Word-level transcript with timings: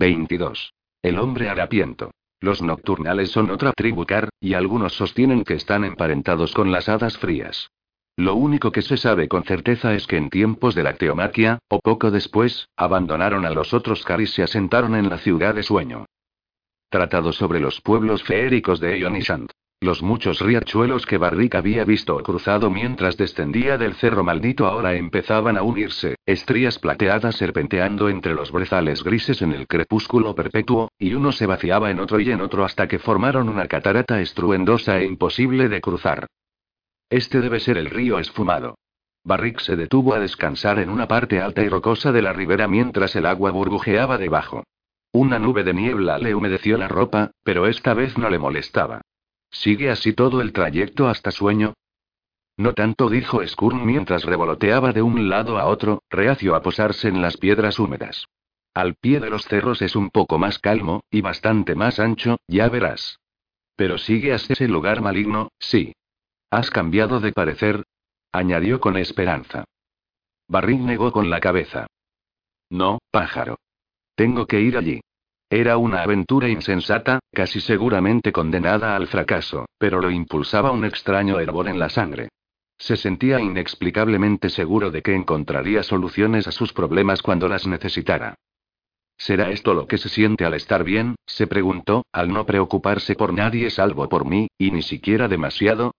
22. 0.00 0.72
El 1.02 1.18
hombre 1.18 1.50
harapiento. 1.50 2.10
Los 2.40 2.62
nocturnales 2.62 3.30
son 3.32 3.50
otra 3.50 3.74
tribu 3.74 4.06
car, 4.06 4.30
y 4.40 4.54
algunos 4.54 4.94
sostienen 4.94 5.44
que 5.44 5.52
están 5.52 5.84
emparentados 5.84 6.54
con 6.54 6.72
las 6.72 6.88
hadas 6.88 7.18
frías. 7.18 7.70
Lo 8.16 8.34
único 8.34 8.72
que 8.72 8.80
se 8.80 8.96
sabe 8.96 9.28
con 9.28 9.44
certeza 9.44 9.92
es 9.92 10.06
que 10.06 10.16
en 10.16 10.30
tiempos 10.30 10.74
de 10.74 10.84
la 10.84 10.94
teomaquia, 10.94 11.58
o 11.68 11.80
poco 11.80 12.10
después, 12.10 12.66
abandonaron 12.76 13.44
a 13.44 13.50
los 13.50 13.74
otros 13.74 14.02
car 14.02 14.22
y 14.22 14.26
se 14.26 14.42
asentaron 14.42 14.94
en 14.94 15.10
la 15.10 15.18
ciudad 15.18 15.54
de 15.54 15.62
sueño. 15.62 16.06
Tratado 16.88 17.34
sobre 17.34 17.60
los 17.60 17.82
pueblos 17.82 18.22
feéricos 18.22 18.80
de 18.80 18.98
Ionishant. 19.00 19.52
Los 19.82 20.02
muchos 20.02 20.40
riachuelos 20.40 21.06
que 21.06 21.16
Barrick 21.16 21.54
había 21.54 21.86
visto 21.86 22.14
cruzado 22.22 22.68
mientras 22.68 23.16
descendía 23.16 23.78
del 23.78 23.94
cerro 23.94 24.22
maldito 24.22 24.66
ahora 24.66 24.94
empezaban 24.94 25.56
a 25.56 25.62
unirse, 25.62 26.16
estrías 26.26 26.78
plateadas 26.78 27.36
serpenteando 27.36 28.10
entre 28.10 28.34
los 28.34 28.52
brezales 28.52 29.02
grises 29.02 29.40
en 29.40 29.52
el 29.52 29.66
crepúsculo 29.66 30.34
perpetuo, 30.34 30.90
y 30.98 31.14
uno 31.14 31.32
se 31.32 31.46
vaciaba 31.46 31.90
en 31.90 31.98
otro 31.98 32.20
y 32.20 32.30
en 32.30 32.42
otro 32.42 32.66
hasta 32.66 32.88
que 32.88 32.98
formaron 32.98 33.48
una 33.48 33.68
catarata 33.68 34.20
estruendosa 34.20 34.98
e 34.98 35.06
imposible 35.06 35.70
de 35.70 35.80
cruzar. 35.80 36.26
Este 37.08 37.40
debe 37.40 37.58
ser 37.58 37.78
el 37.78 37.88
río 37.88 38.18
esfumado. 38.18 38.74
Barrick 39.24 39.60
se 39.60 39.76
detuvo 39.76 40.12
a 40.12 40.20
descansar 40.20 40.78
en 40.78 40.90
una 40.90 41.08
parte 41.08 41.40
alta 41.40 41.62
y 41.62 41.70
rocosa 41.70 42.12
de 42.12 42.20
la 42.20 42.34
ribera 42.34 42.68
mientras 42.68 43.16
el 43.16 43.24
agua 43.24 43.50
burbujeaba 43.50 44.18
debajo. 44.18 44.62
Una 45.12 45.38
nube 45.38 45.64
de 45.64 45.72
niebla 45.72 46.18
le 46.18 46.34
humedeció 46.34 46.76
la 46.76 46.86
ropa, 46.86 47.30
pero 47.42 47.66
esta 47.66 47.94
vez 47.94 48.18
no 48.18 48.28
le 48.28 48.38
molestaba. 48.38 49.00
¿Sigue 49.50 49.90
así 49.90 50.12
todo 50.12 50.40
el 50.40 50.52
trayecto 50.52 51.08
hasta 51.08 51.30
sueño? 51.30 51.74
No 52.56 52.74
tanto, 52.74 53.08
dijo 53.08 53.46
Skurn 53.46 53.86
mientras 53.86 54.24
revoloteaba 54.24 54.92
de 54.92 55.02
un 55.02 55.28
lado 55.28 55.58
a 55.58 55.66
otro, 55.66 56.02
reacio 56.10 56.54
a 56.54 56.62
posarse 56.62 57.08
en 57.08 57.22
las 57.22 57.36
piedras 57.36 57.78
húmedas. 57.78 58.26
Al 58.74 58.94
pie 58.94 59.18
de 59.18 59.30
los 59.30 59.44
cerros 59.44 59.82
es 59.82 59.96
un 59.96 60.10
poco 60.10 60.38
más 60.38 60.58
calmo, 60.58 61.02
y 61.10 61.22
bastante 61.22 61.74
más 61.74 61.98
ancho, 61.98 62.38
ya 62.46 62.68
verás. 62.68 63.18
Pero 63.76 63.98
sigue 63.98 64.32
así 64.32 64.52
ese 64.52 64.68
lugar 64.68 65.00
maligno, 65.00 65.48
sí. 65.58 65.94
¿Has 66.50 66.70
cambiado 66.70 67.20
de 67.20 67.32
parecer? 67.32 67.84
añadió 68.32 68.80
con 68.80 68.96
esperanza. 68.96 69.64
Barrín 70.46 70.86
negó 70.86 71.12
con 71.12 71.30
la 71.30 71.40
cabeza. 71.40 71.86
No, 72.68 72.98
pájaro. 73.10 73.58
Tengo 74.14 74.46
que 74.46 74.60
ir 74.60 74.76
allí. 74.76 75.00
Era 75.52 75.78
una 75.78 76.02
aventura 76.04 76.48
insensata, 76.48 77.18
casi 77.32 77.60
seguramente 77.60 78.30
condenada 78.30 78.94
al 78.94 79.08
fracaso, 79.08 79.66
pero 79.78 80.00
lo 80.00 80.08
impulsaba 80.08 80.70
un 80.70 80.84
extraño 80.84 81.40
hervor 81.40 81.66
en 81.66 81.80
la 81.80 81.88
sangre. 81.88 82.28
Se 82.78 82.96
sentía 82.96 83.40
inexplicablemente 83.40 84.48
seguro 84.48 84.92
de 84.92 85.02
que 85.02 85.12
encontraría 85.12 85.82
soluciones 85.82 86.46
a 86.46 86.52
sus 86.52 86.72
problemas 86.72 87.20
cuando 87.20 87.48
las 87.48 87.66
necesitara. 87.66 88.36
¿Será 89.18 89.50
esto 89.50 89.74
lo 89.74 89.88
que 89.88 89.98
se 89.98 90.08
siente 90.08 90.44
al 90.44 90.54
estar 90.54 90.84
bien? 90.84 91.16
se 91.26 91.48
preguntó, 91.48 92.06
al 92.12 92.32
no 92.32 92.46
preocuparse 92.46 93.16
por 93.16 93.34
nadie 93.34 93.70
salvo 93.70 94.08
por 94.08 94.24
mí, 94.24 94.46
y 94.56 94.70
ni 94.70 94.82
siquiera 94.82 95.26
demasiado. 95.26 95.96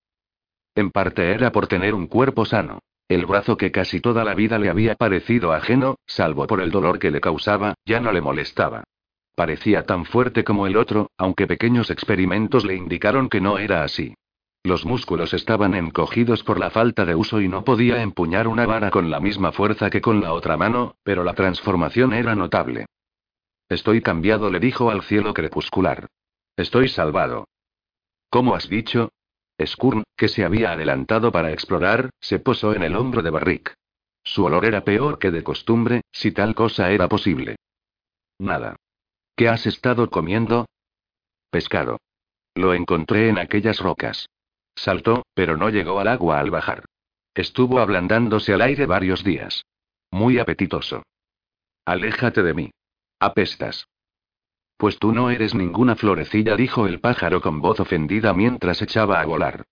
En 0.76 0.92
parte 0.92 1.34
era 1.34 1.52
por 1.52 1.68
tener 1.68 1.94
un 1.94 2.08
cuerpo 2.08 2.46
sano. 2.46 2.80
El 3.10 3.26
brazo 3.26 3.58
que 3.58 3.70
casi 3.70 4.00
toda 4.00 4.24
la 4.24 4.34
vida 4.34 4.58
le 4.58 4.70
había 4.70 4.96
parecido 4.96 5.52
ajeno, 5.52 5.98
salvo 6.08 6.48
por 6.48 6.62
el 6.62 6.72
dolor 6.72 7.00
que 7.00 7.12
le 7.12 7.20
causaba, 7.20 7.74
ya 7.86 8.00
no 8.00 8.14
le 8.14 8.22
molestaba. 8.22 8.86
Parecía 9.36 9.86
tan 9.86 10.06
fuerte 10.06 10.44
como 10.44 10.68
el 10.68 10.78
otro, 10.78 11.10
aunque 11.18 11.48
pequeños 11.48 11.90
experimentos 11.90 12.66
le 12.66 12.76
indicaron 12.76 13.30
que 13.30 13.42
no 13.42 13.58
era 13.58 13.84
así. 13.84 14.16
Los 14.64 14.86
músculos 14.86 15.34
estaban 15.34 15.74
encogidos 15.74 16.44
por 16.44 16.60
la 16.60 16.70
falta 16.70 17.06
de 17.06 17.16
uso 17.16 17.42
y 17.42 17.48
no 17.48 17.64
podía 17.64 18.02
empuñar 18.04 18.48
una 18.48 18.68
vara 18.68 18.92
con 18.92 19.10
la 19.10 19.20
misma 19.20 19.52
fuerza 19.52 19.90
que 19.90 20.02
con 20.02 20.22
la 20.22 20.34
otra 20.34 20.56
mano, 20.56 20.96
pero 21.04 21.24
la 21.24 21.34
transformación 21.34 22.14
era 22.14 22.36
notable. 22.36 22.86
Estoy 23.70 24.02
cambiado, 24.02 24.52
le 24.52 24.60
dijo 24.60 24.92
al 24.92 25.02
cielo 25.02 25.34
crepuscular. 25.34 26.08
Estoy 26.56 26.90
salvado. 26.90 27.48
¿Cómo 28.30 28.54
has 28.54 28.70
dicho? 28.70 29.10
Skurn, 29.66 30.04
que 30.16 30.28
se 30.28 30.44
había 30.44 30.74
adelantado 30.74 31.32
para 31.32 31.52
explorar, 31.52 32.10
se 32.20 32.40
posó 32.40 32.74
en 32.74 32.84
el 32.84 32.96
hombro 32.96 33.22
de 33.22 33.30
Barrick. 33.30 33.74
Su 34.24 34.46
olor 34.46 34.66
era 34.66 34.84
peor 34.84 35.18
que 35.18 35.32
de 35.32 35.44
costumbre, 35.44 36.02
si 36.12 36.32
tal 36.32 36.54
cosa 36.54 36.92
era 36.92 37.08
posible. 37.08 37.56
Nada. 38.38 38.76
¿Qué 39.42 39.50
has 39.50 39.66
estado 39.66 40.12
comiendo? 40.12 40.68
Pescado. 41.50 41.98
Lo 42.54 42.76
encontré 42.76 43.28
en 43.28 43.40
aquellas 43.40 43.80
rocas. 43.80 44.30
Saltó, 44.76 45.24
pero 45.34 45.58
no 45.58 45.70
llegó 45.70 46.00
al 46.00 46.10
agua 46.10 46.40
al 46.40 46.52
bajar. 46.52 46.86
Estuvo 47.34 47.80
ablandándose 47.80 48.54
al 48.54 48.62
aire 48.62 48.86
varios 48.86 49.24
días. 49.24 49.66
Muy 50.12 50.38
apetitoso. 50.38 51.02
Aléjate 51.86 52.44
de 52.44 52.54
mí. 52.54 52.72
Apestas. 53.20 53.88
Pues 54.78 55.00
tú 55.00 55.12
no 55.12 55.32
eres 55.32 55.56
ninguna 55.56 55.96
florecilla, 55.96 56.56
dijo 56.56 56.86
el 56.86 57.00
pájaro 57.00 57.42
con 57.42 57.62
voz 57.62 57.80
ofendida 57.80 58.36
mientras 58.36 58.84
echaba 58.84 59.22
a 59.22 59.26
volar. 59.26 59.64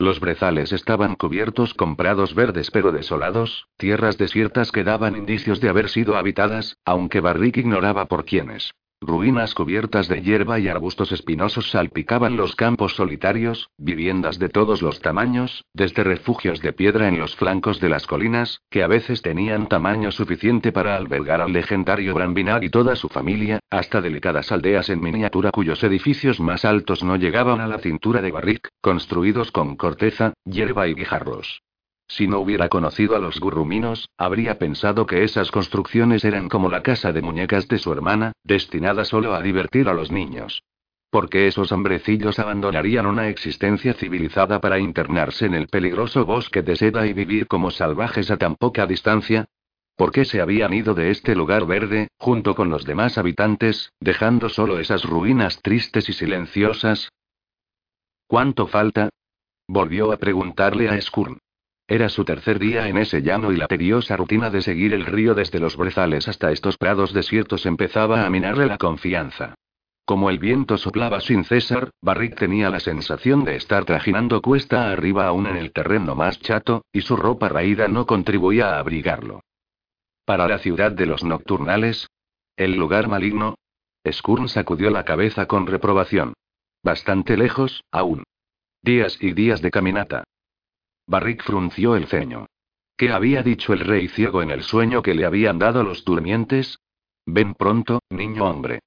Los 0.00 0.18
brezales 0.18 0.72
estaban 0.72 1.14
cubiertos 1.14 1.74
con 1.74 1.94
prados 1.94 2.34
verdes 2.34 2.70
pero 2.70 2.90
desolados, 2.90 3.68
tierras 3.76 4.16
desiertas 4.16 4.72
que 4.72 4.82
daban 4.82 5.14
indicios 5.14 5.60
de 5.60 5.68
haber 5.68 5.90
sido 5.90 6.16
habitadas, 6.16 6.78
aunque 6.86 7.20
Barrick 7.20 7.58
ignoraba 7.58 8.06
por 8.06 8.24
quiénes. 8.24 8.72
Ruinas 9.02 9.54
cubiertas 9.54 10.08
de 10.08 10.20
hierba 10.20 10.58
y 10.58 10.68
arbustos 10.68 11.10
espinosos 11.10 11.70
salpicaban 11.70 12.36
los 12.36 12.54
campos 12.54 12.96
solitarios, 12.96 13.70
viviendas 13.78 14.38
de 14.38 14.50
todos 14.50 14.82
los 14.82 15.00
tamaños, 15.00 15.64
desde 15.72 16.04
refugios 16.04 16.60
de 16.60 16.74
piedra 16.74 17.08
en 17.08 17.18
los 17.18 17.34
flancos 17.34 17.80
de 17.80 17.88
las 17.88 18.06
colinas, 18.06 18.60
que 18.68 18.82
a 18.82 18.88
veces 18.88 19.22
tenían 19.22 19.68
tamaño 19.68 20.12
suficiente 20.12 20.70
para 20.70 20.96
albergar 20.96 21.40
al 21.40 21.54
legendario 21.54 22.12
Brambinag 22.12 22.62
y 22.62 22.68
toda 22.68 22.94
su 22.94 23.08
familia, 23.08 23.60
hasta 23.70 24.02
delicadas 24.02 24.52
aldeas 24.52 24.90
en 24.90 25.00
miniatura 25.00 25.50
cuyos 25.50 25.82
edificios 25.82 26.38
más 26.38 26.66
altos 26.66 27.02
no 27.02 27.16
llegaban 27.16 27.62
a 27.62 27.66
la 27.66 27.78
cintura 27.78 28.20
de 28.20 28.32
Barrick, 28.32 28.68
construidos 28.82 29.50
con 29.50 29.76
corteza, 29.76 30.34
hierba 30.44 30.88
y 30.88 30.94
guijarros. 30.94 31.62
Si 32.10 32.26
no 32.26 32.40
hubiera 32.40 32.68
conocido 32.68 33.14
a 33.14 33.20
los 33.20 33.38
gurruminos, 33.38 34.10
habría 34.18 34.58
pensado 34.58 35.06
que 35.06 35.22
esas 35.22 35.52
construcciones 35.52 36.24
eran 36.24 36.48
como 36.48 36.68
la 36.68 36.82
casa 36.82 37.12
de 37.12 37.22
muñecas 37.22 37.68
de 37.68 37.78
su 37.78 37.92
hermana, 37.92 38.32
destinada 38.42 39.04
solo 39.04 39.32
a 39.32 39.40
divertir 39.40 39.88
a 39.88 39.94
los 39.94 40.10
niños. 40.10 40.64
¿Por 41.10 41.30
qué 41.30 41.46
esos 41.46 41.70
hombrecillos 41.70 42.40
abandonarían 42.40 43.06
una 43.06 43.28
existencia 43.28 43.94
civilizada 43.94 44.60
para 44.60 44.80
internarse 44.80 45.46
en 45.46 45.54
el 45.54 45.68
peligroso 45.68 46.26
bosque 46.26 46.62
de 46.62 46.74
seda 46.74 47.06
y 47.06 47.12
vivir 47.12 47.46
como 47.46 47.70
salvajes 47.70 48.32
a 48.32 48.38
tan 48.38 48.56
poca 48.56 48.88
distancia? 48.88 49.44
¿Por 49.94 50.10
qué 50.10 50.24
se 50.24 50.40
habían 50.40 50.72
ido 50.72 50.94
de 50.94 51.12
este 51.12 51.36
lugar 51.36 51.64
verde, 51.64 52.08
junto 52.18 52.56
con 52.56 52.70
los 52.70 52.84
demás 52.84 53.18
habitantes, 53.18 53.92
dejando 54.00 54.48
solo 54.48 54.80
esas 54.80 55.04
ruinas 55.04 55.62
tristes 55.62 56.08
y 56.08 56.12
silenciosas? 56.12 57.08
¿Cuánto 58.26 58.66
falta? 58.66 59.10
Volvió 59.68 60.10
a 60.10 60.16
preguntarle 60.16 60.88
a 60.88 61.00
Skurn. 61.00 61.38
Era 61.90 62.08
su 62.08 62.24
tercer 62.24 62.60
día 62.60 62.86
en 62.86 62.98
ese 62.98 63.20
llano 63.20 63.50
y 63.50 63.56
la 63.56 63.66
tediosa 63.66 64.16
rutina 64.16 64.48
de 64.48 64.62
seguir 64.62 64.94
el 64.94 65.04
río 65.04 65.34
desde 65.34 65.58
los 65.58 65.76
brezales 65.76 66.28
hasta 66.28 66.52
estos 66.52 66.78
prados 66.78 67.12
desiertos 67.12 67.66
empezaba 67.66 68.24
a 68.24 68.30
minarle 68.30 68.66
la 68.66 68.78
confianza. 68.78 69.56
Como 70.04 70.30
el 70.30 70.38
viento 70.38 70.78
soplaba 70.78 71.20
sin 71.20 71.42
cesar, 71.42 71.90
Barrick 72.00 72.38
tenía 72.38 72.70
la 72.70 72.78
sensación 72.78 73.42
de 73.44 73.56
estar 73.56 73.86
trajinando 73.86 74.40
cuesta 74.40 74.92
arriba 74.92 75.26
aún 75.26 75.48
en 75.48 75.56
el 75.56 75.72
terreno 75.72 76.14
más 76.14 76.38
chato, 76.38 76.84
y 76.92 77.00
su 77.00 77.16
ropa 77.16 77.48
raída 77.48 77.88
no 77.88 78.06
contribuía 78.06 78.76
a 78.76 78.78
abrigarlo. 78.78 79.42
Para 80.24 80.46
la 80.46 80.58
ciudad 80.58 80.92
de 80.92 81.06
los 81.06 81.24
nocturnales, 81.24 82.06
el 82.56 82.76
lugar 82.76 83.08
maligno, 83.08 83.56
Skurn 84.08 84.48
sacudió 84.48 84.90
la 84.90 85.04
cabeza 85.04 85.46
con 85.46 85.66
reprobación. 85.66 86.34
Bastante 86.84 87.36
lejos, 87.36 87.82
aún. 87.90 88.22
Días 88.80 89.18
y 89.20 89.32
días 89.32 89.60
de 89.60 89.72
caminata. 89.72 90.22
Barrick 91.10 91.42
frunció 91.42 91.96
el 91.96 92.06
ceño. 92.06 92.46
¿Qué 92.96 93.10
había 93.10 93.42
dicho 93.42 93.72
el 93.72 93.80
rey 93.80 94.06
ciego 94.06 94.42
en 94.42 94.52
el 94.52 94.62
sueño 94.62 95.02
que 95.02 95.12
le 95.12 95.26
habían 95.26 95.58
dado 95.58 95.82
los 95.82 96.04
durmientes? 96.04 96.78
Ven 97.26 97.54
pronto, 97.54 97.98
niño 98.10 98.44
hombre. 98.44 98.78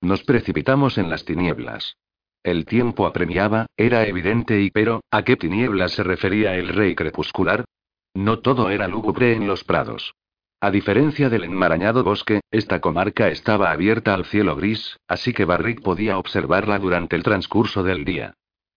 Nos 0.00 0.22
precipitamos 0.22 0.98
en 0.98 1.10
las 1.10 1.24
tinieblas. 1.24 1.96
El 2.44 2.64
tiempo 2.64 3.08
apremiaba, 3.08 3.66
era 3.76 4.06
evidente 4.06 4.60
y 4.60 4.70
pero, 4.70 5.00
¿a 5.10 5.24
qué 5.24 5.34
tinieblas 5.34 5.90
se 5.90 6.04
refería 6.04 6.54
el 6.54 6.68
rey 6.68 6.94
crepuscular? 6.94 7.64
No 8.14 8.38
todo 8.38 8.70
era 8.70 8.86
lúgubre 8.86 9.32
en 9.32 9.48
los 9.48 9.64
prados. 9.64 10.14
A 10.60 10.70
diferencia 10.70 11.28
del 11.28 11.42
enmarañado 11.42 12.04
bosque, 12.04 12.42
esta 12.52 12.80
comarca 12.80 13.30
estaba 13.30 13.72
abierta 13.72 14.14
al 14.14 14.26
cielo 14.26 14.54
gris, 14.54 14.96
así 15.08 15.32
que 15.32 15.44
Barrick 15.44 15.82
podía 15.82 16.18
observarla 16.18 16.78
durante 16.78 17.16
el 17.16 17.24
transcurso 17.24 17.82
del 17.82 18.04
día. 18.04 18.34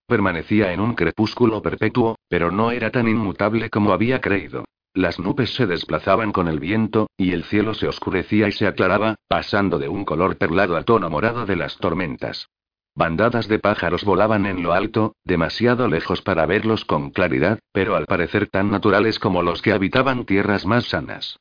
Permanecía 0.07 0.71
en 0.71 0.79
un 0.79 0.93
crepúsculo 0.93 1.61
perpetuo, 1.61 2.17
pero 2.29 2.49
no 2.49 2.71
era 2.71 2.91
tan 2.91 3.09
inmutable 3.09 3.69
como 3.69 3.91
había 3.91 4.21
creído. 4.21 4.63
Las 4.93 5.19
nubes 5.19 5.53
se 5.53 5.67
desplazaban 5.67 6.31
con 6.31 6.47
el 6.47 6.61
viento, 6.61 7.07
y 7.17 7.33
el 7.33 7.43
cielo 7.43 7.73
se 7.73 7.89
oscurecía 7.89 8.47
y 8.47 8.53
se 8.53 8.67
aclaraba, 8.67 9.15
pasando 9.27 9.77
de 9.79 9.89
un 9.89 10.05
color 10.05 10.37
perlado 10.37 10.77
al 10.77 10.85
tono 10.85 11.09
morado 11.09 11.45
de 11.45 11.57
las 11.57 11.77
tormentas. 11.77 12.47
Bandadas 12.95 13.49
de 13.49 13.59
pájaros 13.59 14.05
volaban 14.05 14.45
en 14.45 14.63
lo 14.63 14.73
alto, 14.73 15.13
demasiado 15.25 15.89
lejos 15.89 16.21
para 16.21 16.45
verlos 16.45 16.85
con 16.85 17.11
claridad, 17.11 17.59
pero 17.73 17.95
al 17.95 18.05
parecer 18.05 18.47
tan 18.47 18.71
naturales 18.71 19.19
como 19.19 19.43
los 19.43 19.61
que 19.61 19.73
habitaban 19.73 20.25
tierras 20.25 20.65
más 20.65 20.85
sanas. 20.85 21.37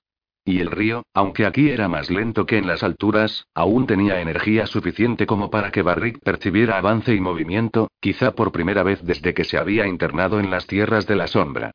Y 0.49 0.61
el 0.61 0.71
río, 0.71 1.03
aunque 1.13 1.45
aquí 1.45 1.71
era 1.71 1.89
más 1.89 2.09
lento 2.09 2.47
que 2.47 2.57
en 2.57 2.69
las 2.69 2.85
alturas, 2.85 3.49
aún 3.53 3.89
tenía 3.89 4.21
energía 4.21 4.69
suficiente 4.69 5.27
como 5.27 5.51
para 5.51 5.73
que 5.73 5.83
Barrick 5.83 6.21
percibiera 6.21 6.79
avance 6.79 7.13
y 7.13 7.21
movimiento, 7.21 7.91
quizá 7.99 8.31
por 8.31 8.53
primera 8.53 8.85
vez 8.85 9.03
desde 9.03 9.35
que 9.35 9.43
se 9.43 9.59
había 9.59 9.89
internado 9.89 10.39
en 10.39 10.49
las 10.49 10.69
tierras 10.69 11.09
de 11.09 11.17
la 11.17 11.27
sombra. 11.27 11.73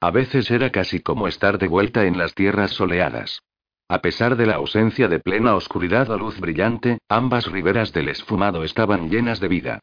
A 0.00 0.10
veces 0.10 0.50
era 0.50 0.70
casi 0.70 1.00
como 1.00 1.28
estar 1.28 1.58
de 1.58 1.68
vuelta 1.68 2.06
en 2.06 2.16
las 2.16 2.34
tierras 2.34 2.70
soleadas. 2.70 3.42
A 3.88 4.00
pesar 4.00 4.36
de 4.36 4.46
la 4.46 4.54
ausencia 4.54 5.06
de 5.06 5.20
plena 5.20 5.54
oscuridad 5.54 6.08
o 6.08 6.16
luz 6.16 6.40
brillante, 6.40 6.96
ambas 7.10 7.46
riberas 7.46 7.92
del 7.92 8.08
esfumado 8.08 8.64
estaban 8.64 9.10
llenas 9.10 9.38
de 9.38 9.48
vida. 9.48 9.80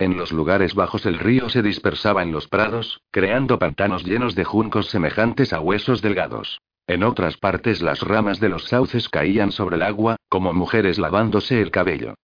En 0.00 0.16
los 0.16 0.32
lugares 0.32 0.74
bajos 0.74 1.06
el 1.06 1.20
río 1.20 1.48
se 1.48 1.62
dispersaba 1.62 2.24
en 2.24 2.32
los 2.32 2.48
prados, 2.48 3.02
creando 3.12 3.60
pantanos 3.60 4.02
llenos 4.02 4.34
de 4.34 4.42
juncos 4.42 4.88
semejantes 4.88 5.52
a 5.52 5.60
huesos 5.60 6.02
delgados. 6.02 6.58
En 6.86 7.04
otras 7.04 7.36
partes 7.36 7.80
las 7.80 8.00
ramas 8.00 8.40
de 8.40 8.48
los 8.48 8.64
sauces 8.64 9.08
caían 9.08 9.52
sobre 9.52 9.76
el 9.76 9.82
agua, 9.82 10.16
como 10.28 10.52
mujeres 10.52 10.98
lavándose 10.98 11.60
el 11.60 11.70
cabello. 11.70 12.14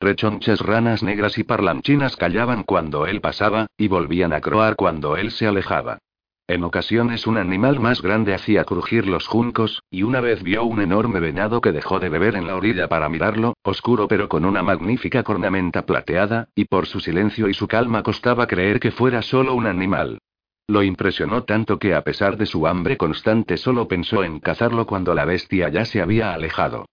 Rechonchas 0.00 0.60
ranas 0.60 1.02
negras 1.02 1.38
y 1.38 1.44
parlanchinas 1.44 2.16
callaban 2.16 2.62
cuando 2.62 3.06
él 3.06 3.20
pasaba, 3.20 3.66
y 3.76 3.88
volvían 3.88 4.32
a 4.32 4.40
croar 4.40 4.76
cuando 4.76 5.16
él 5.16 5.30
se 5.30 5.46
alejaba. 5.46 5.98
En 6.46 6.64
ocasiones 6.64 7.26
un 7.26 7.36
animal 7.36 7.78
más 7.78 8.00
grande 8.00 8.32
hacía 8.32 8.64
crujir 8.64 9.06
los 9.06 9.26
juncos, 9.26 9.82
y 9.90 10.02
una 10.02 10.20
vez 10.20 10.42
vio 10.42 10.64
un 10.64 10.80
enorme 10.80 11.20
venado 11.20 11.60
que 11.60 11.72
dejó 11.72 12.00
de 12.00 12.08
beber 12.08 12.36
en 12.36 12.46
la 12.46 12.56
orilla 12.56 12.88
para 12.88 13.08
mirarlo, 13.08 13.54
oscuro 13.62 14.08
pero 14.08 14.28
con 14.28 14.44
una 14.44 14.62
magnífica 14.62 15.22
cornamenta 15.22 15.84
plateada, 15.84 16.48
y 16.54 16.64
por 16.64 16.86
su 16.86 17.00
silencio 17.00 17.48
y 17.48 17.54
su 17.54 17.68
calma 17.68 18.02
costaba 18.02 18.46
creer 18.46 18.80
que 18.80 18.92
fuera 18.92 19.20
solo 19.20 19.54
un 19.54 19.66
animal. 19.66 20.20
Lo 20.68 20.82
impresionó 20.82 21.44
tanto 21.44 21.78
que 21.78 21.94
a 21.94 22.02
pesar 22.02 22.36
de 22.36 22.44
su 22.44 22.66
hambre 22.66 22.98
constante 22.98 23.56
solo 23.56 23.88
pensó 23.88 24.22
en 24.22 24.38
cazarlo 24.38 24.86
cuando 24.86 25.14
la 25.14 25.24
bestia 25.24 25.70
ya 25.70 25.86
se 25.86 26.02
había 26.02 26.34
alejado. 26.34 26.84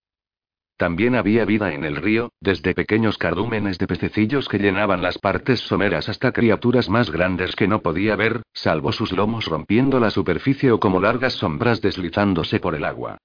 También 0.77 1.16
había 1.16 1.44
vida 1.44 1.74
en 1.74 1.83
el 1.83 1.98
río, 1.98 2.31
desde 2.39 2.74
pequeños 2.74 3.18
cardúmenes 3.18 3.77
de 3.77 3.88
pececillos 3.88 4.48
que 4.48 4.60
llenaban 4.60 5.01
las 5.01 5.18
partes 5.18 5.60
someras 5.60 6.07
hasta 6.07 6.31
criaturas 6.31 6.89
más 6.89 7.12
grandes 7.12 7.56
que 7.56 7.68
no 7.68 7.81
podía 7.81 8.16
ver, 8.16 8.44
salvo 8.54 8.94
sus 8.94 9.12
lomos 9.12 9.45
rompiendo 9.45 10.00
la 10.00 10.10
superficie 10.10 10.72
o 10.72 10.80
como 10.80 11.01
largas 11.01 11.33
sombras 11.33 11.81
deslizándose 11.81 12.62
por 12.62 12.75
el 12.75 12.86
agua. 12.86 13.18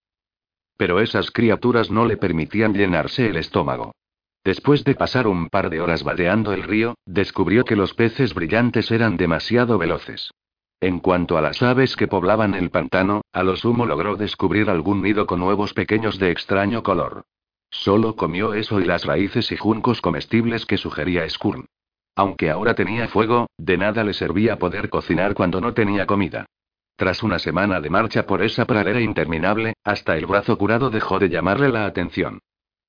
Pero 0.77 1.01
esas 1.01 1.31
criaturas 1.31 1.91
no 1.91 2.07
le 2.07 2.17
permitían 2.17 2.73
llenarse 2.75 3.29
el 3.29 3.37
estómago. 3.37 3.93
Después 4.45 4.85
de 4.85 4.95
pasar 4.95 5.27
un 5.27 5.49
par 5.49 5.69
de 5.69 5.81
horas 5.81 6.03
vadeando 6.03 6.53
el 6.53 6.63
río, 6.63 6.95
descubrió 7.05 7.65
que 7.65 7.77
los 7.77 7.95
peces 7.95 8.33
brillantes 8.33 8.91
eran 8.91 9.17
demasiado 9.17 9.77
veloces. 9.77 10.31
En 10.81 10.99
cuanto 10.99 11.37
a 11.37 11.43
las 11.43 11.63
aves 11.63 11.95
que 11.95 12.09
poblaban 12.09 12.55
el 12.55 12.71
pantano, 12.71 13.21
a 13.33 13.43
lo 13.43 13.57
sumo 13.57 13.85
logró 13.85 14.17
descubrir 14.17 14.71
algún 14.71 15.03
nido 15.03 15.27
con 15.27 15.43
huevos 15.43 15.75
pequeños 15.75 16.19
de 16.19 16.31
extraño 16.31 16.83
color. 16.83 17.25
Solo 17.71 18.17
comió 18.17 18.55
eso 18.55 18.81
y 18.81 18.85
las 18.85 19.05
raíces 19.05 19.53
y 19.53 19.57
juncos 19.57 20.01
comestibles 20.01 20.65
que 20.65 20.79
sugería 20.79 21.29
Skurn. 21.29 21.67
Aunque 22.17 22.51
ahora 22.51 22.75
tenía 22.75 23.09
fuego, 23.09 23.49
de 23.59 23.77
nada 23.77 24.05
le 24.05 24.15
servía 24.15 24.59
poder 24.59 24.89
cocinar 24.89 25.35
cuando 25.35 25.61
no 25.61 25.75
tenía 25.75 26.07
comida. 26.07 26.47
Tras 26.97 27.23
una 27.23 27.39
semana 27.39 27.81
de 27.81 27.91
marcha 27.91 28.27
por 28.27 28.43
esa 28.43 28.65
pradera 28.65 29.01
interminable, 29.01 29.75
hasta 29.85 30.17
el 30.17 30.27
brazo 30.27 30.57
curado 30.59 30.91
dejó 30.91 31.19
de 31.19 31.29
llamarle 31.29 31.69
la 31.69 31.85
atención. 31.85 32.41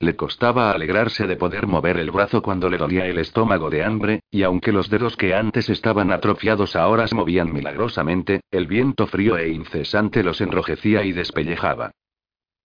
Le 0.01 0.15
costaba 0.15 0.71
alegrarse 0.71 1.27
de 1.27 1.35
poder 1.35 1.67
mover 1.67 1.97
el 1.97 2.09
brazo 2.09 2.41
cuando 2.41 2.71
le 2.71 2.79
dolía 2.79 3.05
el 3.05 3.19
estómago 3.19 3.69
de 3.69 3.83
hambre, 3.83 4.21
y 4.31 4.41
aunque 4.41 4.71
los 4.71 4.89
dedos 4.89 5.15
que 5.15 5.35
antes 5.35 5.69
estaban 5.69 6.11
atrofiados 6.11 6.75
ahora 6.75 7.07
se 7.07 7.13
movían 7.13 7.53
milagrosamente, 7.53 8.41
el 8.49 8.65
viento 8.65 9.05
frío 9.05 9.37
e 9.37 9.49
incesante 9.49 10.23
los 10.23 10.41
enrojecía 10.41 11.03
y 11.03 11.11
despellejaba. 11.11 11.91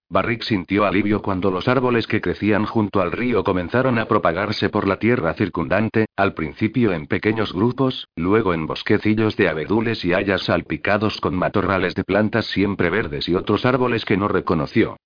Barrick 0.08 0.44
sintió 0.44 0.86
alivio 0.86 1.20
cuando 1.20 1.50
los 1.50 1.68
árboles 1.68 2.06
que 2.06 2.22
crecían 2.22 2.64
junto 2.64 3.02
al 3.02 3.12
río 3.12 3.44
comenzaron 3.44 3.98
a 3.98 4.06
propagarse 4.08 4.70
por 4.70 4.88
la 4.88 4.98
tierra 4.98 5.34
circundante, 5.34 6.06
al 6.16 6.32
principio 6.32 6.92
en 6.92 7.06
pequeños 7.06 7.52
grupos, 7.52 8.08
luego 8.16 8.54
en 8.54 8.66
bosquecillos 8.66 9.36
de 9.36 9.50
abedules 9.50 10.06
y 10.06 10.14
hayas 10.14 10.44
salpicados 10.44 11.20
con 11.20 11.36
matorrales 11.36 11.94
de 11.94 12.04
plantas 12.04 12.46
siempre 12.46 12.88
verdes 12.88 13.28
y 13.28 13.34
otros 13.34 13.66
árboles 13.66 14.06
que 14.06 14.16
no 14.16 14.26
reconoció. 14.26 14.96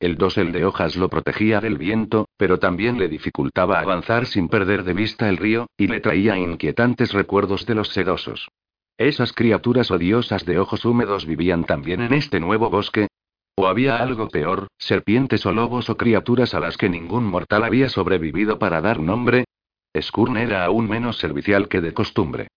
El 0.00 0.16
dosel 0.16 0.50
de 0.50 0.64
hojas 0.64 0.96
lo 0.96 1.08
protegía 1.08 1.60
del 1.60 1.78
viento, 1.78 2.26
pero 2.36 2.58
también 2.58 2.98
le 2.98 3.08
dificultaba 3.08 3.78
avanzar 3.78 4.26
sin 4.26 4.48
perder 4.48 4.82
de 4.82 4.94
vista 4.94 5.28
el 5.28 5.36
río, 5.36 5.68
y 5.76 5.86
le 5.86 6.00
traía 6.00 6.36
inquietantes 6.36 7.12
recuerdos 7.12 7.66
de 7.66 7.76
los 7.76 7.90
sedosos. 7.90 8.48
Esas 8.98 9.32
criaturas 9.32 9.90
odiosas 9.90 10.44
de 10.44 10.58
ojos 10.58 10.84
húmedos 10.84 11.26
vivían 11.26 11.64
también 11.64 12.00
en 12.00 12.14
este 12.14 12.40
nuevo 12.40 12.68
bosque, 12.70 13.08
¿O 13.60 13.66
había 13.66 13.98
algo 13.98 14.28
peor, 14.28 14.68
serpientes 14.78 15.44
o 15.44 15.52
lobos 15.52 15.90
o 15.90 15.96
criaturas 15.98 16.54
a 16.54 16.60
las 16.60 16.78
que 16.78 16.88
ningún 16.88 17.24
mortal 17.24 17.62
había 17.62 17.90
sobrevivido 17.90 18.58
para 18.58 18.80
dar 18.80 19.00
nombre? 19.00 19.44
Skurn 20.00 20.38
era 20.38 20.64
aún 20.64 20.88
menos 20.88 21.18
servicial 21.18 21.68
que 21.68 21.82
de 21.82 21.92
costumbre. 21.92 22.48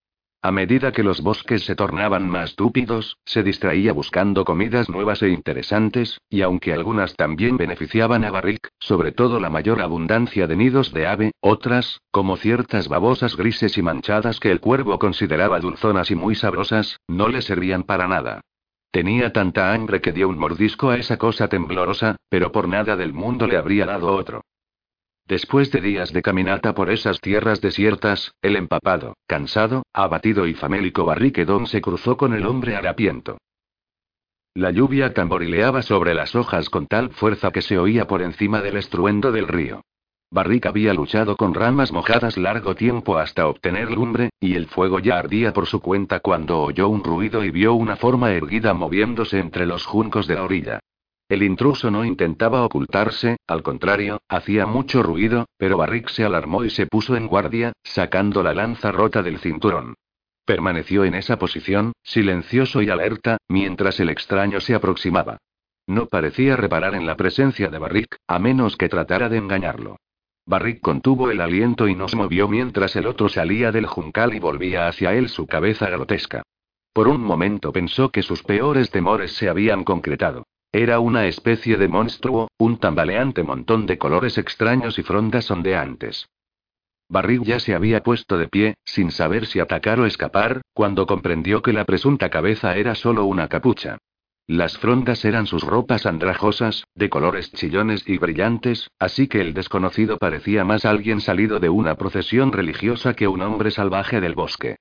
A 0.44 0.52
medida 0.52 0.92
que 0.92 1.02
los 1.02 1.22
bosques 1.22 1.64
se 1.64 1.74
tornaban 1.74 2.28
más 2.28 2.54
túpidos, 2.54 3.16
se 3.24 3.42
distraía 3.42 3.94
buscando 3.94 4.44
comidas 4.44 4.90
nuevas 4.90 5.22
e 5.22 5.30
interesantes, 5.30 6.20
y 6.28 6.42
aunque 6.42 6.74
algunas 6.74 7.16
también 7.16 7.56
beneficiaban 7.56 8.26
a 8.26 8.30
Barrick, 8.30 8.68
sobre 8.78 9.12
todo 9.12 9.40
la 9.40 9.48
mayor 9.48 9.80
abundancia 9.80 10.46
de 10.46 10.54
nidos 10.54 10.92
de 10.92 11.06
ave, 11.06 11.32
otras, 11.40 12.02
como 12.10 12.36
ciertas 12.36 12.88
babosas 12.88 13.38
grises 13.38 13.78
y 13.78 13.82
manchadas 13.82 14.38
que 14.38 14.50
el 14.50 14.60
cuervo 14.60 14.98
consideraba 14.98 15.60
dulzonas 15.60 16.10
y 16.10 16.14
muy 16.14 16.34
sabrosas, 16.34 17.00
no 17.08 17.28
le 17.28 17.40
servían 17.40 17.82
para 17.82 18.06
nada. 18.06 18.42
Tenía 18.90 19.32
tanta 19.32 19.72
hambre 19.72 20.02
que 20.02 20.12
dio 20.12 20.28
un 20.28 20.38
mordisco 20.38 20.90
a 20.90 20.98
esa 20.98 21.16
cosa 21.16 21.48
temblorosa, 21.48 22.16
pero 22.28 22.52
por 22.52 22.68
nada 22.68 22.96
del 22.96 23.14
mundo 23.14 23.46
le 23.46 23.56
habría 23.56 23.86
dado 23.86 24.14
otro. 24.14 24.42
Después 25.26 25.70
de 25.70 25.80
días 25.80 26.12
de 26.12 26.20
caminata 26.20 26.74
por 26.74 26.90
esas 26.90 27.20
tierras 27.20 27.62
desiertas, 27.62 28.34
el 28.42 28.56
empapado, 28.56 29.16
cansado, 29.26 29.84
abatido 29.94 30.46
y 30.46 30.52
famélico 30.52 31.06
Barriquedón 31.06 31.66
se 31.66 31.80
cruzó 31.80 32.18
con 32.18 32.34
el 32.34 32.46
hombre 32.46 32.76
harapiento. 32.76 33.38
La 34.52 34.70
lluvia 34.70 35.14
tamborileaba 35.14 35.82
sobre 35.82 36.14
las 36.14 36.34
hojas 36.34 36.68
con 36.68 36.86
tal 36.86 37.10
fuerza 37.10 37.50
que 37.50 37.62
se 37.62 37.78
oía 37.78 38.06
por 38.06 38.22
encima 38.22 38.60
del 38.60 38.76
estruendo 38.76 39.32
del 39.32 39.48
río. 39.48 39.80
Barrick 40.30 40.66
había 40.66 40.92
luchado 40.92 41.36
con 41.36 41.54
ramas 41.54 41.90
mojadas 41.90 42.36
largo 42.36 42.74
tiempo 42.74 43.18
hasta 43.18 43.46
obtener 43.46 43.90
lumbre, 43.90 44.30
y 44.40 44.56
el 44.56 44.66
fuego 44.66 44.98
ya 44.98 45.18
ardía 45.18 45.52
por 45.52 45.66
su 45.66 45.80
cuenta 45.80 46.20
cuando 46.20 46.60
oyó 46.60 46.88
un 46.88 47.02
ruido 47.02 47.44
y 47.44 47.50
vio 47.50 47.74
una 47.74 47.96
forma 47.96 48.32
erguida 48.32 48.74
moviéndose 48.74 49.38
entre 49.38 49.64
los 49.64 49.86
juncos 49.86 50.26
de 50.26 50.34
la 50.34 50.42
orilla. 50.42 50.80
El 51.28 51.42
intruso 51.42 51.90
no 51.90 52.04
intentaba 52.04 52.62
ocultarse, 52.62 53.38
al 53.46 53.62
contrario, 53.62 54.20
hacía 54.28 54.66
mucho 54.66 55.02
ruido, 55.02 55.46
pero 55.56 55.78
Barrick 55.78 56.10
se 56.10 56.24
alarmó 56.24 56.64
y 56.64 56.70
se 56.70 56.86
puso 56.86 57.16
en 57.16 57.28
guardia, 57.28 57.72
sacando 57.82 58.42
la 58.42 58.52
lanza 58.52 58.92
rota 58.92 59.22
del 59.22 59.38
cinturón. 59.38 59.94
Permaneció 60.44 61.04
en 61.04 61.14
esa 61.14 61.38
posición, 61.38 61.92
silencioso 62.02 62.82
y 62.82 62.90
alerta, 62.90 63.38
mientras 63.48 63.98
el 64.00 64.10
extraño 64.10 64.60
se 64.60 64.74
aproximaba. 64.74 65.38
No 65.86 66.06
parecía 66.06 66.56
reparar 66.56 66.94
en 66.94 67.06
la 67.06 67.16
presencia 67.16 67.68
de 67.68 67.78
Barrick, 67.78 68.16
a 68.26 68.38
menos 68.38 68.76
que 68.76 68.90
tratara 68.90 69.30
de 69.30 69.38
engañarlo. 69.38 69.96
Barrick 70.46 70.82
contuvo 70.82 71.30
el 71.30 71.40
aliento 71.40 71.88
y 71.88 71.94
nos 71.94 72.14
movió 72.14 72.48
mientras 72.48 72.96
el 72.96 73.06
otro 73.06 73.30
salía 73.30 73.72
del 73.72 73.86
juncal 73.86 74.34
y 74.34 74.40
volvía 74.40 74.88
hacia 74.88 75.14
él 75.14 75.30
su 75.30 75.46
cabeza 75.46 75.88
grotesca. 75.88 76.42
Por 76.92 77.08
un 77.08 77.22
momento 77.22 77.72
pensó 77.72 78.10
que 78.10 78.22
sus 78.22 78.42
peores 78.42 78.90
temores 78.90 79.32
se 79.32 79.48
habían 79.48 79.84
concretado. 79.84 80.44
Era 80.74 80.98
una 80.98 81.28
especie 81.28 81.76
de 81.76 81.86
monstruo, 81.86 82.48
un 82.58 82.78
tambaleante 82.78 83.44
montón 83.44 83.86
de 83.86 83.96
colores 83.96 84.38
extraños 84.38 84.98
y 84.98 85.04
frondas 85.04 85.48
ondeantes. 85.48 86.28
Barrick 87.08 87.44
ya 87.44 87.60
se 87.60 87.76
había 87.76 88.02
puesto 88.02 88.38
de 88.38 88.48
pie, 88.48 88.74
sin 88.84 89.12
saber 89.12 89.46
si 89.46 89.60
atacar 89.60 90.00
o 90.00 90.04
escapar, 90.04 90.62
cuando 90.72 91.06
comprendió 91.06 91.62
que 91.62 91.72
la 91.72 91.84
presunta 91.84 92.28
cabeza 92.28 92.76
era 92.76 92.96
solo 92.96 93.24
una 93.24 93.46
capucha. 93.46 93.98
Las 94.48 94.76
frondas 94.76 95.24
eran 95.24 95.46
sus 95.46 95.62
ropas 95.62 96.06
andrajosas, 96.06 96.82
de 96.96 97.08
colores 97.08 97.52
chillones 97.52 98.02
y 98.08 98.18
brillantes, 98.18 98.90
así 98.98 99.28
que 99.28 99.42
el 99.42 99.54
desconocido 99.54 100.18
parecía 100.18 100.64
más 100.64 100.84
alguien 100.84 101.20
salido 101.20 101.60
de 101.60 101.68
una 101.68 101.94
procesión 101.94 102.50
religiosa 102.50 103.14
que 103.14 103.28
un 103.28 103.42
hombre 103.42 103.70
salvaje 103.70 104.20
del 104.20 104.34
bosque. 104.34 104.78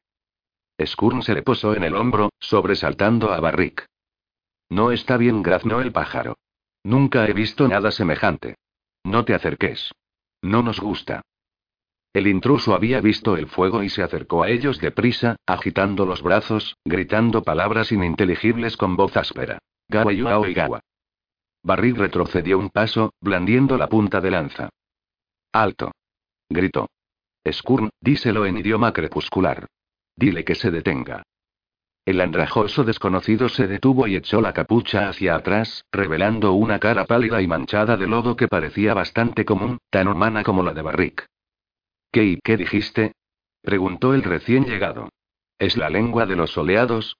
Skurn 0.83 1.21
se 1.21 1.35
le 1.35 1.43
posó 1.43 1.75
en 1.75 1.83
el 1.83 1.95
hombro, 1.95 2.31
sobresaltando 2.39 3.31
a 3.31 3.39
Barrick. 3.39 3.85
No 4.73 4.91
está 4.91 5.17
bien, 5.17 5.43
graznó 5.43 5.81
el 5.81 5.91
pájaro. 5.91 6.35
Nunca 6.83 7.27
he 7.27 7.33
visto 7.33 7.67
nada 7.67 7.91
semejante. 7.91 8.55
No 9.03 9.23
te 9.23 9.35
acerques. 9.35 9.91
No 10.41 10.63
nos 10.63 10.79
gusta. 10.79 11.21
El 12.11 12.25
intruso 12.25 12.73
había 12.73 12.99
visto 12.99 13.37
el 13.37 13.45
fuego 13.45 13.83
y 13.83 13.89
se 13.89 14.01
acercó 14.01 14.41
a 14.41 14.49
ellos 14.49 14.79
deprisa, 14.79 15.35
agitando 15.45 16.07
los 16.07 16.23
brazos, 16.23 16.75
gritando 16.83 17.43
palabras 17.43 17.91
ininteligibles 17.91 18.75
con 18.75 18.95
voz 18.95 19.15
áspera. 19.15 19.59
Gawa 19.89 20.11
y 20.11 20.53
Gawa. 20.55 20.79
Barrick 21.61 21.97
retrocedió 21.97 22.57
un 22.57 22.71
paso, 22.71 23.13
blandiendo 23.21 23.77
la 23.77 23.87
punta 23.87 24.21
de 24.21 24.31
lanza. 24.31 24.69
Alto. 25.51 25.91
Gritó. 26.49 26.89
Skurn, 27.47 27.91
díselo 28.01 28.47
en 28.47 28.57
idioma 28.57 28.91
crepuscular. 28.91 29.67
Dile 30.15 30.43
que 30.43 30.55
se 30.55 30.71
detenga. 30.71 31.21
El 32.05 32.19
andrajoso 32.19 32.83
desconocido 32.83 33.47
se 33.47 33.65
detuvo 33.65 34.07
y 34.07 34.17
echó 34.17 34.41
la 34.41 34.53
capucha 34.53 35.07
hacia 35.07 35.35
atrás, 35.35 35.85
revelando 35.89 36.51
una 36.51 36.77
cara 36.79 37.05
pálida 37.05 37.41
y 37.41 37.47
manchada 37.47 37.95
de 37.95 38.07
lodo 38.07 38.35
que 38.35 38.49
parecía 38.49 38.93
bastante 38.93 39.45
común, 39.45 39.77
tan 39.89 40.09
humana 40.09 40.43
como 40.43 40.63
la 40.63 40.73
de 40.73 40.81
Barrick. 40.81 41.25
¿Qué 42.11 42.23
y 42.25 42.39
qué 42.43 42.57
dijiste? 42.57 43.13
preguntó 43.61 44.13
el 44.13 44.23
recién 44.23 44.65
llegado. 44.65 45.09
¿Es 45.57 45.77
la 45.77 45.89
lengua 45.89 46.25
de 46.25 46.35
los 46.35 46.51
soleados? 46.51 47.15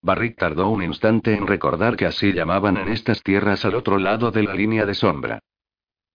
Barrick 0.00 0.38
tardó 0.38 0.70
un 0.70 0.82
instante 0.82 1.34
en 1.34 1.46
recordar 1.46 1.96
que 1.96 2.06
así 2.06 2.32
llamaban 2.32 2.78
en 2.78 2.88
estas 2.88 3.22
tierras 3.22 3.66
al 3.66 3.74
otro 3.74 3.98
lado 3.98 4.30
de 4.30 4.42
la 4.42 4.54
línea 4.54 4.86
de 4.86 4.94
sombra. 4.94 5.40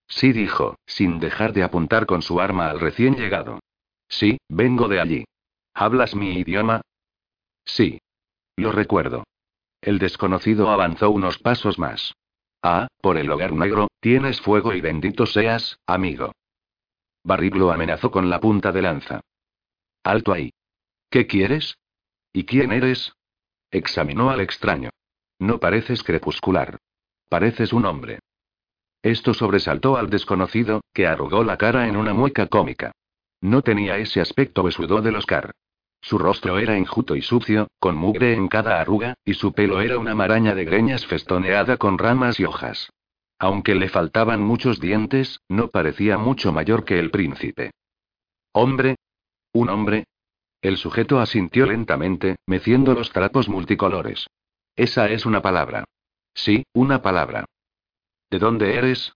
Sí 0.08 0.34
dijo, 0.34 0.78
sin 0.88 1.20
dejar 1.20 1.54
de 1.54 1.64
apuntar 1.64 2.08
con 2.08 2.24
su 2.24 2.42
arma 2.42 2.70
al 2.70 2.80
recién 2.80 3.16
llegado. 3.16 3.60
Sí, 4.08 4.38
vengo 4.50 4.88
de 4.88 5.00
allí. 5.00 5.26
¿Hablas 5.76 6.16
mi 6.16 6.40
idioma? 6.40 6.82
Sí. 7.66 8.00
Lo 8.56 8.72
recuerdo. 8.72 9.24
El 9.82 10.00
desconocido 10.00 10.70
avanzó 10.70 11.10
unos 11.10 11.40
pasos 11.40 11.80
más. 11.80 12.14
Ah, 12.62 12.88
por 13.02 13.18
el 13.18 13.30
hogar 13.30 13.52
negro, 13.54 13.88
tienes 14.00 14.40
fuego 14.40 14.74
y 14.74 14.82
bendito 14.82 15.26
seas, 15.26 15.78
amigo. 15.86 16.32
Barrick 17.24 17.56
lo 17.56 17.72
amenazó 17.72 18.12
con 18.12 18.30
la 18.30 18.40
punta 18.40 18.72
de 18.72 18.82
lanza. 18.82 19.22
Alto 20.04 20.32
ahí. 20.32 20.52
¿Qué 21.10 21.28
quieres? 21.28 21.78
¿Y 22.32 22.46
quién 22.46 22.72
eres? 22.72 23.14
Examinó 23.72 24.30
al 24.30 24.42
extraño. 24.42 24.92
No 25.40 25.60
pareces 25.60 26.04
crepuscular. 26.04 26.78
Pareces 27.28 27.74
un 27.74 27.86
hombre. 27.86 28.20
Esto 29.02 29.34
sobresaltó 29.34 29.98
al 29.98 30.10
desconocido, 30.10 30.82
que 30.94 31.08
arrugó 31.08 31.44
la 31.44 31.58
cara 31.58 31.88
en 31.88 31.98
una 31.98 32.14
mueca 32.14 32.48
cómica. 32.48 32.94
No 33.42 33.62
tenía 33.62 33.98
ese 33.98 34.22
aspecto 34.22 34.64
besudo 34.64 35.02
del 35.02 35.18
Oscar. 35.18 35.52
Su 36.04 36.18
rostro 36.18 36.60
era 36.60 36.76
enjuto 36.76 37.16
y 37.16 37.22
sucio, 37.22 37.70
con 37.80 37.96
mugre 37.96 38.34
en 38.34 38.50
cada 38.50 38.82
arruga, 38.82 39.14
y 39.24 39.36
su 39.36 39.54
pelo 39.54 39.80
era 39.80 39.98
una 39.98 40.14
maraña 40.14 40.54
de 40.54 40.66
greñas 40.66 41.06
festoneada 41.06 41.78
con 41.78 41.98
ramas 41.98 42.42
y 42.42 42.44
hojas. 42.44 42.90
Aunque 43.40 43.74
le 43.74 43.88
faltaban 43.88 44.44
muchos 44.44 44.82
dientes, 44.82 45.40
no 45.48 45.70
parecía 45.70 46.18
mucho 46.18 46.52
mayor 46.52 46.84
que 46.84 47.00
el 47.00 47.10
príncipe. 47.10 47.72
¿Hombre? 48.52 48.98
¿Un 49.54 49.70
hombre? 49.70 50.04
El 50.62 50.76
sujeto 50.76 51.22
asintió 51.22 51.66
lentamente, 51.66 52.36
meciendo 52.48 52.94
los 52.94 53.14
trapos 53.14 53.48
multicolores. 53.48 54.28
Esa 54.76 55.10
es 55.10 55.26
una 55.26 55.42
palabra. 55.42 55.86
Sí, 56.34 56.66
una 56.74 57.02
palabra. 57.02 57.46
¿De 58.30 58.40
dónde 58.40 58.76
eres? 58.76 59.14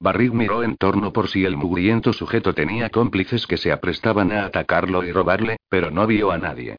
Barrick 0.00 0.32
miró 0.32 0.62
en 0.62 0.76
torno 0.76 1.12
por 1.12 1.28
si 1.28 1.44
el 1.44 1.58
mugriento 1.58 2.14
sujeto 2.14 2.54
tenía 2.54 2.88
cómplices 2.88 3.46
que 3.46 3.58
se 3.58 3.70
aprestaban 3.70 4.32
a 4.32 4.46
atacarlo 4.46 5.04
y 5.04 5.12
robarle, 5.12 5.58
pero 5.68 5.90
no 5.90 6.06
vio 6.06 6.30
a 6.30 6.38
nadie. 6.38 6.78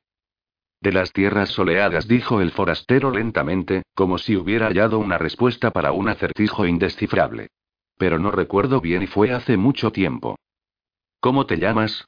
De 0.82 0.92
las 0.92 1.14
tierras 1.14 1.50
soleadas, 1.50 2.08
dijo 2.08 2.42
el 2.42 2.50
forastero 2.50 3.12
lentamente, 3.12 3.84
como 3.94 4.18
si 4.18 4.36
hubiera 4.36 4.66
hallado 4.66 4.98
una 4.98 5.20
respuesta 5.20 5.70
para 5.70 5.92
un 5.92 6.10
acertijo 6.10 6.66
indescifrable. 6.66 7.50
Pero 8.00 8.18
no 8.18 8.32
recuerdo 8.32 8.82
bien 8.82 9.04
y 9.04 9.08
fue 9.08 9.32
hace 9.32 9.56
mucho 9.56 9.92
tiempo. 9.92 10.40
¿Cómo 11.20 11.46
te 11.46 11.58
llamas? 11.58 12.08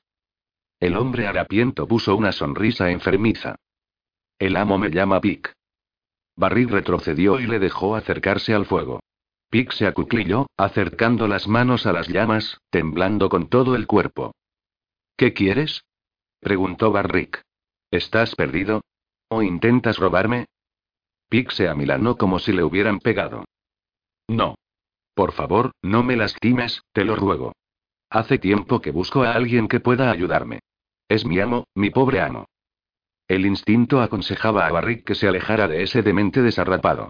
El 0.79 0.98
hombre 0.98 1.27
harapiento 1.27 1.88
puso 1.88 2.15
una 2.15 2.32
sonrisa 2.32 2.89
enfermiza. 2.89 3.58
El 4.39 4.58
amo 4.58 4.79
me 4.79 4.89
llama 4.89 5.22
Pic. 5.22 5.53
Barry 6.36 6.65
retrocedió 6.65 7.39
y 7.39 7.46
le 7.46 7.60
dejó 7.60 7.96
acercarse 7.96 8.55
al 8.55 8.65
fuego. 8.65 9.02
Pic 9.53 9.72
se 9.72 9.86
acuclilló, 9.86 10.48
acercando 10.57 11.27
las 11.27 11.48
manos 11.48 11.86
a 11.86 11.93
las 11.93 12.07
llamas, 12.07 12.60
temblando 12.72 13.29
con 13.29 13.50
todo 13.50 13.75
el 13.75 13.86
cuerpo. 13.86 14.33
¿Qué 15.15 15.33
quieres? 15.33 15.86
preguntó 16.39 16.91
Barrick. 16.91 17.39
¿Estás 17.91 18.33
perdido? 18.33 18.81
¿O 19.29 19.43
intentas 19.43 20.00
robarme? 20.00 20.48
Pic 21.29 21.51
se 21.51 21.69
amilanó 21.69 22.17
como 22.17 22.39
si 22.39 22.51
le 22.51 22.63
hubieran 22.63 22.98
pegado. 22.98 23.45
No. 24.27 24.55
Por 25.13 25.33
favor, 25.33 25.74
no 25.83 26.01
me 26.01 26.15
lastimes, 26.15 26.81
te 26.91 27.05
lo 27.05 27.15
ruego. 27.15 27.53
Hace 28.10 28.39
tiempo 28.39 28.81
que 28.81 28.89
busco 28.89 29.22
a 29.22 29.33
alguien 29.33 29.67
que 29.67 29.79
pueda 29.79 30.10
ayudarme. 30.10 30.62
Es 31.07 31.27
mi 31.27 31.39
amo, 31.39 31.65
mi 31.75 31.91
pobre 31.91 32.22
amo. 32.22 32.48
El 33.27 33.45
instinto 33.45 34.01
aconsejaba 34.01 34.65
a 34.65 34.72
Barrick 34.72 35.05
que 35.05 35.13
se 35.13 35.27
alejara 35.27 35.67
de 35.67 35.83
ese 35.83 36.01
demente 36.01 36.41
desarrapado. 36.41 37.10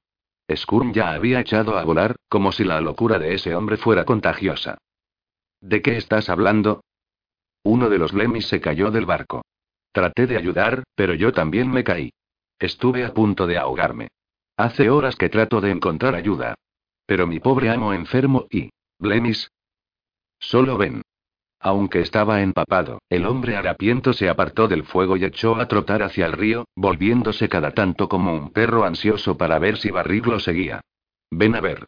Skurm 0.56 0.94
ya 0.94 1.12
había 1.12 1.40
echado 1.40 1.78
a 1.78 1.84
volar, 1.84 2.16
como 2.28 2.52
si 2.52 2.64
la 2.64 2.82
locura 2.82 3.20
de 3.20 3.34
ese 3.34 3.56
hombre 3.56 3.78
fuera 3.78 4.06
contagiosa. 4.06 4.78
¿De 5.62 5.82
qué 5.82 5.98
estás 5.98 6.30
hablando? 6.30 6.84
Uno 7.64 7.90
de 7.90 7.98
los 7.98 8.14
Lemis 8.14 8.48
se 8.48 8.60
cayó 8.60 8.92
del 8.92 9.06
barco. 9.06 9.44
Traté 9.94 10.28
de 10.28 10.38
ayudar, 10.38 10.84
pero 10.96 11.14
yo 11.14 11.32
también 11.32 11.70
me 11.70 11.84
caí. 11.84 12.12
Estuve 12.60 13.06
a 13.06 13.14
punto 13.14 13.48
de 13.48 13.58
ahogarme. 13.58 14.08
Hace 14.58 14.90
horas 14.90 15.16
que 15.16 15.30
trato 15.30 15.62
de 15.62 15.72
encontrar 15.72 16.16
ayuda. 16.16 16.56
Pero 17.06 17.28
mi 17.28 17.40
pobre 17.40 17.70
amo 17.70 17.94
enfermo 17.94 18.48
y... 18.50 18.70
Blemis. 19.00 19.50
Solo 20.40 20.78
ven. 20.78 21.03
Aunque 21.66 22.02
estaba 22.02 22.42
empapado, 22.42 23.02
el 23.10 23.26
hombre 23.26 23.56
harapiento 23.56 24.12
se 24.12 24.28
apartó 24.28 24.68
del 24.68 24.84
fuego 24.84 25.16
y 25.16 25.24
echó 25.24 25.56
a 25.56 25.70
trotar 25.70 26.04
hacia 26.04 26.26
el 26.26 26.34
río, 26.34 26.66
volviéndose 26.76 27.48
cada 27.48 27.72
tanto 27.72 28.10
como 28.10 28.34
un 28.34 28.52
perro 28.52 28.84
ansioso 28.84 29.38
para 29.38 29.60
ver 29.60 29.78
si 29.78 29.90
Barrick 29.90 30.26
lo 30.26 30.42
seguía. 30.42 30.82
Ven 31.32 31.56
a 31.56 31.62
ver. 31.62 31.86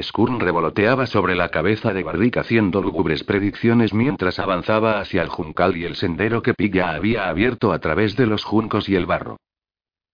Skurn 0.00 0.40
revoloteaba 0.40 1.06
sobre 1.06 1.34
la 1.34 1.50
cabeza 1.50 1.92
de 1.92 2.02
Barrick 2.02 2.38
haciendo 2.38 2.80
lúgubres 2.80 3.22
predicciones 3.22 3.92
mientras 3.92 4.38
avanzaba 4.38 4.98
hacia 4.98 5.20
el 5.20 5.28
juncal 5.28 5.76
y 5.76 5.84
el 5.84 5.94
sendero 5.94 6.40
que 6.40 6.54
Pilla 6.54 6.94
había 6.94 7.28
abierto 7.28 7.74
a 7.74 7.80
través 7.80 8.16
de 8.16 8.24
los 8.24 8.44
juncos 8.44 8.88
y 8.88 8.94
el 8.94 9.04
barro. 9.04 9.36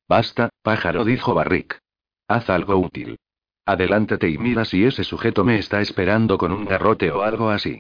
Basta, 0.09 0.49
pájaro, 0.63 1.05
dijo 1.05 1.35
Barrick. 1.35 1.79
Haz 2.27 2.51
algo 2.51 2.77
útil. 2.79 3.17
Adelántate 3.65 4.29
y 4.29 4.39
mira 4.39 4.65
si 4.65 4.83
ese 4.83 5.05
sujeto 5.05 5.45
me 5.45 5.57
está 5.57 5.81
esperando 5.81 6.37
con 6.37 6.51
un 6.51 6.65
garrote 6.65 7.13
o 7.13 7.23
algo 7.23 7.51
así. 7.51 7.79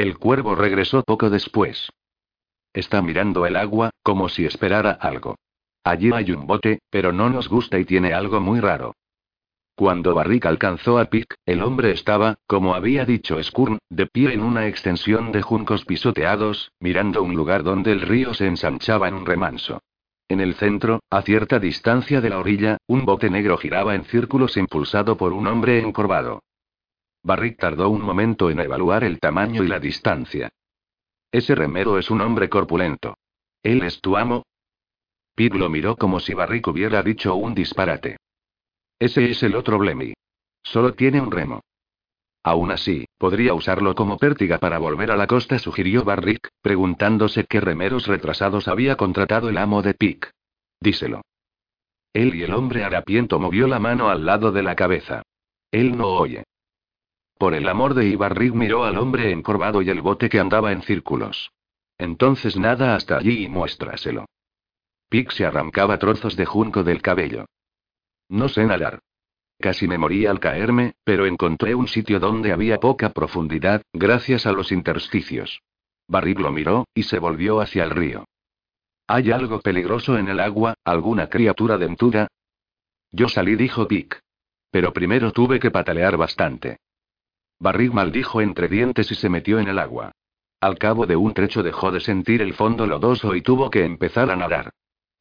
El 0.00 0.16
cuervo 0.16 0.54
regresó 0.54 1.02
poco 1.02 1.28
después. 1.28 1.90
Está 2.72 3.02
mirando 3.02 3.44
el 3.44 3.54
agua, 3.54 3.90
como 4.02 4.30
si 4.30 4.46
esperara 4.46 4.92
algo. 4.92 5.36
Allí 5.84 6.10
hay 6.14 6.32
un 6.32 6.46
bote, 6.46 6.78
pero 6.88 7.12
no 7.12 7.28
nos 7.28 7.50
gusta 7.50 7.78
y 7.78 7.84
tiene 7.84 8.14
algo 8.14 8.40
muy 8.40 8.60
raro. 8.60 8.94
Cuando 9.74 10.14
Barrick 10.14 10.46
alcanzó 10.46 10.98
a 10.98 11.04
Pic, 11.04 11.34
el 11.44 11.62
hombre 11.62 11.90
estaba, 11.90 12.36
como 12.46 12.74
había 12.74 13.04
dicho 13.04 13.42
Skurn, 13.42 13.78
de 13.90 14.06
pie 14.06 14.32
en 14.32 14.40
una 14.40 14.68
extensión 14.68 15.32
de 15.32 15.42
juncos 15.42 15.84
pisoteados, 15.84 16.72
mirando 16.80 17.22
un 17.22 17.34
lugar 17.34 17.62
donde 17.62 17.92
el 17.92 18.00
río 18.00 18.32
se 18.32 18.46
ensanchaba 18.46 19.06
en 19.06 19.16
un 19.16 19.26
remanso. 19.26 19.82
En 20.28 20.40
el 20.40 20.54
centro, 20.54 21.00
a 21.10 21.20
cierta 21.20 21.58
distancia 21.58 22.22
de 22.22 22.30
la 22.30 22.38
orilla, 22.38 22.78
un 22.86 23.04
bote 23.04 23.28
negro 23.28 23.58
giraba 23.58 23.94
en 23.94 24.04
círculos 24.04 24.56
impulsado 24.56 25.18
por 25.18 25.34
un 25.34 25.46
hombre 25.46 25.78
encorvado. 25.78 26.40
Barrick 27.22 27.58
tardó 27.58 27.90
un 27.90 28.02
momento 28.02 28.50
en 28.50 28.60
evaluar 28.60 29.04
el 29.04 29.18
tamaño 29.18 29.62
y 29.62 29.68
la 29.68 29.78
distancia. 29.78 30.48
Ese 31.30 31.54
remero 31.54 31.98
es 31.98 32.10
un 32.10 32.20
hombre 32.20 32.48
corpulento. 32.48 33.16
¿Él 33.62 33.82
es 33.82 34.00
tu 34.00 34.16
amo? 34.16 34.44
Pig 35.34 35.54
lo 35.54 35.68
miró 35.68 35.96
como 35.96 36.20
si 36.20 36.34
Barrick 36.34 36.66
hubiera 36.68 37.02
dicho 37.02 37.34
un 37.34 37.54
disparate. 37.54 38.16
Ese 38.98 39.30
es 39.30 39.42
el 39.42 39.54
otro 39.54 39.78
Blemi. 39.78 40.12
Solo 40.62 40.94
tiene 40.94 41.20
un 41.20 41.30
remo. 41.30 41.60
Aún 42.42 42.70
así, 42.70 43.06
podría 43.18 43.54
usarlo 43.54 43.94
como 43.94 44.16
pértiga 44.16 44.58
para 44.58 44.78
volver 44.78 45.10
a 45.10 45.16
la 45.16 45.26
costa, 45.26 45.58
sugirió 45.58 46.04
Barrick, 46.04 46.48
preguntándose 46.62 47.44
qué 47.44 47.60
remeros 47.60 48.06
retrasados 48.06 48.66
había 48.66 48.96
contratado 48.96 49.50
el 49.50 49.58
amo 49.58 49.82
de 49.82 49.94
Pic. 49.94 50.30
Díselo. 50.80 51.22
Él 52.12 52.34
y 52.34 52.42
el 52.42 52.54
hombre 52.54 52.82
harapiento 52.82 53.38
movió 53.38 53.68
la 53.68 53.78
mano 53.78 54.08
al 54.08 54.24
lado 54.24 54.52
de 54.52 54.62
la 54.62 54.74
cabeza. 54.74 55.22
Él 55.70 55.96
no 55.96 56.08
oye. 56.08 56.44
Por 57.40 57.54
el 57.54 57.70
amor 57.70 57.94
de 57.94 58.06
Ibarrig 58.06 58.52
miró 58.52 58.84
al 58.84 58.98
hombre 58.98 59.32
encorvado 59.32 59.80
y 59.80 59.88
el 59.88 60.02
bote 60.02 60.28
que 60.28 60.38
andaba 60.38 60.72
en 60.72 60.82
círculos. 60.82 61.52
Entonces 61.96 62.58
nada 62.58 62.94
hasta 62.94 63.16
allí 63.16 63.44
y 63.44 63.48
muéstraselo. 63.48 64.26
Pic 65.08 65.30
se 65.30 65.46
arrancaba 65.46 65.98
trozos 65.98 66.36
de 66.36 66.44
junco 66.44 66.84
del 66.84 67.00
cabello. 67.00 67.46
No 68.28 68.50
sé 68.50 68.66
nadar. 68.66 68.98
Casi 69.58 69.88
me 69.88 69.96
morí 69.96 70.26
al 70.26 70.38
caerme, 70.38 70.92
pero 71.02 71.24
encontré 71.24 71.74
un 71.74 71.88
sitio 71.88 72.20
donde 72.20 72.52
había 72.52 72.78
poca 72.78 73.08
profundidad, 73.14 73.80
gracias 73.94 74.44
a 74.44 74.52
los 74.52 74.70
intersticios. 74.70 75.62
Barrig 76.08 76.38
lo 76.40 76.52
miró, 76.52 76.88
y 76.92 77.04
se 77.04 77.18
volvió 77.18 77.62
hacia 77.62 77.84
el 77.84 77.90
río. 77.90 78.26
¿Hay 79.06 79.30
algo 79.30 79.62
peligroso 79.62 80.18
en 80.18 80.28
el 80.28 80.40
agua, 80.40 80.74
alguna 80.84 81.30
criatura 81.30 81.78
dentuda? 81.78 82.28
Yo 83.10 83.30
salí, 83.30 83.56
dijo 83.56 83.88
Pic. 83.88 84.20
Pero 84.70 84.92
primero 84.92 85.32
tuve 85.32 85.58
que 85.58 85.70
patalear 85.70 86.18
bastante. 86.18 86.76
Barrick 87.60 87.92
maldijo 87.92 88.40
entre 88.40 88.68
dientes 88.68 89.10
y 89.12 89.14
se 89.14 89.28
metió 89.28 89.58
en 89.58 89.68
el 89.68 89.78
agua. 89.78 90.12
Al 90.60 90.78
cabo 90.78 91.06
de 91.06 91.16
un 91.16 91.34
trecho 91.34 91.62
dejó 91.62 91.92
de 91.92 92.00
sentir 92.00 92.40
el 92.40 92.54
fondo 92.54 92.86
lodoso 92.86 93.34
y 93.34 93.42
tuvo 93.42 93.70
que 93.70 93.84
empezar 93.84 94.30
a 94.30 94.36
nadar. 94.36 94.70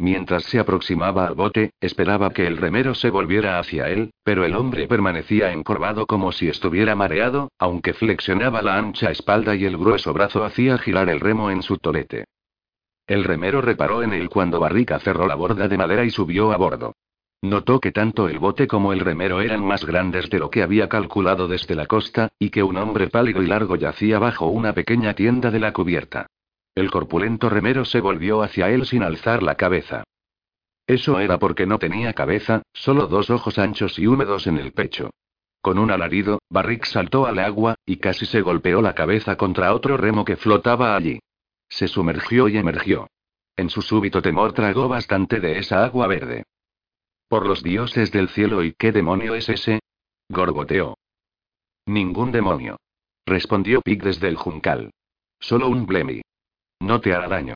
Mientras 0.02 0.46
se 0.46 0.60
aproximaba 0.60 1.28
al 1.28 1.36
bote, 1.36 1.72
esperaba 1.82 2.30
que 2.30 2.48
el 2.48 2.56
remero 2.56 2.96
se 2.96 3.10
volviera 3.10 3.60
hacia 3.60 3.90
él, 3.90 4.12
pero 4.24 4.46
el 4.46 4.56
hombre 4.56 4.88
permanecía 4.88 5.52
encorvado 5.52 6.06
como 6.08 6.32
si 6.32 6.48
estuviera 6.48 6.96
mareado, 6.96 7.52
aunque 7.60 7.94
flexionaba 7.94 8.62
la 8.62 8.78
ancha 8.78 9.12
espalda 9.12 9.56
y 9.58 9.66
el 9.66 9.78
grueso 9.78 10.14
brazo 10.14 10.46
hacía 10.46 10.78
girar 10.78 11.10
el 11.10 11.20
remo 11.20 11.52
en 11.52 11.62
su 11.62 11.78
tolete. 11.78 12.24
El 13.06 13.26
remero 13.26 13.60
reparó 13.60 14.02
en 14.02 14.14
él 14.14 14.30
cuando 14.30 14.62
Barrica 14.62 15.00
cerró 15.00 15.28
la 15.28 15.36
borda 15.36 15.68
de 15.68 15.78
madera 15.78 16.06
y 16.06 16.12
subió 16.12 16.54
a 16.54 16.58
bordo. 16.58 16.94
Notó 17.42 17.80
que 17.80 17.94
tanto 17.94 18.28
el 18.28 18.38
bote 18.38 18.68
como 18.68 18.92
el 18.92 19.00
remero 19.00 19.40
eran 19.40 19.64
más 19.64 19.86
grandes 19.86 20.30
de 20.30 20.40
lo 20.40 20.50
que 20.50 20.62
había 20.62 20.90
calculado 20.90 21.48
desde 21.48 21.74
la 21.74 21.86
costa, 21.86 22.30
y 22.38 22.50
que 22.50 22.64
un 22.64 22.76
hombre 22.76 23.08
pálido 23.08 23.42
y 23.42 23.48
largo 23.48 23.78
yacía 23.78 24.20
bajo 24.20 24.48
una 24.48 24.74
pequeña 24.74 25.14
tienda 25.14 25.50
de 25.50 25.60
la 25.60 25.72
cubierta. 25.72 26.28
El 26.76 26.92
corpulento 26.92 27.50
remero 27.50 27.86
se 27.86 28.02
volvió 28.02 28.42
hacia 28.42 28.70
él 28.70 28.86
sin 28.86 29.04
alzar 29.04 29.42
la 29.42 29.56
cabeza. 29.56 30.04
Eso 30.86 31.20
era 31.20 31.40
porque 31.40 31.66
no 31.66 31.80
tenía 31.80 32.14
cabeza, 32.14 32.64
solo 32.74 33.08
dos 33.08 33.30
ojos 33.30 33.58
anchos 33.58 33.98
y 34.00 34.08
húmedos 34.08 34.48
en 34.48 34.58
el 34.58 34.74
pecho. 34.74 35.12
Con 35.62 35.78
un 35.78 35.92
alarido, 35.92 36.40
Barrick 36.50 36.86
saltó 36.86 37.26
al 37.26 37.40
agua, 37.40 37.76
y 37.86 37.98
casi 37.98 38.26
se 38.26 38.42
golpeó 38.42 38.82
la 38.82 38.96
cabeza 38.96 39.38
contra 39.38 39.74
otro 39.74 39.98
remo 39.98 40.26
que 40.26 40.36
flotaba 40.36 40.96
allí. 40.96 41.20
Se 41.70 41.88
sumergió 41.88 42.50
y 42.50 42.58
emergió. 42.58 43.08
En 43.56 43.70
su 43.70 43.82
súbito 43.82 44.22
temor 44.22 44.54
tragó 44.54 44.88
bastante 44.88 45.40
de 45.40 45.60
esa 45.60 45.86
agua 45.86 46.08
verde. 46.08 46.44
Por 47.30 47.46
los 47.46 47.62
dioses 47.62 48.12
del 48.12 48.30
cielo, 48.30 48.64
¿y 48.64 48.74
qué 48.74 48.92
demonio 48.92 49.36
es 49.36 49.50
ese? 49.50 49.82
gorgoteó. 50.30 50.98
Ningún 51.86 52.32
demonio. 52.32 52.78
Respondió 53.24 53.82
Pig 53.82 54.02
desde 54.02 54.28
el 54.28 54.36
juncal. 54.36 54.90
Solo 55.40 55.70
un 55.70 55.86
blemi. 55.86 56.22
No 56.80 57.00
te 57.02 57.14
hará 57.14 57.28
daño. 57.28 57.54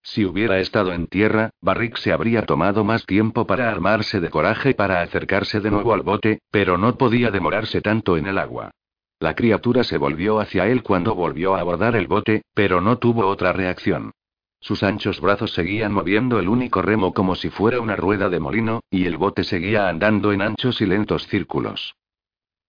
Si 0.00 0.24
hubiera 0.24 0.60
estado 0.60 0.92
en 0.92 1.08
tierra, 1.08 1.50
Barrick 1.60 1.96
se 1.96 2.12
habría 2.12 2.42
tomado 2.42 2.84
más 2.84 3.04
tiempo 3.04 3.46
para 3.46 3.68
armarse 3.68 4.20
de 4.20 4.30
coraje 4.30 4.74
para 4.74 5.00
acercarse 5.00 5.60
de 5.60 5.72
nuevo 5.72 5.92
al 5.92 6.02
bote, 6.02 6.38
pero 6.52 6.78
no 6.78 6.96
podía 6.96 7.32
demorarse 7.32 7.80
tanto 7.80 8.16
en 8.16 8.26
el 8.26 8.38
agua. 8.38 8.70
La 9.18 9.34
criatura 9.34 9.82
se 9.82 9.98
volvió 9.98 10.38
hacia 10.38 10.68
él 10.68 10.84
cuando 10.84 11.16
volvió 11.16 11.56
a 11.56 11.60
abordar 11.60 11.96
el 11.96 12.06
bote, 12.06 12.42
pero 12.54 12.80
no 12.80 12.98
tuvo 12.98 13.26
otra 13.26 13.52
reacción. 13.52 14.12
Sus 14.64 14.82
anchos 14.82 15.20
brazos 15.20 15.52
seguían 15.52 15.92
moviendo 15.92 16.38
el 16.38 16.48
único 16.48 16.80
remo 16.80 17.12
como 17.12 17.34
si 17.34 17.50
fuera 17.50 17.82
una 17.82 17.96
rueda 17.96 18.30
de 18.30 18.40
molino, 18.40 18.80
y 18.90 19.04
el 19.04 19.18
bote 19.18 19.44
seguía 19.44 19.90
andando 19.90 20.32
en 20.32 20.40
anchos 20.40 20.80
y 20.80 20.86
lentos 20.86 21.26
círculos. 21.26 21.96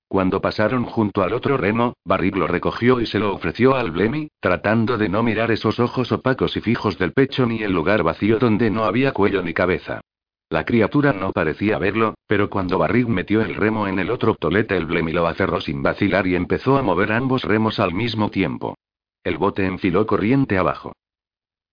Cuando 0.10 0.42
pasaron 0.42 0.84
junto 0.84 1.24
al 1.24 1.32
otro 1.32 1.56
remo, 1.56 1.94
Barrick 2.04 2.36
lo 2.36 2.48
recogió 2.48 3.00
y 3.00 3.06
se 3.06 3.18
lo 3.18 3.34
ofreció 3.34 3.76
al 3.76 3.92
Blemi, 3.92 4.28
tratando 4.42 4.98
de 4.98 5.08
no 5.08 5.24
mirar 5.24 5.52
esos 5.52 5.80
ojos 5.80 6.12
opacos 6.12 6.58
y 6.58 6.60
fijos 6.60 6.98
del 6.98 7.14
pecho 7.14 7.46
ni 7.46 7.64
el 7.64 7.72
lugar 7.72 8.04
vacío 8.04 8.40
donde 8.40 8.70
no 8.70 8.84
había 8.84 9.14
cuello 9.14 9.42
ni 9.42 9.54
cabeza. 9.54 10.02
La 10.50 10.66
criatura 10.66 11.14
no 11.14 11.32
parecía 11.32 11.78
verlo, 11.78 12.16
pero 12.28 12.50
cuando 12.50 12.78
Barrick 12.78 13.08
metió 13.08 13.40
el 13.40 13.56
remo 13.56 13.88
en 13.88 14.00
el 14.00 14.12
otro 14.12 14.36
tolete, 14.36 14.76
el 14.76 14.86
Blemi 14.86 15.14
lo 15.14 15.28
aferró 15.28 15.62
sin 15.62 15.82
vacilar 15.82 16.28
y 16.28 16.36
empezó 16.36 16.76
a 16.76 16.82
mover 16.82 17.14
ambos 17.14 17.46
remos 17.46 17.80
al 17.80 17.94
mismo 17.94 18.32
tiempo. 18.32 18.76
El 19.24 19.38
bote 19.38 19.66
enfiló 19.66 20.06
corriente 20.06 20.58
abajo. 20.58 20.92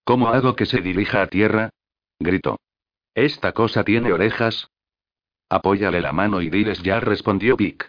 ¿Cómo 0.04 0.28
hago 0.28 0.56
que 0.56 0.66
se 0.66 0.80
dirija 0.80 1.22
a 1.22 1.26
tierra? 1.28 1.70
gritó. 2.18 2.58
¿Esta 3.14 3.52
cosa 3.52 3.84
tiene 3.84 4.12
orejas? 4.12 4.68
Apóyale 5.48 6.00
la 6.00 6.12
mano 6.12 6.40
y 6.40 6.50
diles 6.50 6.82
ya, 6.82 6.98
respondió 6.98 7.56
Pic. 7.56 7.88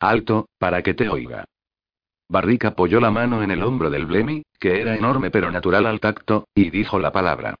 Alto, 0.00 0.48
para 0.58 0.82
que 0.82 0.94
te 0.94 1.08
oiga. 1.08 1.44
Barrick 2.28 2.64
apoyó 2.64 3.00
la 3.00 3.10
mano 3.10 3.42
en 3.42 3.50
el 3.50 3.62
hombro 3.62 3.90
del 3.90 4.06
Blemi, 4.06 4.42
que 4.58 4.80
era 4.80 4.96
enorme 4.96 5.30
pero 5.30 5.50
natural 5.50 5.86
al 5.86 6.00
tacto, 6.00 6.48
y 6.54 6.70
dijo 6.70 6.98
la 6.98 7.12
palabra. 7.12 7.54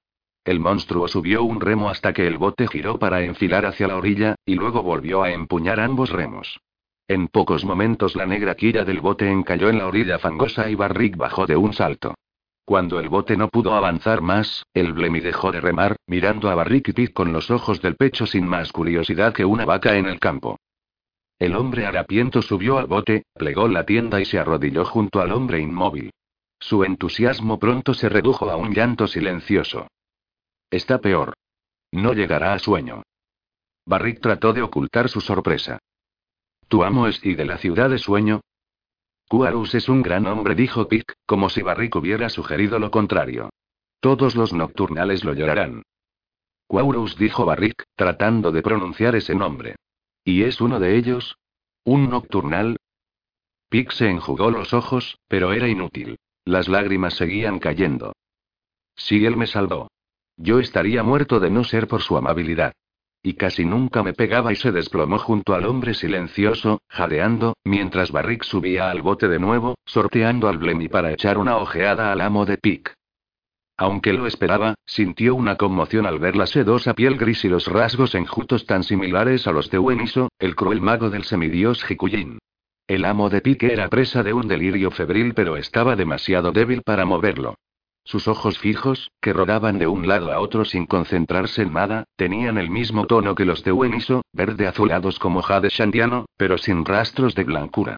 El 0.44 0.60
monstruo 0.60 1.08
subió 1.08 1.42
un 1.42 1.60
remo 1.60 1.88
hasta 1.88 2.12
que 2.12 2.26
el 2.26 2.36
bote 2.36 2.66
giró 2.66 2.98
para 2.98 3.22
enfilar 3.22 3.64
hacia 3.64 3.88
la 3.88 3.96
orilla, 3.96 4.34
y 4.44 4.56
luego 4.56 4.82
volvió 4.82 5.22
a 5.22 5.30
empuñar 5.30 5.80
ambos 5.80 6.10
remos. 6.10 6.60
En 7.08 7.28
pocos 7.28 7.64
momentos 7.64 8.16
la 8.16 8.26
negra 8.26 8.54
quilla 8.54 8.84
del 8.84 9.00
bote 9.00 9.30
encalló 9.30 9.68
en 9.68 9.78
la 9.78 9.86
orilla 9.86 10.18
fangosa 10.18 10.68
y 10.68 10.74
Barrick 10.74 11.16
bajó 11.16 11.46
de 11.46 11.56
un 11.56 11.72
salto. 11.72 12.14
Cuando 12.64 12.98
el 12.98 13.10
bote 13.10 13.36
no 13.36 13.48
pudo 13.48 13.74
avanzar 13.74 14.22
más, 14.22 14.64
el 14.72 14.94
Blemi 14.94 15.20
dejó 15.20 15.52
de 15.52 15.60
remar, 15.60 15.96
mirando 16.06 16.48
a 16.48 16.54
Barrick 16.54 16.98
y 16.98 17.08
con 17.08 17.32
los 17.32 17.50
ojos 17.50 17.82
del 17.82 17.96
pecho 17.96 18.26
sin 18.26 18.46
más 18.46 18.72
curiosidad 18.72 19.34
que 19.34 19.44
una 19.44 19.66
vaca 19.66 19.96
en 19.96 20.06
el 20.06 20.18
campo. 20.18 20.58
El 21.38 21.56
hombre 21.56 21.84
harapiento 21.84 22.40
subió 22.40 22.78
al 22.78 22.86
bote, 22.86 23.24
plegó 23.34 23.68
la 23.68 23.84
tienda 23.84 24.20
y 24.20 24.24
se 24.24 24.38
arrodilló 24.38 24.84
junto 24.86 25.20
al 25.20 25.32
hombre 25.32 25.60
inmóvil. 25.60 26.10
Su 26.58 26.84
entusiasmo 26.84 27.58
pronto 27.58 27.92
se 27.92 28.08
redujo 28.08 28.48
a 28.48 28.56
un 28.56 28.72
llanto 28.72 29.06
silencioso. 29.06 29.88
Está 30.70 30.98
peor. 30.98 31.34
No 31.92 32.14
llegará 32.14 32.54
a 32.54 32.58
sueño. 32.58 33.02
Barrick 33.84 34.20
trató 34.20 34.54
de 34.54 34.62
ocultar 34.62 35.10
su 35.10 35.20
sorpresa. 35.20 35.78
¿Tu 36.68 36.82
amo 36.82 37.06
es 37.06 37.22
y 37.24 37.34
de 37.34 37.44
la 37.44 37.58
ciudad 37.58 37.90
de 37.90 37.98
sueño? 37.98 38.40
Cuarus 39.28 39.74
es 39.74 39.88
un 39.88 40.02
gran 40.02 40.26
hombre, 40.26 40.54
dijo 40.54 40.88
Pic, 40.88 41.16
como 41.26 41.48
si 41.48 41.62
Barrick 41.62 41.96
hubiera 41.96 42.28
sugerido 42.28 42.78
lo 42.78 42.90
contrario. 42.90 43.50
Todos 44.00 44.36
los 44.36 44.52
nocturnales 44.52 45.24
lo 45.24 45.32
llorarán. 45.34 45.82
Quaurus 46.66 47.16
dijo 47.16 47.44
Barrick, 47.44 47.84
tratando 47.96 48.52
de 48.52 48.62
pronunciar 48.62 49.16
ese 49.16 49.34
nombre. 49.34 49.76
¿Y 50.24 50.42
es 50.42 50.60
uno 50.60 50.78
de 50.78 50.96
ellos? 50.96 51.36
¿Un 51.84 52.10
nocturnal? 52.10 52.76
Pic 53.68 53.90
se 53.90 54.08
enjugó 54.08 54.50
los 54.50 54.72
ojos, 54.72 55.18
pero 55.28 55.52
era 55.52 55.68
inútil. 55.68 56.18
Las 56.44 56.68
lágrimas 56.68 57.14
seguían 57.14 57.58
cayendo. 57.58 58.12
Si 58.96 59.24
él 59.24 59.36
me 59.36 59.46
salvó. 59.46 59.88
Yo 60.36 60.58
estaría 60.60 61.02
muerto 61.02 61.40
de 61.40 61.50
no 61.50 61.64
ser 61.64 61.88
por 61.88 62.02
su 62.02 62.16
amabilidad 62.16 62.74
y 63.26 63.34
casi 63.34 63.64
nunca 63.64 64.02
me 64.02 64.12
pegaba 64.12 64.52
y 64.52 64.56
se 64.56 64.70
desplomó 64.70 65.18
junto 65.18 65.54
al 65.54 65.64
hombre 65.64 65.94
silencioso, 65.94 66.82
jadeando, 66.88 67.56
mientras 67.64 68.12
Barrick 68.12 68.44
subía 68.44 68.90
al 68.90 69.00
bote 69.00 69.28
de 69.28 69.38
nuevo, 69.38 69.76
sorteando 69.86 70.46
al 70.46 70.58
Blemi 70.58 70.88
para 70.88 71.10
echar 71.10 71.38
una 71.38 71.56
ojeada 71.56 72.12
al 72.12 72.20
amo 72.20 72.44
de 72.44 72.58
Pic. 72.58 72.94
Aunque 73.78 74.12
lo 74.12 74.26
esperaba, 74.26 74.74
sintió 74.84 75.34
una 75.34 75.56
conmoción 75.56 76.04
al 76.04 76.18
ver 76.18 76.36
la 76.36 76.46
sedosa 76.46 76.92
piel 76.92 77.16
gris 77.16 77.46
y 77.46 77.48
los 77.48 77.66
rasgos 77.66 78.14
enjutos 78.14 78.66
tan 78.66 78.84
similares 78.84 79.46
a 79.46 79.52
los 79.52 79.70
de 79.70 79.78
Ueniso, 79.78 80.28
el 80.38 80.54
cruel 80.54 80.82
mago 80.82 81.08
del 81.08 81.24
semidios 81.24 81.82
Hikuyin. 81.90 82.38
El 82.86 83.06
amo 83.06 83.30
de 83.30 83.40
Pique 83.40 83.72
era 83.72 83.88
presa 83.88 84.22
de 84.22 84.34
un 84.34 84.46
delirio 84.46 84.90
febril 84.90 85.32
pero 85.32 85.56
estaba 85.56 85.96
demasiado 85.96 86.52
débil 86.52 86.82
para 86.82 87.06
moverlo. 87.06 87.54
Sus 88.04 88.28
ojos 88.28 88.58
fijos, 88.58 89.10
que 89.20 89.32
rodaban 89.32 89.78
de 89.78 89.86
un 89.86 90.06
lado 90.06 90.30
a 90.30 90.38
otro 90.38 90.66
sin 90.66 90.84
concentrarse 90.84 91.62
en 91.62 91.72
nada, 91.72 92.04
tenían 92.16 92.58
el 92.58 92.70
mismo 92.70 93.06
tono 93.06 93.34
que 93.34 93.46
los 93.46 93.64
de 93.64 93.72
Ueniso, 93.72 94.22
verde 94.32 94.66
azulados 94.66 95.18
como 95.18 95.40
jade 95.40 95.70
shandiano, 95.70 96.26
pero 96.36 96.58
sin 96.58 96.84
rastros 96.84 97.34
de 97.34 97.44
blancura. 97.44 97.96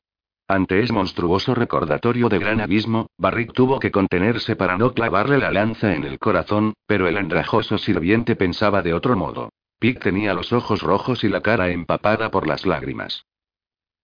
Ante 0.48 0.80
ese 0.80 0.92
monstruoso 0.92 1.56
recordatorio 1.56 2.28
de 2.28 2.38
gran 2.38 2.60
abismo, 2.60 3.08
Barrick 3.18 3.52
tuvo 3.52 3.80
que 3.80 3.90
contenerse 3.90 4.54
para 4.54 4.78
no 4.78 4.92
clavarle 4.92 5.38
la 5.38 5.50
lanza 5.50 5.92
en 5.92 6.04
el 6.04 6.20
corazón, 6.20 6.74
pero 6.86 7.08
el 7.08 7.16
andrajoso 7.16 7.76
sirviente 7.78 8.36
pensaba 8.36 8.82
de 8.82 8.94
otro 8.94 9.16
modo. 9.16 9.50
Pic 9.80 10.00
tenía 10.00 10.34
los 10.34 10.52
ojos 10.52 10.82
rojos 10.82 11.24
y 11.24 11.28
la 11.28 11.40
cara 11.40 11.70
empapada 11.70 12.30
por 12.30 12.46
las 12.46 12.64
lágrimas. 12.64 13.26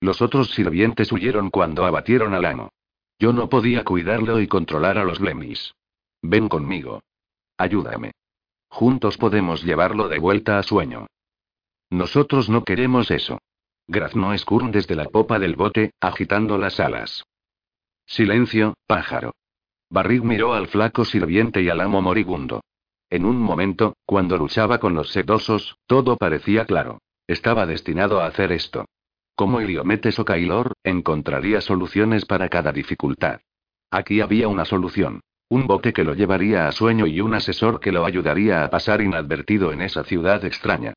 Los 0.01 0.21
otros 0.21 0.51
sirvientes 0.51 1.13
huyeron 1.13 1.49
cuando 1.51 1.87
abatieron 1.87 2.35
al 2.35 2.45
amo. 2.45 2.71
Yo 3.21 3.33
no 3.33 3.49
podía 3.49 3.85
cuidarlo 3.85 4.41
y 4.41 4.49
controlar 4.49 4.99
a 4.99 5.05
los 5.05 5.21
Lemis. 5.21 5.75
Ven 6.23 6.49
conmigo. 6.49 7.03
Ayúdame. 7.59 8.13
Juntos 8.69 9.19
podemos 9.19 9.63
llevarlo 9.63 10.09
de 10.09 10.19
vuelta 10.19 10.59
a 10.59 10.63
sueño. 10.63 11.07
Nosotros 11.91 12.49
no 12.49 12.65
queremos 12.65 13.11
eso. 13.11 13.39
Graznó 13.87 14.37
Skurn 14.39 14.71
desde 14.71 14.95
la 14.95 15.05
popa 15.05 15.39
del 15.39 15.57
bote, 15.57 15.93
agitando 16.01 16.57
las 16.57 16.81
alas. 16.81 17.25
Silencio, 18.07 18.75
pájaro. 18.87 19.35
Barrig 19.91 20.23
miró 20.23 20.55
al 20.55 20.69
flaco 20.69 21.05
sirviente 21.05 21.61
y 21.61 21.69
al 21.69 21.81
amo 21.81 22.01
moribundo. 22.01 22.63
En 23.11 23.27
un 23.27 23.39
momento, 23.39 23.97
cuando 24.07 24.39
luchaba 24.39 24.79
con 24.79 24.95
los 24.95 25.11
sedosos, 25.11 25.77
todo 25.87 26.17
parecía 26.17 26.65
claro. 26.65 27.03
Estaba 27.27 27.67
destinado 27.67 28.21
a 28.21 28.27
hacer 28.27 28.53
esto. 28.53 28.87
Como 29.35 29.61
Iliometes 29.61 30.19
o 30.19 30.25
Kailor, 30.25 30.73
encontraría 30.83 31.61
soluciones 31.61 32.25
para 32.25 32.49
cada 32.49 32.73
dificultad. 32.73 33.41
Aquí 33.91 34.23
había 34.23 34.49
una 34.49 34.65
solución. 34.65 35.21
Un 35.53 35.67
bote 35.67 35.93
que 35.93 36.03
lo 36.03 36.15
llevaría 36.15 36.67
a 36.67 36.73
sueño 36.73 37.07
y 37.07 37.21
un 37.21 37.35
asesor 37.35 37.79
que 37.79 37.93
lo 37.93 38.07
ayudaría 38.07 38.65
a 38.65 38.71
pasar 38.71 39.03
inadvertido 39.03 39.71
en 39.71 39.83
esa 39.83 40.03
ciudad 40.03 40.43
extraña. 40.47 40.95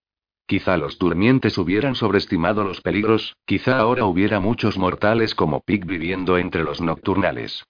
Quizá 0.47 0.77
los 0.77 0.97
durmientes 0.97 1.57
hubieran 1.57 1.93
sobreestimado 1.93 2.63
los 2.63 2.79
peligros, 2.79 3.35
quizá 3.43 3.77
ahora 3.79 4.05
hubiera 4.05 4.39
muchos 4.39 4.77
mortales 4.77 5.35
como 5.35 5.59
Pig 5.59 5.83
viviendo 5.83 6.37
entre 6.37 6.63
los 6.63 6.79
nocturnales. 6.79 7.65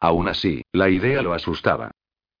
Aún 0.00 0.28
así, 0.28 0.62
la 0.72 0.88
idea 0.88 1.20
lo 1.20 1.34
asustaba. 1.34 1.90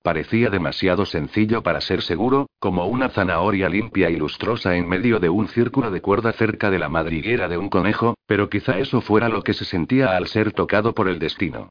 Parecía 0.02 0.48
demasiado 0.48 1.04
sencillo 1.04 1.62
para 1.62 1.82
ser 1.82 2.00
seguro, 2.00 2.46
como 2.58 2.86
una 2.86 3.10
zanahoria 3.10 3.68
limpia 3.68 4.08
y 4.08 4.16
lustrosa 4.16 4.76
en 4.76 4.88
medio 4.88 5.20
de 5.20 5.28
un 5.28 5.46
círculo 5.46 5.90
de 5.90 6.00
cuerda 6.00 6.32
cerca 6.32 6.70
de 6.70 6.78
la 6.78 6.88
madriguera 6.88 7.48
de 7.48 7.58
un 7.58 7.68
conejo, 7.68 8.14
pero 8.24 8.48
quizá 8.48 8.78
eso 8.78 9.02
fuera 9.02 9.28
lo 9.28 9.42
que 9.42 9.52
se 9.52 9.66
sentía 9.66 10.16
al 10.16 10.26
ser 10.26 10.52
tocado 10.52 10.94
por 10.94 11.06
el 11.06 11.18
destino. 11.18 11.68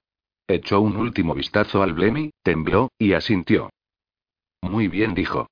Echó 0.48 0.80
un 0.80 0.96
último 0.96 1.34
vistazo 1.34 1.84
al 1.84 1.94
Blemi, 1.94 2.32
tembló, 2.42 2.90
y 2.98 3.14
asintió. 3.14 3.70
Muy 4.62 4.88
bien, 4.88 5.14
dijo. 5.14 5.50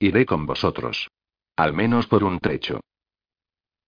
Iré 0.00 0.26
con 0.26 0.46
vosotros. 0.46 1.08
Al 1.56 1.72
menos 1.72 2.08
por 2.08 2.24
un 2.24 2.40
trecho. 2.40 2.80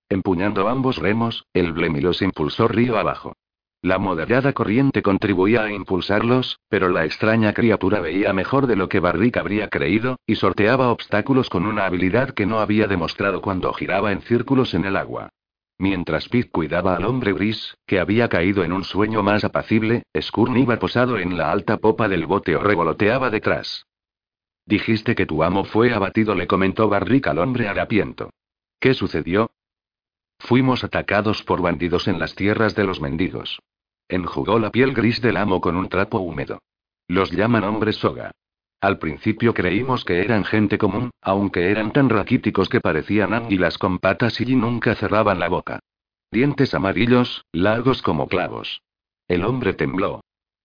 Empuñando 0.08 0.68
ambos 0.68 0.98
remos, 0.98 1.44
el 1.54 1.72
Blemi 1.72 2.00
los 2.00 2.22
impulsó 2.22 2.68
río 2.68 2.98
abajo. 2.98 3.34
La 3.82 3.98
moderada 3.98 4.52
corriente 4.52 5.02
contribuía 5.02 5.64
a 5.64 5.72
impulsarlos, 5.72 6.60
pero 6.68 6.88
la 6.88 7.04
extraña 7.04 7.52
criatura 7.52 8.00
veía 8.00 8.32
mejor 8.32 8.66
de 8.66 8.76
lo 8.76 8.88
que 8.88 9.00
Barrick 9.00 9.36
habría 9.36 9.68
creído, 9.68 10.16
y 10.24 10.36
sorteaba 10.36 10.90
obstáculos 10.90 11.50
con 11.50 11.66
una 11.66 11.84
habilidad 11.84 12.30
que 12.30 12.46
no 12.46 12.60
había 12.60 12.86
demostrado 12.86 13.42
cuando 13.42 13.72
giraba 13.72 14.12
en 14.12 14.22
círculos 14.22 14.72
en 14.72 14.84
el 14.84 14.96
agua. 14.96 15.30
Mientras 15.78 16.28
Pete 16.28 16.50
cuidaba 16.50 16.96
al 16.96 17.04
hombre 17.04 17.32
gris, 17.32 17.76
que 17.86 17.98
había 17.98 18.28
caído 18.28 18.62
en 18.64 18.72
un 18.72 18.84
sueño 18.84 19.22
más 19.22 19.44
apacible, 19.44 20.04
Skurn 20.18 20.56
iba 20.56 20.78
posado 20.78 21.18
en 21.18 21.36
la 21.36 21.50
alta 21.50 21.78
popa 21.78 22.08
del 22.08 22.26
bote 22.26 22.54
o 22.54 22.62
revoloteaba 22.62 23.30
detrás. 23.30 23.86
Dijiste 24.66 25.14
que 25.14 25.26
tu 25.26 25.42
amo 25.42 25.64
fue 25.64 25.92
abatido, 25.92 26.34
le 26.34 26.46
comentó 26.46 26.88
Barrick 26.88 27.26
al 27.26 27.38
hombre 27.38 27.68
harapiento. 27.68 28.30
¿Qué 28.80 28.94
sucedió? 28.94 29.50
Fuimos 30.38 30.84
atacados 30.84 31.42
por 31.42 31.60
bandidos 31.60 32.08
en 32.08 32.18
las 32.18 32.34
tierras 32.34 32.74
de 32.74 32.84
los 32.84 33.00
mendigos. 33.00 33.60
Enjugó 34.08 34.58
la 34.58 34.70
piel 34.70 34.92
gris 34.92 35.20
del 35.20 35.36
amo 35.36 35.60
con 35.60 35.76
un 35.76 35.88
trapo 35.88 36.18
húmedo. 36.18 36.60
Los 37.08 37.30
llaman 37.30 37.64
hombres 37.64 37.96
soga. 37.96 38.30
Al 38.84 38.98
principio 38.98 39.54
creímos 39.54 40.04
que 40.04 40.20
eran 40.20 40.44
gente 40.44 40.76
común, 40.76 41.10
aunque 41.22 41.70
eran 41.70 41.90
tan 41.90 42.10
raquíticos 42.10 42.68
que 42.68 42.82
parecían 42.82 43.32
águilas 43.32 43.78
con 43.78 43.98
patas 43.98 44.38
y 44.42 44.56
nunca 44.56 44.94
cerraban 44.94 45.38
la 45.38 45.48
boca. 45.48 45.80
Dientes 46.30 46.74
amarillos, 46.74 47.46
largos 47.50 48.02
como 48.02 48.28
clavos. 48.28 48.82
El 49.26 49.46
hombre 49.46 49.72
tembló. 49.72 50.20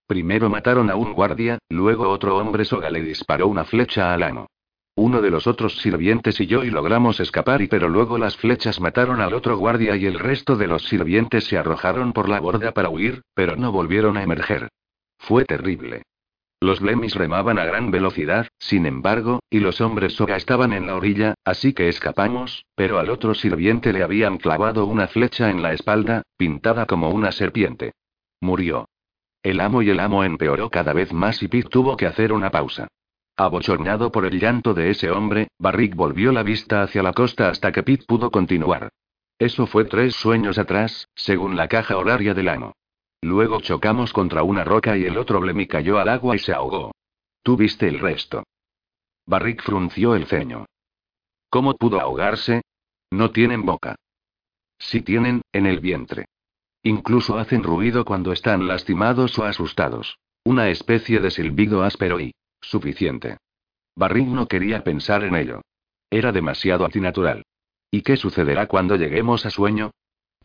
Primero 0.05 0.49
mataron 0.49 0.89
a 0.89 0.97
un 0.97 1.13
guardia, 1.13 1.59
luego 1.69 2.09
otro 2.09 2.35
hombre 2.35 2.65
soga 2.65 2.89
le 2.89 3.03
disparó 3.03 3.47
una 3.47 3.63
flecha 3.63 4.13
al 4.13 4.23
amo. 4.23 4.47
Uno 4.95 5.21
de 5.21 5.31
los 5.31 5.47
otros 5.47 5.77
sirvientes 5.77 6.41
y 6.41 6.45
yo 6.45 6.65
y 6.65 6.71
logramos 6.71 7.21
escapar 7.21 7.61
y 7.61 7.67
pero 7.67 7.87
luego 7.87 8.17
las 8.17 8.35
flechas 8.35 8.81
mataron 8.81 9.21
al 9.21 9.33
otro 9.33 9.55
guardia 9.55 9.95
y 9.95 10.05
el 10.05 10.19
resto 10.19 10.57
de 10.57 10.67
los 10.67 10.83
sirvientes 10.89 11.45
se 11.45 11.57
arrojaron 11.57 12.11
por 12.11 12.27
la 12.27 12.41
borda 12.41 12.73
para 12.73 12.89
huir, 12.89 13.21
pero 13.33 13.55
no 13.55 13.71
volvieron 13.71 14.17
a 14.17 14.23
emerger. 14.23 14.67
Fue 15.17 15.45
terrible. 15.45 16.03
Los 16.61 16.81
lemis 16.81 17.15
remaban 17.15 17.57
a 17.57 17.63
gran 17.63 17.89
velocidad, 17.89 18.47
sin 18.59 18.85
embargo, 18.85 19.39
y 19.49 19.59
los 19.59 19.79
hombres 19.79 20.13
soga 20.13 20.35
estaban 20.35 20.73
en 20.73 20.87
la 20.87 20.95
orilla, 20.95 21.35
así 21.45 21.71
que 21.71 21.87
escapamos, 21.87 22.65
pero 22.75 22.99
al 22.99 23.09
otro 23.09 23.33
sirviente 23.33 23.93
le 23.93 24.03
habían 24.03 24.37
clavado 24.37 24.85
una 24.85 25.07
flecha 25.07 25.49
en 25.49 25.61
la 25.61 25.71
espalda, 25.71 26.23
pintada 26.37 26.85
como 26.85 27.11
una 27.11 27.31
serpiente. 27.31 27.93
Murió. 28.41 28.89
El 29.41 29.61
amo 29.61 29.81
y 29.81 29.89
el 29.89 30.01
amo 30.01 30.25
empeoró 30.25 30.69
cada 30.69 30.91
vez 30.91 31.13
más 31.13 31.41
y 31.41 31.47
Pete 31.47 31.69
tuvo 31.69 31.95
que 31.95 32.05
hacer 32.05 32.33
una 32.33 32.51
pausa. 32.51 32.89
Abochornado 33.37 34.11
por 34.11 34.25
el 34.25 34.37
llanto 34.37 34.73
de 34.73 34.89
ese 34.89 35.11
hombre, 35.11 35.47
Barrick 35.59 35.95
volvió 35.95 36.33
la 36.33 36.43
vista 36.43 36.83
hacia 36.83 37.01
la 37.01 37.13
costa 37.13 37.47
hasta 37.47 37.71
que 37.71 37.83
Pete 37.83 38.03
pudo 38.05 38.31
continuar. 38.31 38.89
Eso 39.37 39.65
fue 39.65 39.85
tres 39.85 40.15
sueños 40.15 40.57
atrás, 40.57 41.07
según 41.15 41.55
la 41.55 41.69
caja 41.69 41.95
horaria 41.95 42.33
del 42.33 42.49
amo. 42.49 42.73
Luego 43.21 43.61
chocamos 43.61 44.13
contra 44.13 44.43
una 44.43 44.63
roca 44.63 44.97
y 44.97 45.05
el 45.05 45.17
otro 45.17 45.39
Blemi 45.39 45.67
cayó 45.67 45.99
al 45.99 46.09
agua 46.09 46.35
y 46.35 46.39
se 46.39 46.53
ahogó. 46.53 46.91
Tú 47.43 47.57
viste 47.57 47.87
el 47.87 47.99
resto. 47.99 48.43
Barrick 49.25 49.61
frunció 49.61 50.15
el 50.15 50.25
ceño. 50.25 50.65
¿Cómo 51.49 51.75
pudo 51.75 51.99
ahogarse? 51.99 52.61
No 53.11 53.31
tienen 53.31 53.65
boca. 53.65 53.95
Sí 54.77 55.01
tienen, 55.01 55.41
en 55.51 55.65
el 55.65 55.79
vientre. 55.79 56.25
Incluso 56.83 57.37
hacen 57.37 57.63
ruido 57.63 58.05
cuando 58.05 58.31
están 58.31 58.67
lastimados 58.67 59.37
o 59.37 59.43
asustados. 59.43 60.17
Una 60.45 60.69
especie 60.69 61.19
de 61.19 61.31
silbido 61.31 61.83
áspero 61.83 62.19
y 62.19 62.33
Suficiente. 62.61 63.37
Barrick 63.95 64.27
no 64.27 64.47
quería 64.47 64.83
pensar 64.83 65.23
en 65.23 65.35
ello. 65.35 65.61
Era 66.09 66.31
demasiado 66.31 66.85
antinatural. 66.85 67.43
¿Y 67.91 68.01
qué 68.01 68.17
sucederá 68.17 68.67
cuando 68.67 68.95
lleguemos 68.95 69.45
a 69.45 69.49
sueño? 69.49 69.91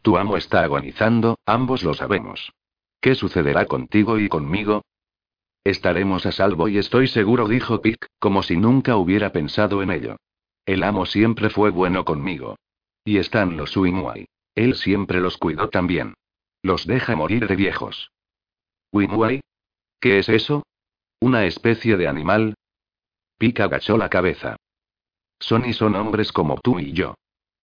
Tu 0.02 0.16
amo 0.16 0.37
está 0.37 0.62
agonizando, 0.62 1.38
ambos 1.46 1.82
lo 1.82 1.94
sabemos. 1.94 2.52
¿Qué 3.05 3.14
sucederá 3.14 3.67
contigo 3.67 4.19
y 4.19 4.31
conmigo? 4.31 4.83
Estaremos 5.62 6.25
a 6.25 6.33
salvo 6.33 6.69
y 6.69 6.79
estoy 6.79 7.07
seguro, 7.07 7.47
dijo 7.49 7.83
Pick, 7.83 8.07
como 8.19 8.43
si 8.43 8.57
nunca 8.57 8.97
hubiera 8.97 9.31
pensado 9.31 9.83
en 9.83 9.90
ello. 9.90 10.17
El 10.64 10.83
amo 10.83 11.05
siempre 11.05 11.51
fue 11.51 11.69
bueno 11.69 12.07
conmigo. 12.07 12.57
Y 13.05 13.19
están 13.19 13.59
los 13.59 13.77
Winway. 13.77 14.25
Él 14.55 14.75
siempre 14.75 15.21
los 15.21 15.37
cuidó 15.37 15.69
también. 15.69 16.14
Los 16.62 16.87
deja 16.87 17.14
morir 17.14 17.47
de 17.47 17.57
viejos. 17.57 18.11
¿Winway? 18.90 19.43
¿Qué 20.01 20.21
es 20.21 20.31
eso? 20.31 20.62
¿Una 21.21 21.45
especie 21.45 21.99
de 21.99 22.09
animal? 22.09 22.55
Pica 23.37 23.64
agachó 23.64 23.99
la 23.99 24.09
cabeza. 24.09 24.57
Son 25.38 25.67
y 25.67 25.75
son 25.75 25.95
hombres 25.95 26.33
como 26.33 26.59
tú 26.59 26.79
y 26.79 26.95
yo. 26.95 27.17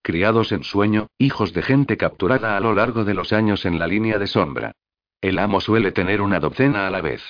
Criados 0.03 0.51
en 0.51 0.63
sueño, 0.63 1.07
hijos 1.17 1.51
de 1.51 1.63
gente 1.63 1.97
capturada 1.97 2.57
a 2.57 2.59
lo 2.59 2.75
largo 2.75 3.05
de 3.05 3.15
los 3.15 3.33
años 3.33 3.65
en 3.65 3.79
la 3.79 3.87
línea 3.87 4.19
de 4.19 4.27
sombra. 4.27 4.73
El 5.21 5.37
amo 5.37 5.61
suele 5.61 5.91
tener 5.91 6.19
una 6.19 6.39
docena 6.39 6.87
a 6.87 6.89
la 6.89 6.99
vez. 6.99 7.21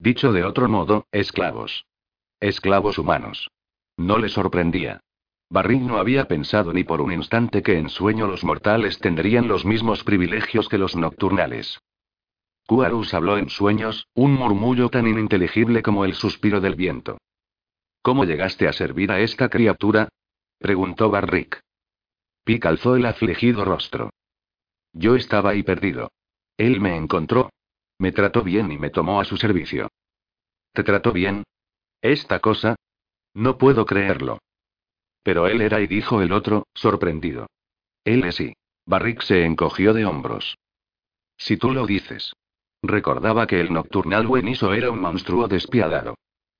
Dicho 0.00 0.32
de 0.32 0.42
otro 0.42 0.68
modo, 0.68 1.06
esclavos. 1.12 1.86
Esclavos 2.40 2.98
humanos. 2.98 3.52
No 3.96 4.18
le 4.18 4.28
sorprendía. 4.28 5.00
Barry 5.48 5.78
no 5.78 5.98
había 5.98 6.26
pensado 6.26 6.72
ni 6.72 6.82
por 6.82 7.00
un 7.00 7.12
instante 7.12 7.62
que 7.62 7.78
en 7.78 7.88
sueño 7.88 8.26
los 8.26 8.42
mortales 8.42 8.98
tendrían 8.98 9.46
los 9.46 9.64
mismos 9.64 10.02
privilegios 10.02 10.68
que 10.68 10.76
los 10.76 10.96
nocturnales. 10.96 11.78
Kuarus 12.66 13.14
habló 13.14 13.38
en 13.38 13.48
sueños, 13.48 14.08
un 14.14 14.34
murmullo 14.34 14.88
tan 14.90 15.06
ininteligible 15.06 15.82
como 15.82 16.04
el 16.04 16.14
suspiro 16.14 16.60
del 16.60 16.74
viento. 16.74 17.18
¿Cómo 18.02 18.24
llegaste 18.24 18.66
a 18.66 18.72
servir 18.72 19.12
a 19.12 19.20
esta 19.20 19.48
criatura? 19.48 20.08
preguntó 20.58 21.10
Barrick. 21.10 21.60
Pic 22.44 22.66
alzó 22.66 22.96
el 22.96 23.06
afligido 23.06 23.64
rostro. 23.64 24.10
Yo 24.92 25.14
estaba 25.14 25.50
ahí 25.50 25.62
perdido. 25.62 26.10
Él 26.58 26.80
me 26.80 26.96
encontró. 26.96 27.50
Me 27.98 28.12
trató 28.12 28.42
bien 28.42 28.70
y 28.70 28.78
me 28.78 28.90
tomó 28.90 29.20
a 29.20 29.24
su 29.24 29.36
servicio. 29.36 29.88
¿Te 30.72 30.82
trató 30.84 31.12
bien? 31.12 31.44
¿Esta 32.02 32.40
cosa? 32.40 32.76
No 33.32 33.56
puedo 33.58 33.86
creerlo. 33.86 34.38
Pero 35.22 35.46
él 35.46 35.62
era 35.62 35.80
y 35.80 35.86
dijo 35.86 36.20
el 36.20 36.32
otro, 36.32 36.66
sorprendido. 36.74 37.46
Él 38.04 38.24
es 38.24 38.40
y. 38.40 38.54
Barrick 38.86 39.22
se 39.22 39.44
encogió 39.44 39.94
de 39.94 40.04
hombros. 40.04 40.56
Si 41.36 41.56
tú 41.56 41.72
lo 41.72 41.86
dices. 41.86 42.34
Recordaba 42.82 43.46
que 43.46 43.60
el 43.60 43.72
nocturnal 43.72 44.26
Bueniso 44.26 44.72
era 44.72 44.90
un 44.90 45.00
monstruo 45.00 45.48
despiadado. 45.48 46.14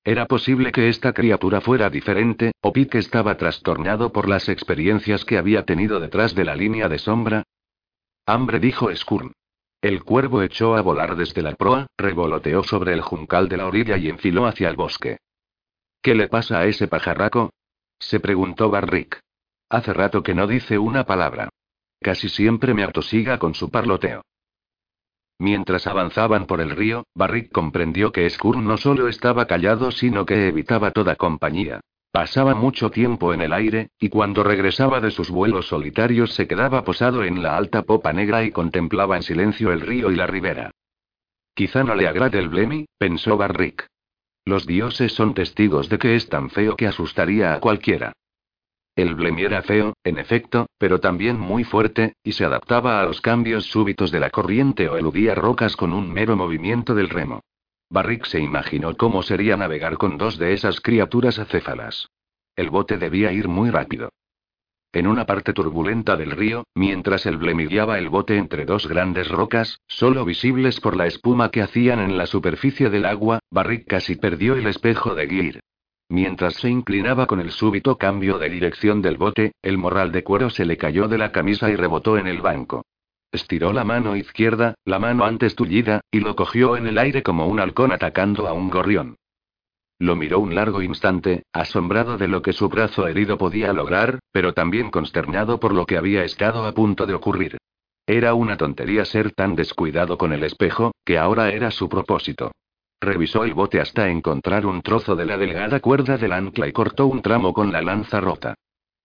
Era 0.04 0.26
posible 0.26 0.72
que 0.72 0.88
esta 0.88 1.12
criatura 1.12 1.60
fuera 1.60 1.90
diferente, 1.90 2.52
o 2.60 2.72
Pete 2.72 2.98
estaba 2.98 3.36
trastornado 3.36 4.12
por 4.12 4.28
las 4.28 4.48
experiencias 4.48 5.24
que 5.24 5.38
había 5.38 5.64
tenido 5.64 6.00
detrás 6.00 6.34
de 6.34 6.44
la 6.44 6.54
línea 6.54 6.88
de 6.88 6.98
sombra. 6.98 7.44
Hambre 8.26 8.60
dijo 8.60 8.94
Skurn. 8.94 9.32
El 9.80 10.02
cuervo 10.02 10.42
echó 10.42 10.74
a 10.74 10.82
volar 10.82 11.14
desde 11.14 11.40
la 11.40 11.54
proa, 11.54 11.86
revoloteó 11.96 12.64
sobre 12.64 12.92
el 12.92 13.00
juncal 13.00 13.48
de 13.48 13.58
la 13.58 13.66
orilla 13.66 13.96
y 13.96 14.08
enfiló 14.08 14.46
hacia 14.46 14.68
el 14.68 14.76
bosque. 14.76 15.18
¿Qué 16.02 16.14
le 16.14 16.28
pasa 16.28 16.58
a 16.58 16.66
ese 16.66 16.88
pajarraco? 16.88 17.52
se 18.00 18.18
preguntó 18.18 18.70
Barrick. 18.70 19.20
Hace 19.68 19.92
rato 19.92 20.22
que 20.22 20.34
no 20.34 20.46
dice 20.46 20.78
una 20.78 21.04
palabra. 21.04 21.48
Casi 22.00 22.28
siempre 22.28 22.74
me 22.74 22.84
atosiga 22.84 23.38
con 23.38 23.54
su 23.54 23.70
parloteo. 23.70 24.22
Mientras 25.38 25.86
avanzaban 25.86 26.46
por 26.46 26.60
el 26.60 26.70
río, 26.70 27.04
Barrick 27.14 27.52
comprendió 27.52 28.10
que 28.10 28.28
Skurn 28.28 28.64
no 28.64 28.76
solo 28.76 29.06
estaba 29.06 29.46
callado, 29.46 29.92
sino 29.92 30.26
que 30.26 30.48
evitaba 30.48 30.90
toda 30.90 31.14
compañía. 31.14 31.80
Pasaba 32.10 32.54
mucho 32.54 32.90
tiempo 32.90 33.34
en 33.34 33.42
el 33.42 33.52
aire, 33.52 33.90
y 33.98 34.08
cuando 34.08 34.42
regresaba 34.42 35.00
de 35.00 35.10
sus 35.10 35.30
vuelos 35.30 35.68
solitarios 35.68 36.34
se 36.34 36.48
quedaba 36.48 36.82
posado 36.82 37.22
en 37.22 37.42
la 37.42 37.56
alta 37.56 37.82
popa 37.82 38.12
negra 38.12 38.44
y 38.44 38.50
contemplaba 38.50 39.16
en 39.16 39.22
silencio 39.22 39.72
el 39.72 39.82
río 39.82 40.10
y 40.10 40.16
la 40.16 40.26
ribera. 40.26 40.70
Quizá 41.54 41.84
no 41.84 41.94
le 41.94 42.08
agrade 42.08 42.38
el 42.38 42.48
Blemi, 42.48 42.86
pensó 42.98 43.36
Barrick. 43.36 43.86
Los 44.44 44.66
dioses 44.66 45.12
son 45.12 45.34
testigos 45.34 45.88
de 45.90 45.98
que 45.98 46.14
es 46.14 46.28
tan 46.28 46.48
feo 46.48 46.76
que 46.76 46.86
asustaría 46.86 47.52
a 47.52 47.60
cualquiera. 47.60 48.12
El 48.96 49.14
Blemi 49.14 49.42
era 49.42 49.62
feo, 49.62 49.92
en 50.02 50.18
efecto, 50.18 50.66
pero 50.78 51.00
también 51.00 51.38
muy 51.38 51.62
fuerte, 51.62 52.14
y 52.24 52.32
se 52.32 52.44
adaptaba 52.44 53.00
a 53.00 53.04
los 53.04 53.20
cambios 53.20 53.66
súbitos 53.66 54.10
de 54.10 54.20
la 54.20 54.30
corriente 54.30 54.88
o 54.88 54.96
eludía 54.96 55.34
rocas 55.34 55.76
con 55.76 55.92
un 55.92 56.10
mero 56.10 56.36
movimiento 56.36 56.94
del 56.94 57.10
remo. 57.10 57.42
Barrick 57.90 58.26
se 58.26 58.40
imaginó 58.40 58.96
cómo 58.96 59.22
sería 59.22 59.56
navegar 59.56 59.96
con 59.96 60.18
dos 60.18 60.38
de 60.38 60.52
esas 60.52 60.80
criaturas 60.80 61.38
acéfalas. 61.38 62.08
El 62.54 62.70
bote 62.70 62.98
debía 62.98 63.32
ir 63.32 63.48
muy 63.48 63.70
rápido. 63.70 64.10
En 64.92 65.06
una 65.06 65.26
parte 65.26 65.52
turbulenta 65.52 66.16
del 66.16 66.30
río, 66.30 66.64
mientras 66.74 67.26
el 67.26 67.36
Blemi 67.36 67.66
guiaba 67.66 67.98
el 67.98 68.08
bote 68.08 68.36
entre 68.36 68.64
dos 68.64 68.86
grandes 68.86 69.28
rocas, 69.28 69.80
solo 69.86 70.24
visibles 70.24 70.80
por 70.80 70.96
la 70.96 71.06
espuma 71.06 71.50
que 71.50 71.62
hacían 71.62 72.00
en 72.00 72.16
la 72.16 72.26
superficie 72.26 72.88
del 72.88 73.04
agua, 73.04 73.40
Barrick 73.50 73.86
casi 73.86 74.16
perdió 74.16 74.54
el 74.54 74.66
espejo 74.66 75.14
de 75.14 75.28
Gear. 75.28 75.60
Mientras 76.10 76.54
se 76.54 76.70
inclinaba 76.70 77.26
con 77.26 77.38
el 77.38 77.50
súbito 77.50 77.98
cambio 77.98 78.38
de 78.38 78.48
dirección 78.48 79.02
del 79.02 79.18
bote, 79.18 79.52
el 79.60 79.76
morral 79.76 80.10
de 80.10 80.24
cuero 80.24 80.48
se 80.48 80.64
le 80.64 80.78
cayó 80.78 81.06
de 81.06 81.18
la 81.18 81.32
camisa 81.32 81.68
y 81.70 81.76
rebotó 81.76 82.16
en 82.16 82.26
el 82.26 82.40
banco. 82.40 82.82
Estiró 83.30 83.72
la 83.72 83.84
mano 83.84 84.16
izquierda, 84.16 84.74
la 84.84 84.98
mano 84.98 85.24
antes 85.24 85.54
tullida, 85.54 86.00
y 86.10 86.20
lo 86.20 86.34
cogió 86.34 86.76
en 86.76 86.86
el 86.86 86.96
aire 86.96 87.22
como 87.22 87.46
un 87.46 87.60
halcón 87.60 87.92
atacando 87.92 88.48
a 88.48 88.54
un 88.54 88.70
gorrión. 88.70 89.16
Lo 89.98 90.16
miró 90.16 90.38
un 90.38 90.54
largo 90.54 90.80
instante, 90.80 91.42
asombrado 91.52 92.16
de 92.16 92.28
lo 92.28 92.40
que 92.40 92.52
su 92.52 92.68
brazo 92.68 93.06
herido 93.06 93.36
podía 93.36 93.72
lograr, 93.72 94.20
pero 94.32 94.54
también 94.54 94.90
consternado 94.90 95.60
por 95.60 95.74
lo 95.74 95.86
que 95.86 95.98
había 95.98 96.24
estado 96.24 96.64
a 96.64 96.72
punto 96.72 97.04
de 97.04 97.14
ocurrir. 97.14 97.58
Era 98.06 98.32
una 98.32 98.56
tontería 98.56 99.04
ser 99.04 99.32
tan 99.32 99.54
descuidado 99.54 100.16
con 100.16 100.32
el 100.32 100.44
espejo, 100.44 100.92
que 101.04 101.18
ahora 101.18 101.50
era 101.50 101.70
su 101.70 101.88
propósito. 101.88 102.52
Revisó 103.00 103.44
el 103.44 103.54
bote 103.54 103.80
hasta 103.80 104.08
encontrar 104.08 104.64
un 104.64 104.80
trozo 104.80 105.14
de 105.14 105.26
la 105.26 105.36
delgada 105.36 105.80
cuerda 105.80 106.16
del 106.16 106.32
ancla 106.32 106.66
y 106.66 106.72
cortó 106.72 107.06
un 107.06 107.20
tramo 107.20 107.52
con 107.52 107.70
la 107.72 107.82
lanza 107.82 108.20
rota. 108.20 108.54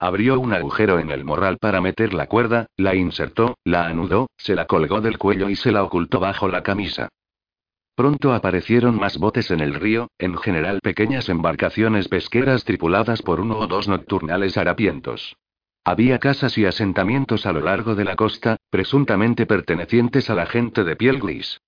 Abrió 0.04 0.38
un 0.38 0.52
agujero 0.52 1.00
en 1.00 1.12
el 1.12 1.24
morral 1.24 1.60
para 1.60 1.80
meter 1.80 2.14
la 2.14 2.28
cuerda, 2.28 2.68
la 2.76 2.94
insertó, 2.94 3.56
la 3.64 3.86
anudó, 3.86 4.28
se 4.36 4.54
la 4.54 4.66
colgó 4.66 5.00
del 5.00 5.18
cuello 5.18 5.50
y 5.50 5.56
se 5.56 5.72
la 5.72 5.82
ocultó 5.82 6.20
bajo 6.20 6.50
la 6.50 6.62
camisa. 6.62 7.08
Pronto 7.96 8.34
aparecieron 8.34 8.98
más 8.98 9.18
botes 9.18 9.50
en 9.50 9.62
el 9.62 9.76
río, 9.76 10.10
en 10.18 10.36
general 10.36 10.82
pequeñas 10.84 11.30
embarcaciones 11.30 12.10
pesqueras 12.10 12.66
tripuladas 12.66 13.22
por 13.22 13.40
uno 13.40 13.58
o 13.58 13.68
dos 13.68 13.88
nocturnales 13.88 14.58
harapientos. 14.58 15.38
Había 15.86 16.20
casas 16.20 16.58
y 16.58 16.66
asentamientos 16.66 17.46
a 17.46 17.54
lo 17.54 17.62
largo 17.62 17.96
de 17.96 18.04
la 18.04 18.18
costa, 18.18 18.58
presuntamente 18.70 19.46
pertenecientes 19.46 20.30
a 20.30 20.36
la 20.36 20.48
gente 20.48 20.84
de 20.84 20.98
piel 20.98 21.22
gris. 21.22 21.62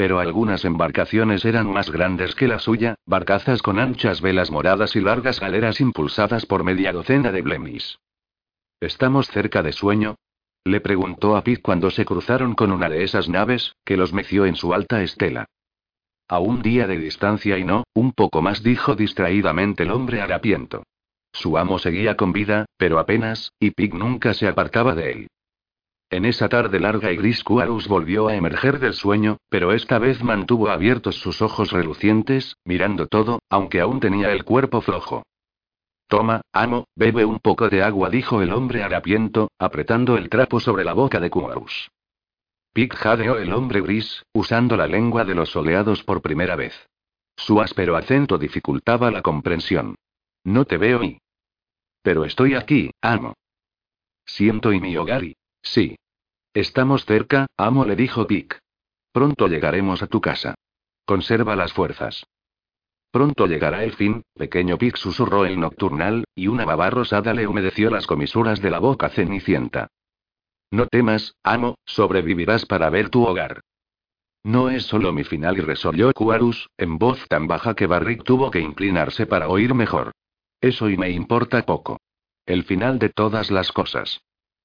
Pero 0.00 0.18
algunas 0.18 0.64
embarcaciones 0.64 1.44
eran 1.44 1.70
más 1.70 1.90
grandes 1.90 2.34
que 2.34 2.48
la 2.48 2.58
suya, 2.58 2.94
barcazas 3.04 3.60
con 3.60 3.78
anchas 3.78 4.22
velas 4.22 4.50
moradas 4.50 4.96
y 4.96 5.00
largas 5.02 5.38
galeras 5.40 5.78
impulsadas 5.78 6.46
por 6.46 6.64
media 6.64 6.90
docena 6.90 7.30
de 7.32 7.42
blemis. 7.42 7.98
¿Estamos 8.80 9.26
cerca 9.28 9.62
de 9.62 9.72
sueño? 9.72 10.14
Le 10.64 10.80
preguntó 10.80 11.36
a 11.36 11.44
Pete 11.44 11.60
cuando 11.60 11.90
se 11.90 12.06
cruzaron 12.06 12.54
con 12.54 12.72
una 12.72 12.88
de 12.88 13.04
esas 13.04 13.28
naves, 13.28 13.76
que 13.84 13.98
los 13.98 14.14
meció 14.14 14.46
en 14.46 14.56
su 14.56 14.72
alta 14.72 15.02
estela. 15.02 15.44
A 16.28 16.38
un 16.38 16.62
día 16.62 16.86
de 16.86 16.96
distancia 16.96 17.58
y 17.58 17.64
no, 17.64 17.84
un 17.92 18.12
poco 18.12 18.40
más 18.40 18.62
dijo 18.62 18.94
distraídamente 18.94 19.82
el 19.82 19.90
hombre 19.90 20.22
harapiento. 20.22 20.82
Su 21.30 21.58
amo 21.58 21.78
seguía 21.78 22.16
con 22.16 22.32
vida, 22.32 22.64
pero 22.78 23.00
apenas, 23.00 23.52
y 23.60 23.72
Pig 23.72 23.92
nunca 23.92 24.32
se 24.32 24.48
apartaba 24.48 24.94
de 24.94 25.12
él. 25.12 25.28
En 26.10 26.24
esa 26.24 26.48
tarde 26.48 26.80
larga 26.80 27.12
y 27.12 27.16
gris 27.16 27.44
Cuarus 27.44 27.86
volvió 27.86 28.26
a 28.26 28.34
emerger 28.34 28.80
del 28.80 28.94
sueño, 28.94 29.36
pero 29.48 29.72
esta 29.72 30.00
vez 30.00 30.24
mantuvo 30.24 30.68
abiertos 30.68 31.14
sus 31.14 31.40
ojos 31.40 31.70
relucientes, 31.70 32.56
mirando 32.64 33.06
todo, 33.06 33.38
aunque 33.48 33.80
aún 33.80 34.00
tenía 34.00 34.32
el 34.32 34.44
cuerpo 34.44 34.80
flojo. 34.80 35.22
Toma, 36.08 36.40
amo, 36.52 36.88
bebe 36.96 37.24
un 37.24 37.38
poco 37.38 37.68
de 37.68 37.84
agua, 37.84 38.10
dijo 38.10 38.42
el 38.42 38.52
hombre 38.52 38.82
harapiento, 38.82 39.52
apretando 39.56 40.16
el 40.16 40.28
trapo 40.28 40.58
sobre 40.58 40.82
la 40.82 40.94
boca 40.94 41.20
de 41.20 41.30
Cuarus. 41.30 41.88
Pig 42.72 42.92
jadeó 42.92 43.38
el 43.38 43.52
hombre 43.52 43.80
gris, 43.80 44.24
usando 44.32 44.76
la 44.76 44.88
lengua 44.88 45.24
de 45.24 45.36
los 45.36 45.50
soleados 45.50 46.02
por 46.02 46.22
primera 46.22 46.56
vez. 46.56 46.74
Su 47.36 47.60
áspero 47.60 47.96
acento 47.96 48.36
dificultaba 48.36 49.12
la 49.12 49.22
comprensión. 49.22 49.94
No 50.42 50.64
te 50.64 50.76
veo 50.76 51.04
y. 51.04 51.20
Pero 52.02 52.24
estoy 52.24 52.54
aquí, 52.54 52.90
amo. 53.00 53.34
Siento 54.26 54.72
y 54.72 54.80
mi 54.80 54.96
hogar 54.96 55.22
y. 55.22 55.36
Sí. 55.62 55.96
Estamos 56.54 57.04
cerca, 57.04 57.46
amo, 57.56 57.84
le 57.84 57.96
dijo 57.96 58.26
Pig. 58.26 58.58
Pronto 59.12 59.48
llegaremos 59.48 60.02
a 60.02 60.06
tu 60.06 60.20
casa. 60.20 60.54
Conserva 61.04 61.56
las 61.56 61.72
fuerzas. 61.72 62.24
Pronto 63.10 63.46
llegará 63.46 63.82
el 63.82 63.92
fin, 63.92 64.22
pequeño 64.34 64.78
Pig 64.78 64.96
susurró 64.96 65.44
el 65.44 65.58
nocturnal, 65.58 66.24
y 66.34 66.46
una 66.46 66.64
baba 66.64 66.90
rosada 66.90 67.34
le 67.34 67.46
humedeció 67.46 67.90
las 67.90 68.06
comisuras 68.06 68.60
de 68.60 68.70
la 68.70 68.78
boca 68.78 69.08
cenicienta. 69.08 69.88
No 70.70 70.86
temas, 70.86 71.34
amo, 71.42 71.76
sobrevivirás 71.84 72.66
para 72.66 72.90
ver 72.90 73.08
tu 73.10 73.24
hogar. 73.24 73.62
No 74.44 74.70
es 74.70 74.84
solo 74.84 75.12
mi 75.12 75.24
final 75.24 75.58
y 75.58 75.60
resolvió 75.60 76.12
Cuarus, 76.12 76.70
en 76.78 76.98
voz 76.98 77.26
tan 77.28 77.46
baja 77.48 77.74
que 77.74 77.86
Barrick 77.86 78.22
tuvo 78.22 78.50
que 78.50 78.60
inclinarse 78.60 79.26
para 79.26 79.48
oír 79.48 79.74
mejor. 79.74 80.12
Eso 80.60 80.88
y 80.88 80.96
me 80.96 81.10
importa 81.10 81.62
poco. 81.66 81.98
El 82.46 82.64
final 82.64 82.98
de 82.98 83.08
todas 83.10 83.50
las 83.50 83.72
cosas. 83.72 84.20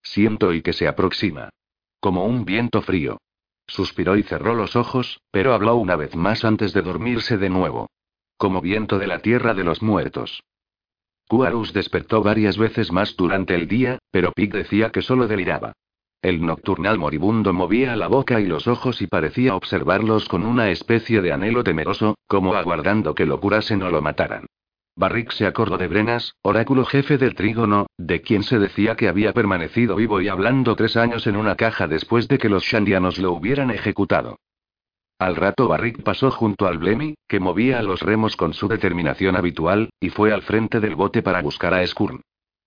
Siento 0.06 0.54
y 0.54 0.62
que 0.62 0.72
se 0.72 0.88
aproxima. 0.88 1.50
Como 2.00 2.26
un 2.26 2.46
viento 2.46 2.82
frío. 2.82 3.18
Suspiró 3.68 4.16
y 4.16 4.24
cerró 4.24 4.54
los 4.54 4.76
ojos, 4.76 5.20
pero 5.32 5.54
habló 5.54 5.76
una 5.76 5.96
vez 5.96 6.16
más 6.16 6.46
antes 6.46 6.72
de 6.72 6.84
dormirse 6.84 7.38
de 7.38 7.50
nuevo. 7.50 7.90
Como 8.38 8.62
viento 8.62 9.00
de 9.00 9.08
la 9.08 9.20
tierra 9.20 9.54
de 9.54 9.64
los 9.64 9.82
muertos. 9.82 10.44
Cuarus 11.28 11.74
despertó 11.74 12.22
varias 12.22 12.58
veces 12.58 12.92
más 12.92 13.16
durante 13.18 13.56
el 13.56 13.68
día, 13.68 13.98
pero 14.12 14.32
Pig 14.32 14.54
decía 14.54 14.92
que 14.92 15.02
solo 15.02 15.28
deliraba. 15.28 15.74
El 16.22 16.46
nocturnal 16.46 17.00
moribundo 17.00 17.52
movía 17.52 17.96
la 17.96 18.08
boca 18.08 18.40
y 18.40 18.46
los 18.46 18.68
ojos 18.68 19.02
y 19.02 19.08
parecía 19.08 19.56
observarlos 19.56 20.28
con 20.28 20.46
una 20.46 20.70
especie 20.70 21.22
de 21.22 21.32
anhelo 21.32 21.64
temeroso, 21.64 22.16
como 22.28 22.54
aguardando 22.54 23.16
que 23.16 23.26
lo 23.26 23.40
curasen 23.40 23.82
o 23.82 23.90
lo 23.90 24.02
mataran. 24.02 24.46
Barrick 24.98 25.32
se 25.32 25.46
acordó 25.46 25.78
de 25.78 25.90
Brenas, 25.90 26.36
oráculo 26.42 26.86
jefe 26.86 27.18
del 27.18 27.36
trígono, 27.36 27.88
de 27.98 28.22
quien 28.22 28.44
se 28.44 28.60
decía 28.60 28.96
que 28.96 29.10
había 29.10 29.34
permanecido 29.34 29.98
vivo 29.98 30.22
y 30.22 30.30
hablando 30.30 30.76
tres 30.78 30.96
años 30.96 31.28
en 31.28 31.36
una 31.36 31.56
caja 31.56 31.88
después 31.88 32.30
de 32.30 32.38
que 32.38 32.48
los 32.48 32.64
shandianos 32.64 33.18
lo 33.18 33.34
hubieran 33.34 33.72
ejecutado. 33.72 34.38
Al 35.20 35.36
rato 35.36 35.68
Barrick 35.68 36.02
pasó 36.02 36.32
junto 36.32 36.66
al 36.66 36.78
Blemi, 36.78 37.16
que 37.28 37.42
movía 37.42 37.82
los 37.82 38.02
remos 38.02 38.38
con 38.38 38.54
su 38.54 38.70
determinación 38.70 39.36
habitual, 39.36 39.90
y 40.00 40.10
fue 40.10 40.32
al 40.32 40.44
frente 40.44 40.80
del 40.80 40.96
bote 40.96 41.22
para 41.22 41.42
buscar 41.42 41.74
a 41.74 41.86
Skurn. 41.86 42.22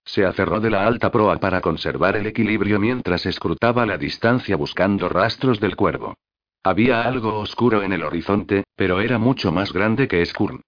Se 0.05 0.25
aferró 0.25 0.59
de 0.59 0.69
la 0.69 0.85
alta 0.85 1.11
proa 1.11 1.37
para 1.37 1.61
conservar 1.61 2.15
el 2.15 2.27
equilibrio 2.27 2.79
mientras 2.79 3.25
escrutaba 3.25 3.87
la 3.87 3.97
distancia 3.97 4.55
buscando 4.55 5.09
rastros 5.09 5.59
del 5.59 5.75
cuervo. 5.75 6.15
Había 6.63 7.03
algo 7.03 7.39
oscuro 7.39 7.81
en 7.81 7.93
el 7.93 8.03
horizonte, 8.03 8.65
pero 8.75 8.99
era 8.99 9.17
mucho 9.17 9.51
más 9.51 9.71
grande 9.73 10.07
que 10.07 10.23
Skurn. 10.25 10.61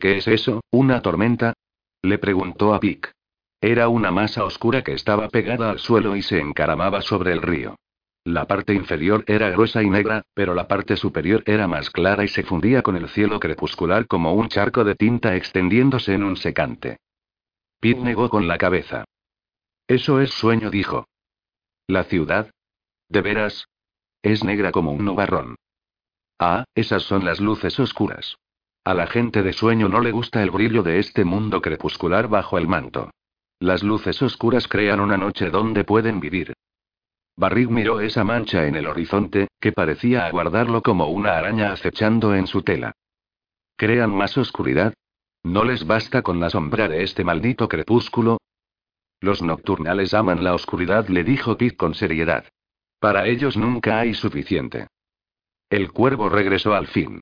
¿Qué 0.00 0.16
es 0.16 0.26
eso, 0.28 0.62
una 0.70 1.02
tormenta? 1.02 1.52
Le 2.00 2.16
preguntó 2.16 2.72
a 2.72 2.80
Pick. 2.80 3.12
Era 3.60 3.88
una 3.88 4.10
masa 4.10 4.44
oscura 4.44 4.82
que 4.82 4.94
estaba 4.94 5.28
pegada 5.28 5.68
al 5.68 5.78
suelo 5.78 6.16
y 6.16 6.22
se 6.22 6.40
encaramaba 6.40 7.02
sobre 7.02 7.32
el 7.32 7.42
río. 7.42 7.76
La 8.24 8.46
parte 8.46 8.72
inferior 8.72 9.24
era 9.26 9.50
gruesa 9.50 9.82
y 9.82 9.90
negra, 9.90 10.22
pero 10.32 10.54
la 10.54 10.66
parte 10.66 10.96
superior 10.96 11.42
era 11.44 11.68
más 11.68 11.90
clara 11.90 12.24
y 12.24 12.28
se 12.28 12.42
fundía 12.42 12.80
con 12.80 12.96
el 12.96 13.10
cielo 13.10 13.38
crepuscular 13.38 14.06
como 14.06 14.32
un 14.32 14.48
charco 14.48 14.84
de 14.84 14.94
tinta 14.94 15.36
extendiéndose 15.36 16.14
en 16.14 16.22
un 16.22 16.36
secante. 16.38 16.96
Pete 17.78 18.00
negó 18.00 18.30
con 18.30 18.48
la 18.48 18.56
cabeza. 18.56 19.04
Eso 19.86 20.20
es 20.20 20.30
sueño, 20.30 20.70
dijo. 20.70 21.08
¿La 21.86 22.04
ciudad? 22.04 22.50
¿De 23.10 23.20
veras? 23.20 23.66
Es 24.22 24.44
negra 24.44 24.72
como 24.72 24.92
un 24.92 25.04
nubarrón. 25.04 25.56
Ah, 26.38 26.64
esas 26.74 27.02
son 27.02 27.26
las 27.26 27.38
luces 27.40 27.78
oscuras. 27.78 28.36
A 28.90 28.94
la 28.94 29.06
gente 29.06 29.44
de 29.44 29.52
sueño 29.52 29.88
no 29.88 30.00
le 30.00 30.10
gusta 30.10 30.42
el 30.42 30.50
brillo 30.50 30.82
de 30.82 30.98
este 30.98 31.24
mundo 31.24 31.62
crepuscular 31.62 32.26
bajo 32.26 32.58
el 32.58 32.66
manto. 32.66 33.12
Las 33.60 33.84
luces 33.84 34.20
oscuras 34.20 34.66
crean 34.66 34.98
una 34.98 35.16
noche 35.16 35.48
donde 35.48 35.84
pueden 35.84 36.18
vivir. 36.18 36.54
Barrig 37.36 37.70
miró 37.70 38.00
esa 38.00 38.24
mancha 38.24 38.66
en 38.66 38.74
el 38.74 38.88
horizonte, 38.88 39.46
que 39.60 39.70
parecía 39.70 40.26
aguardarlo 40.26 40.82
como 40.82 41.06
una 41.06 41.38
araña 41.38 41.70
acechando 41.70 42.34
en 42.34 42.48
su 42.48 42.62
tela. 42.62 42.90
¿Crean 43.76 44.10
más 44.10 44.36
oscuridad? 44.36 44.92
¿No 45.44 45.62
les 45.62 45.86
basta 45.86 46.22
con 46.22 46.40
la 46.40 46.50
sombra 46.50 46.88
de 46.88 47.04
este 47.04 47.22
maldito 47.22 47.68
crepúsculo? 47.68 48.38
Los 49.20 49.40
nocturnales 49.40 50.14
aman 50.14 50.42
la 50.42 50.52
oscuridad, 50.52 51.06
le 51.06 51.22
dijo 51.22 51.56
Pete 51.56 51.76
con 51.76 51.94
seriedad. 51.94 52.44
Para 52.98 53.28
ellos 53.28 53.56
nunca 53.56 54.00
hay 54.00 54.14
suficiente. 54.14 54.88
El 55.70 55.92
cuervo 55.92 56.28
regresó 56.28 56.74
al 56.74 56.88
fin. 56.88 57.20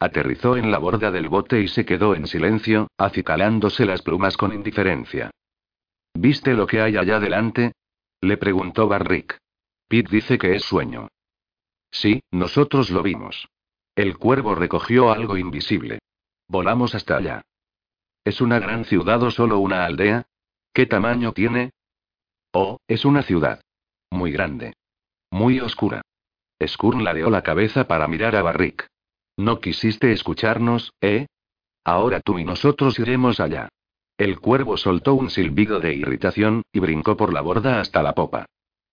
Aterrizó 0.00 0.56
en 0.56 0.70
la 0.70 0.78
borda 0.78 1.10
del 1.10 1.28
bote 1.28 1.60
y 1.60 1.68
se 1.68 1.84
quedó 1.84 2.14
en 2.14 2.26
silencio, 2.26 2.88
acicalándose 2.96 3.84
las 3.84 4.00
plumas 4.00 4.38
con 4.38 4.54
indiferencia. 4.54 5.30
¿Viste 6.14 6.54
lo 6.54 6.66
que 6.66 6.80
hay 6.80 6.96
allá 6.96 7.20
delante? 7.20 7.72
Le 8.22 8.38
preguntó 8.38 8.88
Barrick. 8.88 9.38
Pete 9.88 10.10
dice 10.10 10.38
que 10.38 10.54
es 10.54 10.62
sueño. 10.62 11.08
Sí, 11.90 12.22
nosotros 12.30 12.90
lo 12.90 13.02
vimos. 13.02 13.48
El 13.94 14.16
cuervo 14.16 14.54
recogió 14.54 15.12
algo 15.12 15.36
invisible. 15.36 15.98
Volamos 16.48 16.94
hasta 16.94 17.16
allá. 17.16 17.42
¿Es 18.24 18.40
una 18.40 18.58
gran 18.58 18.86
ciudad 18.86 19.22
o 19.22 19.30
solo 19.30 19.58
una 19.58 19.84
aldea? 19.84 20.24
¿Qué 20.72 20.86
tamaño 20.86 21.32
tiene? 21.32 21.72
Oh, 22.52 22.78
es 22.88 23.04
una 23.04 23.22
ciudad. 23.22 23.60
Muy 24.10 24.32
grande. 24.32 24.74
Muy 25.30 25.60
oscura. 25.60 26.02
Skurn 26.66 27.04
ladeó 27.04 27.28
la 27.30 27.42
cabeza 27.42 27.86
para 27.86 28.08
mirar 28.08 28.36
a 28.36 28.42
Barrick. 28.42 28.86
No 29.40 29.58
quisiste 29.58 30.12
escucharnos, 30.12 30.92
¿eh? 31.00 31.26
Ahora 31.82 32.20
tú 32.20 32.38
y 32.38 32.44
nosotros 32.44 32.98
iremos 32.98 33.40
allá. 33.40 33.70
El 34.18 34.38
cuervo 34.38 34.76
soltó 34.76 35.14
un 35.14 35.30
silbido 35.30 35.80
de 35.80 35.94
irritación, 35.94 36.60
y 36.74 36.78
brincó 36.78 37.16
por 37.16 37.32
la 37.32 37.40
borda 37.40 37.80
hasta 37.80 38.02
la 38.02 38.14
popa. 38.14 38.44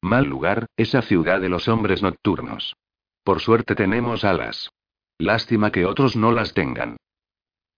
Mal 0.01 0.23
lugar, 0.23 0.67
esa 0.77 1.01
ciudad 1.01 1.41
de 1.41 1.49
los 1.49 1.67
hombres 1.67 2.01
nocturnos. 2.01 2.77
Por 3.25 3.41
suerte 3.41 3.75
tenemos 3.75 4.23
alas. 4.23 4.69
Lástima 5.17 5.69
que 5.69 5.85
otros 5.85 6.15
no 6.15 6.31
las 6.31 6.53
tengan. 6.53 6.95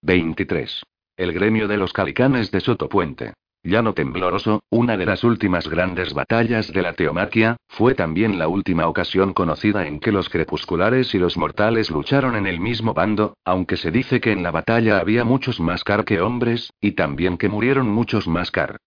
23. 0.04 0.84
El 1.18 1.34
gremio 1.34 1.68
de 1.68 1.78
los 1.78 1.92
calicanes 1.92 2.52
de 2.52 2.60
Sotopuente. 2.60 3.34
Llano 3.62 3.94
tembloroso, 3.94 4.64
una 4.70 4.96
de 4.96 5.06
las 5.06 5.26
últimas 5.26 5.68
grandes 5.68 6.14
batallas 6.14 6.72
de 6.72 6.82
la 6.82 6.94
teomaquia, 6.94 7.58
fue 7.68 7.94
también 7.94 8.40
la 8.40 8.48
última 8.48 8.88
ocasión 8.88 9.34
conocida 9.34 9.86
en 9.86 10.00
que 10.00 10.14
los 10.14 10.30
crepusculares 10.30 11.14
y 11.14 11.20
los 11.20 11.36
mortales 11.36 11.92
lucharon 11.92 12.38
en 12.38 12.48
el 12.48 12.62
mismo 12.62 12.94
bando, 12.94 13.34
aunque 13.44 13.76
se 13.76 13.92
dice 13.92 14.22
que 14.22 14.32
en 14.32 14.44
la 14.44 14.52
batalla 14.52 15.00
había 15.00 15.26
muchos 15.26 15.60
más 15.60 15.84
car 15.84 16.06
que 16.06 16.22
hombres, 16.22 16.72
y 16.80 16.94
también 16.94 17.38
que 17.38 17.50
murieron 17.50 17.90
muchos 17.90 18.30
más 18.30 18.50
car. 18.50 18.78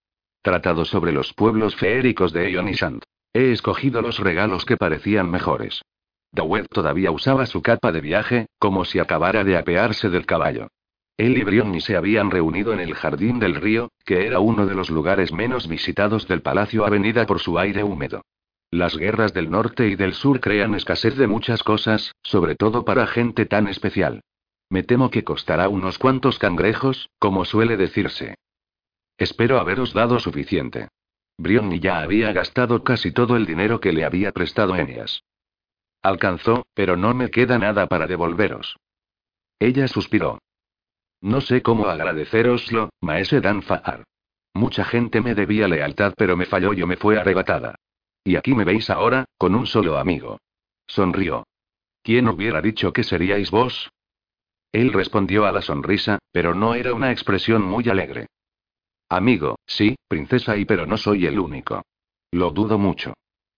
Tratado 0.41 0.85
sobre 0.85 1.11
los 1.11 1.33
pueblos 1.33 1.75
feéricos 1.75 2.33
de 2.33 2.51
Shant. 2.51 3.03
He 3.31 3.51
escogido 3.51 4.01
los 4.01 4.17
regalos 4.17 4.65
que 4.65 4.77
parecían 4.77 5.29
mejores. 5.29 5.83
Dawet 6.31 6.67
todavía 6.67 7.11
usaba 7.11 7.45
su 7.45 7.61
capa 7.61 7.91
de 7.91 8.01
viaje, 8.01 8.47
como 8.57 8.85
si 8.85 8.97
acabara 8.97 9.43
de 9.43 9.55
apearse 9.55 10.09
del 10.09 10.25
caballo. 10.25 10.69
Él 11.17 11.37
y 11.37 11.43
Brionni 11.43 11.79
se 11.79 11.95
habían 11.95 12.31
reunido 12.31 12.73
en 12.73 12.79
el 12.79 12.95
jardín 12.95 13.39
del 13.39 13.55
río, 13.55 13.91
que 14.03 14.25
era 14.25 14.39
uno 14.39 14.65
de 14.65 14.73
los 14.73 14.89
lugares 14.89 15.31
menos 15.31 15.67
visitados 15.67 16.27
del 16.27 16.41
palacio 16.41 16.85
avenida 16.85 17.25
por 17.25 17.39
su 17.39 17.59
aire 17.59 17.83
húmedo. 17.83 18.23
Las 18.71 18.97
guerras 18.97 19.33
del 19.33 19.51
norte 19.51 19.87
y 19.87 19.95
del 19.95 20.15
sur 20.15 20.39
crean 20.39 20.73
escasez 20.73 21.15
de 21.15 21.27
muchas 21.27 21.61
cosas, 21.61 22.15
sobre 22.23 22.55
todo 22.55 22.83
para 22.83 23.05
gente 23.05 23.45
tan 23.45 23.67
especial. 23.67 24.23
Me 24.69 24.81
temo 24.81 25.11
que 25.11 25.23
costará 25.23 25.69
unos 25.69 25.99
cuantos 25.99 26.39
cangrejos, 26.39 27.09
como 27.19 27.45
suele 27.45 27.77
decirse. 27.77 28.33
Espero 29.19 29.59
haberos 29.59 29.93
dado 29.93 30.19
suficiente. 30.19 30.87
Brionni 31.37 31.79
ya 31.79 31.99
había 31.99 32.33
gastado 32.33 32.83
casi 32.83 33.11
todo 33.11 33.35
el 33.35 33.45
dinero 33.45 33.79
que 33.79 33.93
le 33.93 34.05
había 34.05 34.31
prestado 34.31 34.75
Enias. 34.75 35.23
Alcanzó, 36.01 36.65
pero 36.73 36.97
no 36.97 37.13
me 37.13 37.29
queda 37.29 37.59
nada 37.59 37.85
para 37.85 38.07
devolveros. 38.07 38.77
Ella 39.59 39.87
suspiró. 39.87 40.39
No 41.23 41.39
sé 41.39 41.61
cómo 41.61 41.85
agradeceroslo, 41.85 42.89
maese 42.99 43.39
Danfar. 43.39 44.03
Mucha 44.53 44.83
gente 44.83 45.21
me 45.21 45.35
debía 45.35 45.69
lealtad, 45.69 46.13
pero 46.17 46.35
me 46.35 46.45
falló 46.45 46.73
y 46.73 46.85
me 46.85 46.97
fue 46.97 47.17
arrebatada. 47.17 47.75
Y 48.25 48.35
aquí 48.35 48.53
me 48.53 48.65
veis 48.65 48.89
ahora, 48.89 49.23
con 49.37 49.55
un 49.55 49.65
solo 49.65 49.97
amigo. 49.97 50.37
Sonrió. 50.85 51.47
¿Quién 52.01 52.27
hubiera 52.27 52.61
dicho 52.61 52.91
que 52.91 53.05
seríais 53.05 53.51
vos? 53.51 53.89
Él 54.73 54.91
respondió 54.91 55.45
a 55.45 55.53
la 55.53 55.61
sonrisa, 55.61 56.19
pero 56.33 56.53
no 56.55 56.75
era 56.75 56.93
una 56.93 57.13
expresión 57.13 57.61
muy 57.61 57.87
alegre. 57.87 58.27
Amigo, 59.07 59.55
sí, 59.65 59.95
princesa, 60.09 60.57
y 60.57 60.65
pero 60.65 60.85
no 60.85 60.97
soy 60.97 61.25
el 61.25 61.39
único. 61.39 61.83
Lo 62.31 62.51
dudo 62.51 62.77
mucho. 62.77 63.13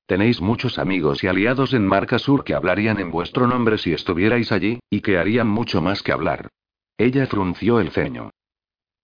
Tenéis 0.05 0.39
muchos 0.39 0.77
amigos 0.77 1.23
y 1.23 1.27
aliados 1.27 1.73
en 1.73 1.87
Marca 1.87 2.19
Sur 2.19 2.43
que 2.43 2.53
hablarían 2.53 2.99
en 2.99 3.09
vuestro 3.09 3.47
nombre 3.47 3.79
si 3.79 3.91
estuvierais 3.91 4.51
allí, 4.51 4.77
y 4.87 5.01
que 5.01 5.17
harían 5.17 5.47
mucho 5.47 5.81
más 5.81 6.03
que 6.03 6.11
hablar. 6.11 6.49
Ella 6.97 7.27
frunció 7.27 7.79
el 7.79 7.91
ceño. 7.91 8.31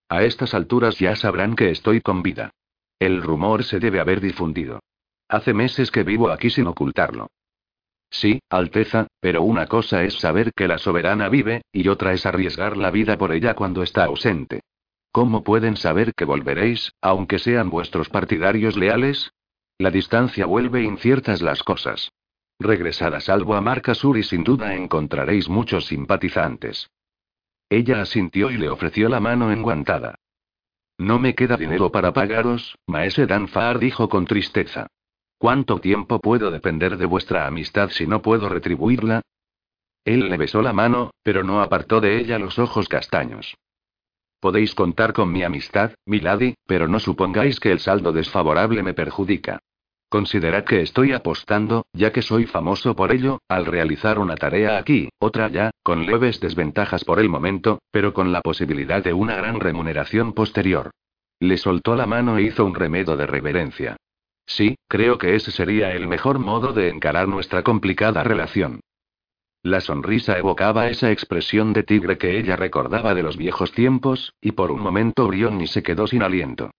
A 0.09 0.23
estas 0.23 0.53
alturas 0.53 0.97
ya 0.99 1.15
sabrán 1.15 1.55
que 1.55 1.71
estoy 1.71 2.01
con 2.01 2.23
vida. 2.23 2.51
El 2.99 3.21
rumor 3.21 3.63
se 3.63 3.79
debe 3.79 3.99
haber 3.99 4.21
difundido. 4.21 4.79
Hace 5.27 5.53
meses 5.53 5.91
que 5.91 6.03
vivo 6.03 6.29
aquí 6.29 6.49
sin 6.49 6.67
ocultarlo. 6.67 7.27
Sí, 8.09 8.41
Alteza, 8.49 9.07
pero 9.21 9.41
una 9.41 9.67
cosa 9.67 10.03
es 10.03 10.15
saber 10.19 10.51
que 10.53 10.67
la 10.67 10.77
soberana 10.77 11.29
vive, 11.29 11.61
y 11.71 11.87
otra 11.87 12.13
es 12.13 12.25
arriesgar 12.25 12.75
la 12.75 12.91
vida 12.91 13.17
por 13.17 13.31
ella 13.31 13.55
cuando 13.55 13.83
está 13.83 14.03
ausente. 14.03 14.61
¿Cómo 15.13 15.43
pueden 15.43 15.77
saber 15.77 16.13
que 16.13 16.25
volveréis, 16.25 16.91
aunque 17.01 17.39
sean 17.39 17.69
vuestros 17.69 18.09
partidarios 18.09 18.75
leales? 18.77 19.31
La 19.77 19.91
distancia 19.91 20.45
vuelve 20.45 20.83
inciertas 20.83 21.41
las 21.41 21.63
cosas. 21.63 22.11
Regresad 22.59 23.15
a 23.15 23.21
salvo 23.21 23.55
a 23.55 23.61
Marca 23.61 23.95
Sur 23.95 24.17
y 24.17 24.23
sin 24.23 24.43
duda 24.43 24.75
encontraréis 24.75 25.49
muchos 25.49 25.87
simpatizantes. 25.87 26.89
Ella 27.71 28.01
asintió 28.01 28.51
y 28.51 28.57
le 28.57 28.69
ofreció 28.69 29.07
la 29.07 29.21
mano 29.21 29.49
enguantada. 29.49 30.15
No 30.97 31.19
me 31.19 31.35
queda 31.35 31.55
dinero 31.55 31.89
para 31.89 32.11
pagaros, 32.11 32.77
maese 32.85 33.25
Danfar 33.25 33.79
dijo 33.79 34.09
con 34.09 34.25
tristeza. 34.25 34.87
¿Cuánto 35.37 35.79
tiempo 35.79 36.19
puedo 36.19 36.51
depender 36.51 36.97
de 36.97 37.05
vuestra 37.05 37.47
amistad 37.47 37.89
si 37.89 38.05
no 38.05 38.21
puedo 38.21 38.49
retribuirla? 38.49 39.21
Él 40.03 40.27
le 40.27 40.35
besó 40.35 40.61
la 40.61 40.73
mano, 40.73 41.11
pero 41.23 41.45
no 41.45 41.61
apartó 41.61 42.01
de 42.01 42.19
ella 42.19 42.37
los 42.39 42.59
ojos 42.59 42.89
castaños. 42.89 43.55
Podéis 44.41 44.75
contar 44.75 45.13
con 45.13 45.31
mi 45.31 45.43
amistad, 45.43 45.93
milady, 46.05 46.55
pero 46.65 46.89
no 46.89 46.99
supongáis 46.99 47.61
que 47.61 47.71
el 47.71 47.79
saldo 47.79 48.11
desfavorable 48.11 48.83
me 48.83 48.93
perjudica. 48.93 49.59
Considerad 50.11 50.65
que 50.65 50.81
estoy 50.81 51.13
apostando, 51.13 51.85
ya 51.93 52.11
que 52.11 52.21
soy 52.21 52.45
famoso 52.45 52.97
por 52.97 53.13
ello, 53.13 53.39
al 53.47 53.65
realizar 53.65 54.19
una 54.19 54.35
tarea 54.35 54.77
aquí, 54.77 55.07
otra 55.19 55.45
allá, 55.45 55.71
con 55.83 56.05
leves 56.05 56.41
desventajas 56.41 57.05
por 57.05 57.21
el 57.21 57.29
momento, 57.29 57.79
pero 57.91 58.13
con 58.13 58.33
la 58.33 58.41
posibilidad 58.41 59.01
de 59.01 59.13
una 59.13 59.37
gran 59.37 59.61
remuneración 59.61 60.33
posterior. 60.33 60.91
Le 61.39 61.55
soltó 61.55 61.95
la 61.95 62.07
mano 62.07 62.37
e 62.37 62.41
hizo 62.41 62.65
un 62.65 62.75
remedo 62.75 63.15
de 63.15 63.25
reverencia. 63.25 63.95
Sí, 64.45 64.75
creo 64.89 65.17
que 65.17 65.35
ese 65.35 65.49
sería 65.49 65.93
el 65.93 66.09
mejor 66.09 66.39
modo 66.39 66.73
de 66.73 66.89
encarar 66.89 67.29
nuestra 67.29 67.63
complicada 67.63 68.21
relación. 68.21 68.81
La 69.63 69.79
sonrisa 69.79 70.37
evocaba 70.37 70.89
esa 70.89 71.09
expresión 71.09 71.71
de 71.71 71.83
tigre 71.83 72.17
que 72.17 72.37
ella 72.37 72.57
recordaba 72.57 73.15
de 73.15 73.23
los 73.23 73.37
viejos 73.37 73.71
tiempos, 73.71 74.33
y 74.41 74.51
por 74.51 74.71
un 74.71 74.81
momento 74.81 75.25
Brionni 75.25 75.67
se 75.67 75.83
quedó 75.83 76.05
sin 76.05 76.21
aliento. 76.21 76.69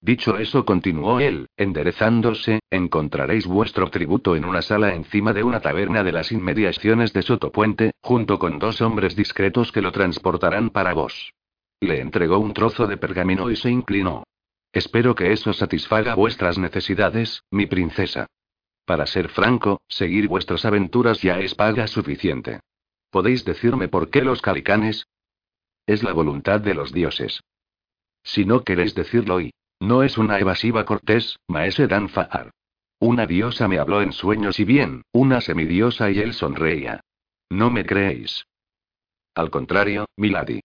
Dicho 0.00 0.38
eso, 0.38 0.64
continuó 0.64 1.18
él, 1.18 1.48
enderezándose, 1.56 2.60
encontraréis 2.70 3.46
vuestro 3.46 3.90
tributo 3.90 4.36
en 4.36 4.44
una 4.44 4.62
sala 4.62 4.94
encima 4.94 5.32
de 5.32 5.42
una 5.42 5.60
taberna 5.60 6.04
de 6.04 6.12
las 6.12 6.30
inmediaciones 6.30 7.12
de 7.12 7.22
Sotopuente, 7.22 7.92
junto 8.00 8.38
con 8.38 8.60
dos 8.60 8.80
hombres 8.80 9.16
discretos 9.16 9.72
que 9.72 9.82
lo 9.82 9.90
transportarán 9.90 10.70
para 10.70 10.94
vos. 10.94 11.32
Le 11.80 12.00
entregó 12.00 12.38
un 12.38 12.54
trozo 12.54 12.86
de 12.86 12.96
pergamino 12.96 13.50
y 13.50 13.56
se 13.56 13.70
inclinó. 13.70 14.24
Espero 14.72 15.14
que 15.14 15.32
eso 15.32 15.52
satisfaga 15.52 16.14
vuestras 16.14 16.58
necesidades, 16.58 17.42
mi 17.50 17.66
princesa. 17.66 18.26
Para 18.84 19.06
ser 19.06 19.28
franco, 19.28 19.80
seguir 19.88 20.28
vuestras 20.28 20.64
aventuras 20.64 21.20
ya 21.22 21.40
es 21.40 21.54
paga 21.54 21.88
suficiente. 21.88 22.60
¿Podéis 23.10 23.44
decirme 23.44 23.88
por 23.88 24.10
qué 24.10 24.22
los 24.22 24.42
calicanes? 24.42 25.06
Es 25.86 26.02
la 26.02 26.12
voluntad 26.12 26.60
de 26.60 26.74
los 26.74 26.92
dioses. 26.92 27.40
Si 28.22 28.44
no 28.44 28.62
queréis 28.62 28.94
decirlo 28.94 29.40
y 29.40 29.50
no 29.80 30.02
es 30.02 30.18
una 30.18 30.38
evasiva 30.38 30.84
cortés, 30.84 31.38
maese 31.48 31.86
Danfar. 31.86 32.50
Una 33.00 33.26
diosa 33.26 33.68
me 33.68 33.78
habló 33.78 34.02
en 34.02 34.12
sueños 34.12 34.58
y 34.58 34.64
bien, 34.64 35.02
una 35.12 35.40
semidiosa 35.40 36.10
y 36.10 36.18
él 36.18 36.34
sonreía. 36.34 37.00
¿No 37.48 37.70
me 37.70 37.84
creéis? 37.84 38.46
Al 39.34 39.50
contrario, 39.50 40.06
Milady. 40.16 40.60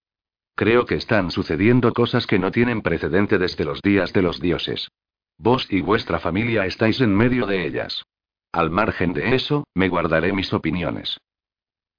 Creo 0.56 0.86
que 0.86 0.96
están 0.96 1.32
sucediendo 1.32 1.94
cosas 1.94 2.26
que 2.26 2.40
no 2.40 2.52
tienen 2.52 2.82
precedente 2.82 3.38
desde 3.38 3.66
los 3.66 3.82
días 3.82 4.14
de 4.14 4.22
los 4.24 4.40
dioses. 4.40 4.90
Vos 5.38 5.68
y 5.70 5.82
vuestra 5.82 6.20
familia 6.20 6.66
estáis 6.66 7.02
en 7.02 7.16
medio 7.16 7.46
de 7.46 7.66
ellas. 7.66 8.04
Al 8.52 8.70
margen 8.70 9.14
de 9.14 9.36
eso, 9.36 9.66
me 9.74 9.90
guardaré 9.90 10.34
mis 10.34 10.54
opiniones. 10.54 11.18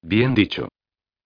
Bien 0.02 0.34
dicho. 0.34 0.68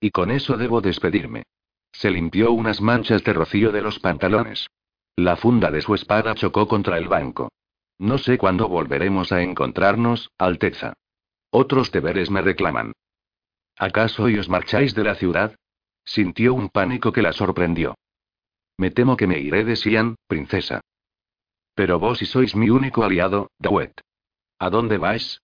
Y 0.00 0.10
con 0.10 0.30
eso 0.30 0.56
debo 0.56 0.80
despedirme. 0.80 1.44
Se 1.92 2.10
limpió 2.10 2.52
unas 2.52 2.80
manchas 2.80 3.24
de 3.24 3.32
rocío 3.32 3.72
de 3.72 3.82
los 3.82 3.98
pantalones. 3.98 4.68
La 5.18 5.34
funda 5.34 5.72
de 5.72 5.82
su 5.82 5.96
espada 5.96 6.36
chocó 6.36 6.68
contra 6.68 6.96
el 6.96 7.08
banco. 7.08 7.50
No 7.98 8.18
sé 8.18 8.38
cuándo 8.38 8.68
volveremos 8.68 9.32
a 9.32 9.42
encontrarnos, 9.42 10.30
Alteza. 10.38 10.92
Otros 11.50 11.90
deberes 11.90 12.30
me 12.30 12.40
reclaman. 12.40 12.92
¿Acaso 13.76 14.26
os 14.26 14.48
marcháis 14.48 14.94
de 14.94 15.02
la 15.02 15.16
ciudad? 15.16 15.56
Sintió 16.04 16.54
un 16.54 16.68
pánico 16.68 17.10
que 17.10 17.22
la 17.22 17.32
sorprendió. 17.32 17.96
Me 18.76 18.92
temo 18.92 19.16
que 19.16 19.26
me 19.26 19.40
iré 19.40 19.64
de 19.64 19.74
Sian, 19.74 20.14
princesa. 20.28 20.82
Pero 21.74 21.98
vos 21.98 22.22
y 22.22 22.26
sois 22.26 22.54
mi 22.54 22.70
único 22.70 23.02
aliado, 23.02 23.50
Dawet. 23.58 24.00
¿A 24.60 24.70
dónde 24.70 24.98
vais? 24.98 25.42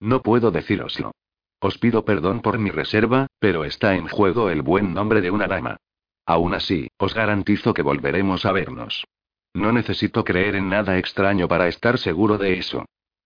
No 0.00 0.22
puedo 0.22 0.50
decíroslo. 0.50 1.12
Os 1.60 1.76
pido 1.76 2.06
perdón 2.06 2.40
por 2.40 2.58
mi 2.58 2.70
reserva, 2.70 3.26
pero 3.38 3.66
está 3.66 3.96
en 3.96 4.08
juego 4.08 4.48
el 4.48 4.62
buen 4.62 4.94
nombre 4.94 5.20
de 5.20 5.30
una 5.30 5.46
dama. 5.46 5.76
Aún 6.28 6.52
así, 6.52 6.90
os 6.98 7.14
garantizo 7.14 7.72
que 7.72 7.80
volveremos 7.80 8.44
a 8.44 8.52
vernos. 8.52 9.06
No 9.54 9.72
necesito 9.72 10.24
creer 10.24 10.56
en 10.56 10.68
nada 10.68 10.98
extraño 10.98 11.48
para 11.48 11.68
estar 11.68 11.96
seguro 11.96 12.36
de 12.36 12.58
eso. 12.58 12.84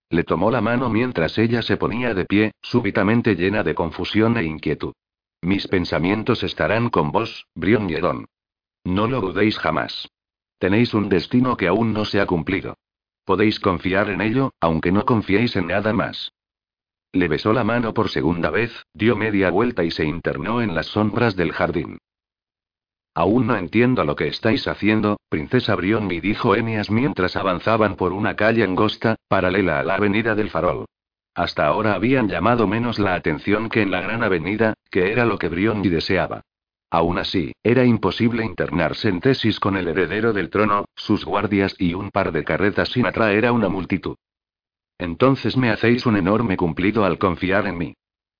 Le 0.09 0.23
tomó 0.23 0.49
la 0.49 0.61
mano 0.61 0.89
mientras 0.89 1.37
ella 1.37 1.61
se 1.63 1.75
ponía 1.75 2.13
de 2.13 2.23
pie, 2.23 2.53
súbitamente 2.61 3.35
llena 3.35 3.61
de 3.61 3.75
confusión 3.75 4.37
e 4.37 4.45
inquietud. 4.45 4.93
Mis 5.41 5.67
pensamientos 5.67 6.43
estarán 6.43 6.89
con 6.89 7.11
vos, 7.11 7.45
Brion 7.55 7.89
Yeron. 7.89 8.23
No 8.85 9.07
lo 9.07 9.19
dudéis 9.19 9.59
jamás. 9.59 10.07
Tenéis 10.57 10.93
un 10.93 11.09
destino 11.09 11.57
que 11.57 11.67
aún 11.67 11.91
no 11.91 12.05
se 12.05 12.21
ha 12.21 12.25
cumplido. 12.25 12.77
Podéis 13.25 13.59
confiar 13.59 14.09
en 14.11 14.21
ello, 14.21 14.53
aunque 14.61 14.93
no 14.93 15.03
confiéis 15.03 15.57
en 15.57 15.67
nada 15.67 15.91
más. 15.91 16.31
Le 17.11 17.27
besó 17.27 17.51
la 17.51 17.65
mano 17.65 17.93
por 17.93 18.07
segunda 18.07 18.49
vez, 18.49 18.71
dio 18.93 19.17
media 19.17 19.49
vuelta 19.49 19.83
y 19.83 19.91
se 19.91 20.05
internó 20.05 20.61
en 20.61 20.73
las 20.73 20.87
sombras 20.87 21.35
del 21.35 21.51
jardín. 21.51 21.97
Aún 23.15 23.45
no 23.45 23.55
entiendo 23.55 24.05
lo 24.05 24.15
que 24.15 24.27
estáis 24.27 24.67
haciendo, 24.67 25.17
princesa 25.29 25.75
Brionni, 25.75 26.19
dijo 26.19 26.55
Enias 26.55 26.89
mientras 26.89 27.35
avanzaban 27.35 27.95
por 27.95 28.11
una 28.11 28.35
calle 28.35 28.63
angosta, 28.63 29.17
paralela 29.27 29.79
a 29.79 29.83
la 29.83 29.95
avenida 29.95 30.33
del 30.33 30.49
farol. 30.49 30.85
Hasta 31.35 31.67
ahora 31.67 31.93
habían 31.93 32.27
llamado 32.27 32.67
menos 32.67 32.97
la 32.97 33.13
atención 33.13 33.69
que 33.69 33.81
en 33.81 33.91
la 33.91 34.01
gran 34.01 34.23
avenida, 34.23 34.73
que 34.89 35.11
era 35.11 35.25
lo 35.25 35.37
que 35.37 35.49
Brionni 35.49 35.89
deseaba. 35.89 36.41
Aún 36.89 37.17
así, 37.17 37.53
era 37.63 37.85
imposible 37.85 38.45
internarse 38.45 39.09
en 39.09 39.19
tesis 39.19 39.59
con 39.59 39.77
el 39.77 39.87
heredero 39.87 40.31
del 40.33 40.49
trono, 40.49 40.85
sus 40.95 41.25
guardias 41.25 41.75
y 41.79 41.95
un 41.95 42.11
par 42.11 42.31
de 42.31 42.43
carretas 42.43 42.89
sin 42.89 43.05
atraer 43.05 43.47
a 43.47 43.51
una 43.51 43.69
multitud. 43.69 44.15
Entonces 44.99 45.57
me 45.57 45.71
hacéis 45.71 46.05
un 46.05 46.17
enorme 46.17 46.55
cumplido 46.55 47.03
al 47.03 47.17
confiar 47.17 47.67
en 47.67 47.77
mí. 47.77 47.93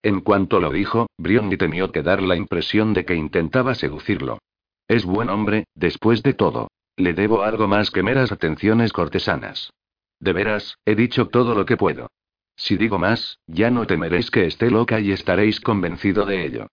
En 0.03 0.21
cuanto 0.21 0.59
lo 0.59 0.69
dijo, 0.71 1.07
Brionni 1.17 1.57
temió 1.57 1.91
que 1.91 2.03
dar 2.03 2.21
la 2.21 2.35
impresión 2.35 2.93
de 2.93 3.05
que 3.05 3.15
intentaba 3.15 3.73
seducirlo. 3.73 4.39
Es 4.87 5.05
buen 5.05 5.29
hombre, 5.29 5.65
después 5.75 6.23
de 6.23 6.33
todo. 6.33 6.69
Le 6.95 7.13
debo 7.13 7.43
algo 7.43 7.67
más 7.67 7.89
que 7.89 8.03
meras 8.03 8.31
atenciones 8.31 8.93
cortesanas. 8.93 9.71
De 10.19 10.33
veras, 10.33 10.77
he 10.85 10.95
dicho 10.95 11.27
todo 11.27 11.55
lo 11.55 11.65
que 11.65 11.77
puedo. 11.77 12.07
Si 12.55 12.77
digo 12.77 12.99
más, 12.99 13.39
ya 13.47 13.71
no 13.71 13.87
temeréis 13.87 14.29
que 14.29 14.45
esté 14.45 14.69
loca 14.69 14.99
y 14.99 15.11
estaréis 15.11 15.59
convencido 15.59 16.25
de 16.25 16.45
ello. 16.45 16.67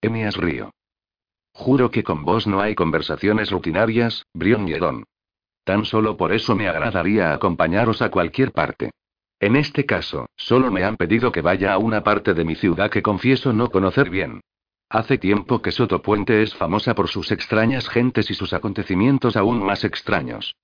Emias 0.00 0.36
río. 0.36 0.70
Juro 1.52 1.90
que 1.90 2.02
con 2.02 2.24
vos 2.24 2.46
no 2.46 2.60
hay 2.60 2.74
conversaciones 2.74 3.50
rutinarias, 3.50 4.24
Brion 4.32 4.66
y 4.68 4.72
Edon. 4.72 5.04
Tan 5.64 5.84
solo 5.84 6.16
por 6.16 6.32
eso 6.32 6.54
me 6.54 6.68
agradaría 6.68 7.32
acompañaros 7.32 8.02
a 8.02 8.10
cualquier 8.10 8.52
parte. 8.52 8.90
En 9.40 9.56
este 9.56 9.86
caso, 9.86 10.26
solo 10.36 10.70
me 10.70 10.84
han 10.84 10.96
pedido 10.96 11.32
que 11.32 11.42
vaya 11.42 11.72
a 11.72 11.78
una 11.78 12.02
parte 12.02 12.34
de 12.34 12.44
mi 12.44 12.54
ciudad 12.54 12.90
que 12.90 13.02
confieso 13.02 13.52
no 13.52 13.70
conocer 13.70 14.10
bien. 14.10 14.40
Hace 14.94 15.18
tiempo 15.18 15.60
que 15.60 15.72
Sotopuente 15.72 16.44
es 16.44 16.54
famosa 16.54 16.94
por 16.94 17.08
sus 17.08 17.32
extrañas 17.32 17.88
gentes 17.88 18.30
y 18.30 18.34
sus 18.34 18.52
acontecimientos 18.52 19.36
aún 19.36 19.60
más 19.60 19.82
extraños. 19.82 20.54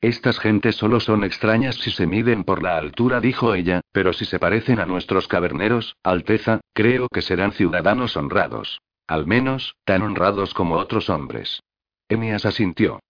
Estas 0.00 0.38
gentes 0.38 0.76
solo 0.76 0.98
son 0.98 1.24
extrañas 1.24 1.76
si 1.76 1.90
se 1.90 2.06
miden 2.06 2.44
por 2.44 2.62
la 2.62 2.78
altura, 2.78 3.20
dijo 3.20 3.54
ella, 3.54 3.82
pero 3.92 4.14
si 4.14 4.24
se 4.24 4.38
parecen 4.38 4.80
a 4.80 4.86
nuestros 4.86 5.28
caverneros, 5.28 5.94
Alteza, 6.02 6.60
creo 6.72 7.06
que 7.12 7.20
serán 7.20 7.52
ciudadanos 7.52 8.16
honrados. 8.16 8.80
Al 9.06 9.26
menos, 9.26 9.74
tan 9.84 10.00
honrados 10.00 10.54
como 10.54 10.76
otros 10.76 11.10
hombres. 11.10 11.62
Emias 12.08 12.46
asintió. 12.46 13.00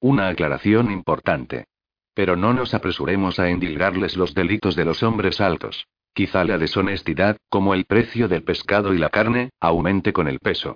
Una 0.00 0.26
aclaración 0.26 0.90
importante. 0.90 1.66
Pero 2.14 2.34
no 2.34 2.52
nos 2.52 2.74
apresuremos 2.74 3.38
a 3.38 3.48
endilgarles 3.48 4.16
los 4.16 4.34
delitos 4.34 4.74
de 4.74 4.84
los 4.84 5.04
hombres 5.04 5.40
altos. 5.40 5.86
Quizá 6.18 6.42
la 6.42 6.58
deshonestidad, 6.58 7.36
como 7.48 7.74
el 7.74 7.84
precio 7.84 8.26
del 8.26 8.42
pescado 8.42 8.92
y 8.92 8.98
la 8.98 9.08
carne, 9.08 9.50
aumente 9.60 10.12
con 10.12 10.26
el 10.26 10.40
peso. 10.40 10.74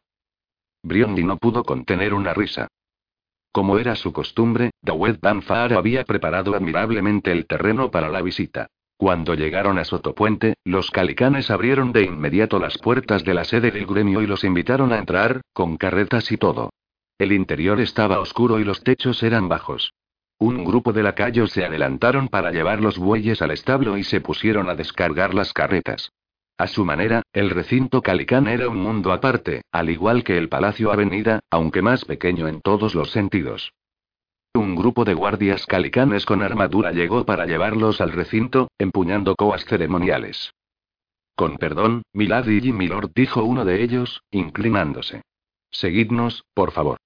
Briondi 0.85 1.25
no 1.25 1.37
pudo 1.37 1.65
contener 1.65 2.15
una 2.15 2.33
risa. 2.33 2.69
Como 3.51 3.77
era 3.77 3.97
su 3.97 4.13
costumbre, 4.13 4.71
Dawed 4.83 5.19
Danfar 5.21 5.73
había 5.73 6.05
preparado 6.05 6.55
admirablemente 6.55 7.33
el 7.33 7.49
terreno 7.49 7.91
para 7.91 8.09
la 8.09 8.23
visita. 8.23 8.69
Cuando 8.97 9.35
llegaron 9.35 9.81
a 9.81 9.85
Sotopuente, 9.85 10.55
los 10.63 10.93
calicanes 10.93 11.51
abrieron 11.51 11.91
de 11.91 12.05
inmediato 12.05 12.61
las 12.61 12.79
puertas 12.79 13.25
de 13.25 13.35
la 13.35 13.43
sede 13.43 13.73
del 13.73 13.87
gremio 13.87 14.23
y 14.23 14.29
los 14.29 14.45
invitaron 14.45 14.93
a 14.93 14.99
entrar, 14.99 15.41
con 15.53 15.77
carretas 15.77 16.31
y 16.31 16.37
todo. 16.37 16.71
El 17.19 17.33
interior 17.33 17.81
estaba 17.81 18.21
oscuro 18.21 18.61
y 18.61 18.65
los 18.65 18.85
techos 18.85 19.25
eran 19.25 19.49
bajos. 19.49 19.93
Un 20.43 20.65
grupo 20.65 20.93
de 20.93 21.05
lacayos 21.05 21.53
se 21.53 21.65
adelantaron 21.65 22.27
para 22.27 22.51
llevar 22.51 22.81
los 22.81 22.99
bueyes 22.99 23.41
al 23.43 23.53
establo 23.53 23.97
y 23.97 24.03
se 24.03 24.21
pusieron 24.21 24.69
a 24.69 24.75
descargar 24.75 25.35
las 25.35 25.53
carretas. 25.53 26.11
A 26.59 26.67
su 26.67 26.85
manera, 26.85 27.23
el 27.33 27.49
recinto 27.49 28.03
Calicán 28.03 28.49
era 28.49 28.69
un 28.69 28.79
mundo 28.79 29.13
aparte, 29.13 29.63
al 29.71 29.89
igual 29.89 30.25
que 30.25 30.37
el 30.37 30.49
Palacio 30.49 30.91
Avenida, 30.91 31.39
aunque 31.49 31.81
más 31.81 32.05
pequeño 32.05 32.49
en 32.49 32.61
todos 32.61 32.97
los 32.97 33.13
sentidos. 33.13 33.73
Un 34.53 34.75
grupo 34.75 35.05
de 35.05 35.15
guardias 35.15 35.65
calicanes 35.65 36.27
con 36.27 36.43
armadura 36.43 36.91
llegó 36.91 37.25
para 37.25 37.47
llevarlos 37.47 38.01
al 38.01 38.11
recinto, 38.11 38.67
empuñando 38.79 39.37
coas 39.37 39.65
ceremoniales. 39.65 40.53
Con 41.37 41.57
perdón, 41.57 42.03
milady 42.13 42.59
y 42.67 42.73
milord, 42.73 43.13
dijo 43.15 43.45
uno 43.45 43.65
de 43.65 43.81
ellos, 43.85 44.23
inclinándose. 44.33 45.23
Seguidnos, 45.71 46.43
por 46.53 46.73
favor. 46.73 46.99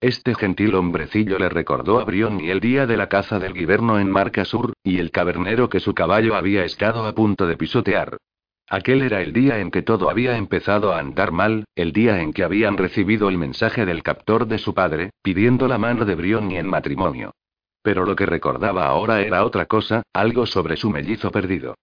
Este 0.00 0.34
gentil 0.34 0.74
hombrecillo 0.74 1.38
le 1.38 1.48
recordó 1.48 1.98
a 1.98 2.04
Brión 2.04 2.40
y 2.40 2.50
el 2.50 2.60
día 2.60 2.86
de 2.86 2.96
la 2.96 3.08
caza 3.08 3.38
del 3.38 3.54
Giverno 3.54 3.98
en 3.98 4.10
Marca 4.10 4.44
Sur, 4.44 4.74
y 4.82 4.98
el 4.98 5.10
cavernero 5.10 5.68
que 5.68 5.80
su 5.80 5.94
caballo 5.94 6.36
había 6.36 6.64
estado 6.64 7.06
a 7.06 7.14
punto 7.14 7.46
de 7.46 7.56
pisotear. 7.56 8.18
Aquel 8.68 9.02
era 9.02 9.20
el 9.20 9.32
día 9.32 9.60
en 9.60 9.70
que 9.70 9.82
todo 9.82 10.08
había 10.08 10.36
empezado 10.36 10.92
a 10.92 10.98
andar 10.98 11.32
mal, 11.32 11.64
el 11.74 11.92
día 11.92 12.20
en 12.22 12.32
que 12.32 12.44
habían 12.44 12.76
recibido 12.76 13.28
el 13.28 13.38
mensaje 13.38 13.84
del 13.84 14.02
captor 14.02 14.46
de 14.46 14.58
su 14.58 14.74
padre, 14.74 15.10
pidiendo 15.22 15.68
la 15.68 15.78
mano 15.78 16.04
de 16.04 16.14
Brioni 16.14 16.56
en 16.56 16.66
matrimonio. 16.66 17.32
Pero 17.82 18.06
lo 18.06 18.16
que 18.16 18.24
recordaba 18.24 18.86
ahora 18.86 19.20
era 19.20 19.44
otra 19.44 19.66
cosa, 19.66 20.02
algo 20.14 20.46
sobre 20.46 20.76
su 20.76 20.90
mellizo 20.90 21.30
perdido. 21.30 21.76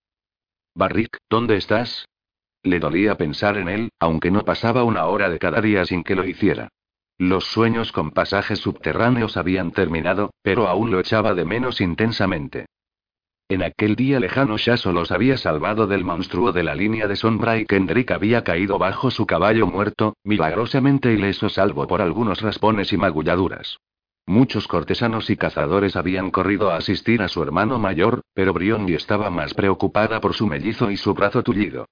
Barrick, 0.73 1.17
¿dónde 1.29 1.57
estás? 1.57 2.07
Le 2.63 2.79
dolía 2.79 3.15
pensar 3.15 3.57
en 3.57 3.69
él, 3.69 3.89
aunque 3.99 4.31
no 4.31 4.43
pasaba 4.43 4.83
una 4.83 5.05
hora 5.05 5.29
de 5.29 5.37
cada 5.37 5.61
día 5.61 5.85
sin 5.85 6.03
que 6.03 6.15
lo 6.15 6.25
hiciera. 6.25 6.69
Los 7.21 7.45
sueños 7.45 7.91
con 7.91 8.09
pasajes 8.09 8.57
subterráneos 8.57 9.37
habían 9.37 9.69
terminado, 9.69 10.33
pero 10.41 10.67
aún 10.67 10.89
lo 10.89 10.99
echaba 10.99 11.35
de 11.35 11.45
menos 11.45 11.79
intensamente. 11.79 12.65
En 13.47 13.61
aquel 13.61 13.95
día 13.95 14.19
lejano 14.19 14.57
Shaso 14.57 14.91
los 14.91 15.11
había 15.11 15.37
salvado 15.37 15.85
del 15.85 16.03
monstruo 16.03 16.51
de 16.51 16.63
la 16.63 16.73
línea 16.73 17.07
de 17.07 17.15
sombra 17.15 17.59
y 17.59 17.67
Kendrick 17.67 18.09
había 18.09 18.43
caído 18.43 18.79
bajo 18.79 19.11
su 19.11 19.27
caballo 19.27 19.67
muerto, 19.67 20.15
milagrosamente 20.23 21.13
ileso 21.13 21.47
salvo 21.49 21.85
por 21.85 22.01
algunos 22.01 22.41
raspones 22.41 22.91
y 22.91 22.97
magulladuras. 22.97 23.77
Muchos 24.25 24.67
cortesanos 24.67 25.29
y 25.29 25.37
cazadores 25.37 25.95
habían 25.95 26.31
corrido 26.31 26.71
a 26.71 26.77
asistir 26.77 27.21
a 27.21 27.27
su 27.27 27.43
hermano 27.43 27.77
mayor, 27.77 28.21
pero 28.33 28.51
Briondi 28.51 28.95
estaba 28.95 29.29
más 29.29 29.53
preocupada 29.53 30.21
por 30.21 30.33
su 30.33 30.47
mellizo 30.47 30.89
y 30.89 30.97
su 30.97 31.13
brazo 31.13 31.43
tullido. 31.43 31.85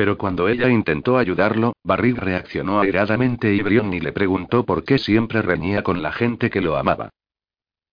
Pero 0.00 0.16
cuando 0.16 0.48
ella 0.48 0.70
intentó 0.70 1.18
ayudarlo, 1.18 1.74
Barrig 1.84 2.16
reaccionó 2.16 2.80
airadamente 2.80 3.52
y 3.52 3.60
Brionni 3.60 4.00
le 4.00 4.12
preguntó 4.12 4.64
por 4.64 4.82
qué 4.82 4.96
siempre 4.96 5.42
reñía 5.42 5.82
con 5.82 6.00
la 6.00 6.10
gente 6.10 6.48
que 6.48 6.62
lo 6.62 6.78
amaba. 6.78 7.10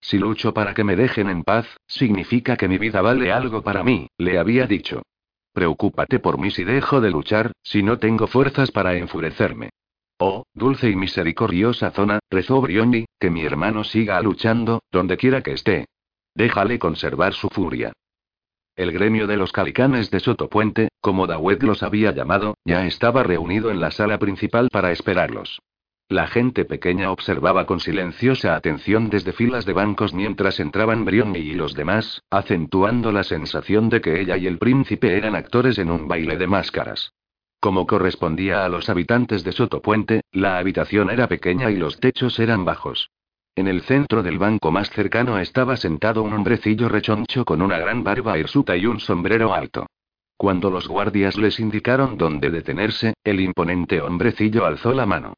Si 0.00 0.16
lucho 0.16 0.54
para 0.54 0.72
que 0.72 0.84
me 0.84 0.96
dejen 0.96 1.28
en 1.28 1.42
paz, 1.42 1.66
significa 1.86 2.56
que 2.56 2.66
mi 2.66 2.78
vida 2.78 3.02
vale 3.02 3.30
algo 3.30 3.60
para 3.60 3.82
mí, 3.82 4.08
le 4.16 4.38
había 4.38 4.66
dicho. 4.66 5.02
Preocúpate 5.52 6.18
por 6.18 6.38
mí 6.38 6.50
si 6.50 6.64
dejo 6.64 7.02
de 7.02 7.10
luchar, 7.10 7.52
si 7.62 7.82
no 7.82 7.98
tengo 7.98 8.26
fuerzas 8.26 8.70
para 8.70 8.94
enfurecerme. 8.94 9.68
Oh, 10.16 10.44
dulce 10.54 10.88
y 10.88 10.96
misericordiosa 10.96 11.90
zona, 11.90 12.20
rezó 12.30 12.62
Brioni, 12.62 13.04
que 13.20 13.28
mi 13.28 13.42
hermano 13.42 13.84
siga 13.84 14.18
luchando, 14.22 14.80
donde 14.90 15.18
quiera 15.18 15.42
que 15.42 15.52
esté. 15.52 15.84
Déjale 16.34 16.78
conservar 16.78 17.34
su 17.34 17.50
furia. 17.50 17.92
El 18.78 18.92
gremio 18.92 19.26
de 19.26 19.36
los 19.36 19.50
calicanes 19.50 20.08
de 20.12 20.20
Sotopuente, 20.20 20.90
como 21.00 21.26
Dawed 21.26 21.62
los 21.62 21.82
había 21.82 22.12
llamado, 22.12 22.54
ya 22.64 22.86
estaba 22.86 23.24
reunido 23.24 23.72
en 23.72 23.80
la 23.80 23.90
sala 23.90 24.20
principal 24.20 24.68
para 24.70 24.92
esperarlos. 24.92 25.60
La 26.08 26.28
gente 26.28 26.64
pequeña 26.64 27.10
observaba 27.10 27.66
con 27.66 27.80
silenciosa 27.80 28.54
atención 28.54 29.10
desde 29.10 29.32
filas 29.32 29.66
de 29.66 29.72
bancos 29.72 30.14
mientras 30.14 30.60
entraban 30.60 31.04
Brionni 31.04 31.40
y 31.40 31.54
los 31.54 31.74
demás, 31.74 32.22
acentuando 32.30 33.10
la 33.10 33.24
sensación 33.24 33.88
de 33.88 34.00
que 34.00 34.20
ella 34.20 34.36
y 34.36 34.46
el 34.46 34.58
príncipe 34.58 35.16
eran 35.16 35.34
actores 35.34 35.76
en 35.78 35.90
un 35.90 36.06
baile 36.06 36.36
de 36.36 36.46
máscaras. 36.46 37.14
Como 37.58 37.84
correspondía 37.84 38.64
a 38.64 38.68
los 38.68 38.88
habitantes 38.88 39.42
de 39.42 39.50
Sotopuente, 39.50 40.20
la 40.30 40.56
habitación 40.58 41.10
era 41.10 41.26
pequeña 41.26 41.72
y 41.72 41.76
los 41.76 41.98
techos 41.98 42.38
eran 42.38 42.64
bajos. 42.64 43.10
En 43.58 43.66
el 43.66 43.82
centro 43.82 44.22
del 44.22 44.38
banco 44.38 44.70
más 44.70 44.88
cercano 44.88 45.36
estaba 45.40 45.76
sentado 45.76 46.22
un 46.22 46.32
hombrecillo 46.32 46.88
rechoncho 46.88 47.44
con 47.44 47.60
una 47.60 47.76
gran 47.76 48.04
barba 48.04 48.38
hirsuta 48.38 48.76
y 48.76 48.86
un 48.86 49.00
sombrero 49.00 49.52
alto. 49.52 49.88
Cuando 50.36 50.70
los 50.70 50.86
guardias 50.86 51.36
les 51.36 51.58
indicaron 51.58 52.16
dónde 52.16 52.50
detenerse, 52.50 53.14
el 53.24 53.40
imponente 53.40 54.00
hombrecillo 54.00 54.64
alzó 54.64 54.92
la 54.92 55.06
mano. 55.06 55.34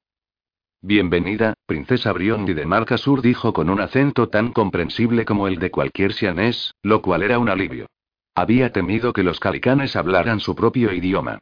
Bienvenida, 0.83 1.55
princesa 1.65 2.13
Briondi 2.13 2.53
de 2.53 2.67
Marca 2.67 2.99
Sur, 2.99 3.23
dijo 3.23 3.55
con 3.55 3.71
un 3.71 3.81
acento 3.81 4.29
tan 4.29 4.53
comprensible 4.53 5.25
como 5.25 5.49
el 5.49 5.59
de 5.59 5.71
cualquier 5.71 6.13
sianés, 6.13 6.75
lo 6.83 7.01
cual 7.01 7.23
era 7.23 7.39
un 7.39 7.49
alivio. 7.49 7.87
Había 8.35 8.71
temido 8.71 9.15
que 9.15 9.23
los 9.23 9.41
calicanes 9.41 9.97
hablaran 9.97 10.41
su 10.41 10.55
propio 10.55 10.93
idioma. 10.93 11.39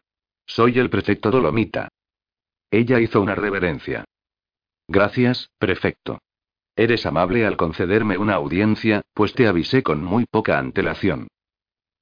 Soy 0.47 0.79
el 0.79 0.91
prefecto 0.91 1.33
Dolomita. 1.33 1.89
Ella 2.70 3.01
hizo 3.01 3.20
una 3.20 3.35
reverencia. 3.35 4.05
Gracias, 4.87 5.51
prefecto. 5.59 6.20
Eres 6.79 7.07
amable 7.07 7.45
al 7.45 7.57
concederme 7.57 8.18
una 8.18 8.35
audiencia, 8.35 9.03
pues 9.12 9.35
te 9.35 9.49
avisé 9.49 9.83
con 9.83 10.05
muy 10.05 10.26
poca 10.26 10.61
antelación. 10.61 11.26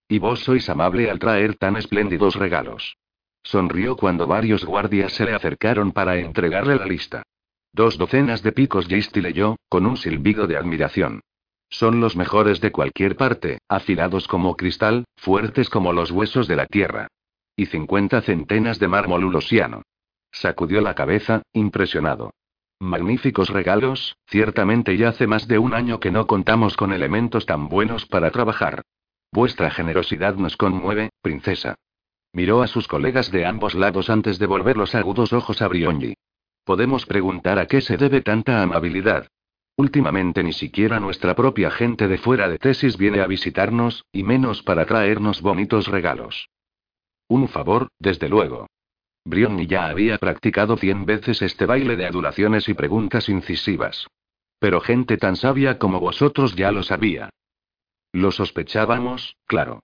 Y 0.06 0.18
vos 0.18 0.40
sois 0.40 0.68
amable 0.68 1.10
al 1.10 1.18
traer 1.18 1.54
tan 1.54 1.78
espléndidos 1.78 2.36
regalos. 2.36 2.98
Sonrió 3.42 3.96
cuando 3.96 4.26
varios 4.26 4.66
guardias 4.66 5.14
se 5.14 5.24
le 5.24 5.32
acercaron 5.32 5.92
para 5.92 6.18
entregarle 6.18 6.76
la 6.76 6.84
lista. 6.84 7.22
Dos 7.72 7.96
docenas 7.96 8.42
de 8.42 8.52
picos 8.52 8.86
Gisti 8.86 9.22
leyó, 9.22 9.56
con 9.70 9.86
un 9.86 9.96
silbido 9.96 10.46
de 10.46 10.58
admiración. 10.58 11.22
Son 11.70 11.98
los 12.02 12.14
mejores 12.14 12.60
de 12.60 12.70
cualquier 12.70 13.16
parte, 13.16 13.60
afilados 13.68 14.28
como 14.28 14.58
cristal, 14.58 15.06
fuertes 15.16 15.70
como 15.70 15.94
los 15.94 16.10
huesos 16.10 16.48
de 16.48 16.56
la 16.56 16.66
tierra. 16.66 17.08
Y 17.56 17.64
cincuenta 17.64 18.20
centenas 18.20 18.78
de 18.78 18.88
mármol 18.88 19.24
ulosiano. 19.24 19.80
Sacudió 20.32 20.82
la 20.82 20.94
cabeza, 20.94 21.40
impresionado. 21.54 22.32
Magníficos 22.78 23.48
regalos, 23.48 24.16
ciertamente 24.26 24.98
ya 24.98 25.08
hace 25.08 25.26
más 25.26 25.48
de 25.48 25.58
un 25.58 25.72
año 25.72 25.98
que 25.98 26.10
no 26.10 26.26
contamos 26.26 26.76
con 26.76 26.92
elementos 26.92 27.46
tan 27.46 27.68
buenos 27.68 28.04
para 28.04 28.30
trabajar. 28.30 28.82
Vuestra 29.32 29.70
generosidad 29.70 30.34
nos 30.36 30.58
conmueve, 30.58 31.10
princesa. 31.22 31.76
Miró 32.34 32.62
a 32.62 32.66
sus 32.66 32.86
colegas 32.86 33.32
de 33.32 33.46
ambos 33.46 33.74
lados 33.74 34.10
antes 34.10 34.38
de 34.38 34.46
volver 34.46 34.76
los 34.76 34.94
agudos 34.94 35.32
ojos 35.32 35.62
a 35.62 35.68
Brionji. 35.68 36.14
Podemos 36.64 37.06
preguntar 37.06 37.58
a 37.58 37.66
qué 37.66 37.80
se 37.80 37.96
debe 37.96 38.20
tanta 38.20 38.60
amabilidad. 38.62 39.28
Últimamente 39.78 40.42
ni 40.42 40.52
siquiera 40.52 41.00
nuestra 41.00 41.34
propia 41.34 41.70
gente 41.70 42.08
de 42.08 42.18
fuera 42.18 42.48
de 42.48 42.58
tesis 42.58 42.98
viene 42.98 43.20
a 43.20 43.26
visitarnos, 43.26 44.04
y 44.12 44.22
menos 44.22 44.62
para 44.62 44.84
traernos 44.84 45.40
bonitos 45.40 45.86
regalos. 45.86 46.50
Un 47.28 47.48
favor, 47.48 47.88
desde 47.98 48.28
luego. 48.28 48.66
Brionni 49.26 49.66
ya 49.66 49.86
había 49.88 50.18
practicado 50.18 50.76
cien 50.76 51.04
veces 51.04 51.42
este 51.42 51.66
baile 51.66 51.96
de 51.96 52.06
adulaciones 52.06 52.68
y 52.68 52.74
preguntas 52.74 53.28
incisivas. 53.28 54.06
Pero 54.60 54.80
gente 54.80 55.16
tan 55.16 55.34
sabia 55.34 55.80
como 55.80 55.98
vosotros 55.98 56.54
ya 56.54 56.70
lo 56.70 56.84
sabía. 56.84 57.30
Lo 58.12 58.30
sospechábamos, 58.30 59.36
claro. 59.46 59.80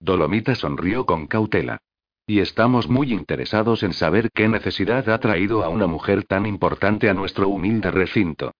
Dolomita 0.00 0.54
sonrió 0.54 1.04
con 1.04 1.26
cautela. 1.26 1.82
Y 2.26 2.40
estamos 2.40 2.88
muy 2.88 3.12
interesados 3.12 3.82
en 3.82 3.92
saber 3.92 4.30
qué 4.32 4.48
necesidad 4.48 5.06
ha 5.10 5.20
traído 5.20 5.64
a 5.64 5.68
una 5.68 5.86
mujer 5.86 6.24
tan 6.24 6.46
importante 6.46 7.10
a 7.10 7.14
nuestro 7.14 7.48
humilde 7.48 7.90
recinto. 7.90 8.52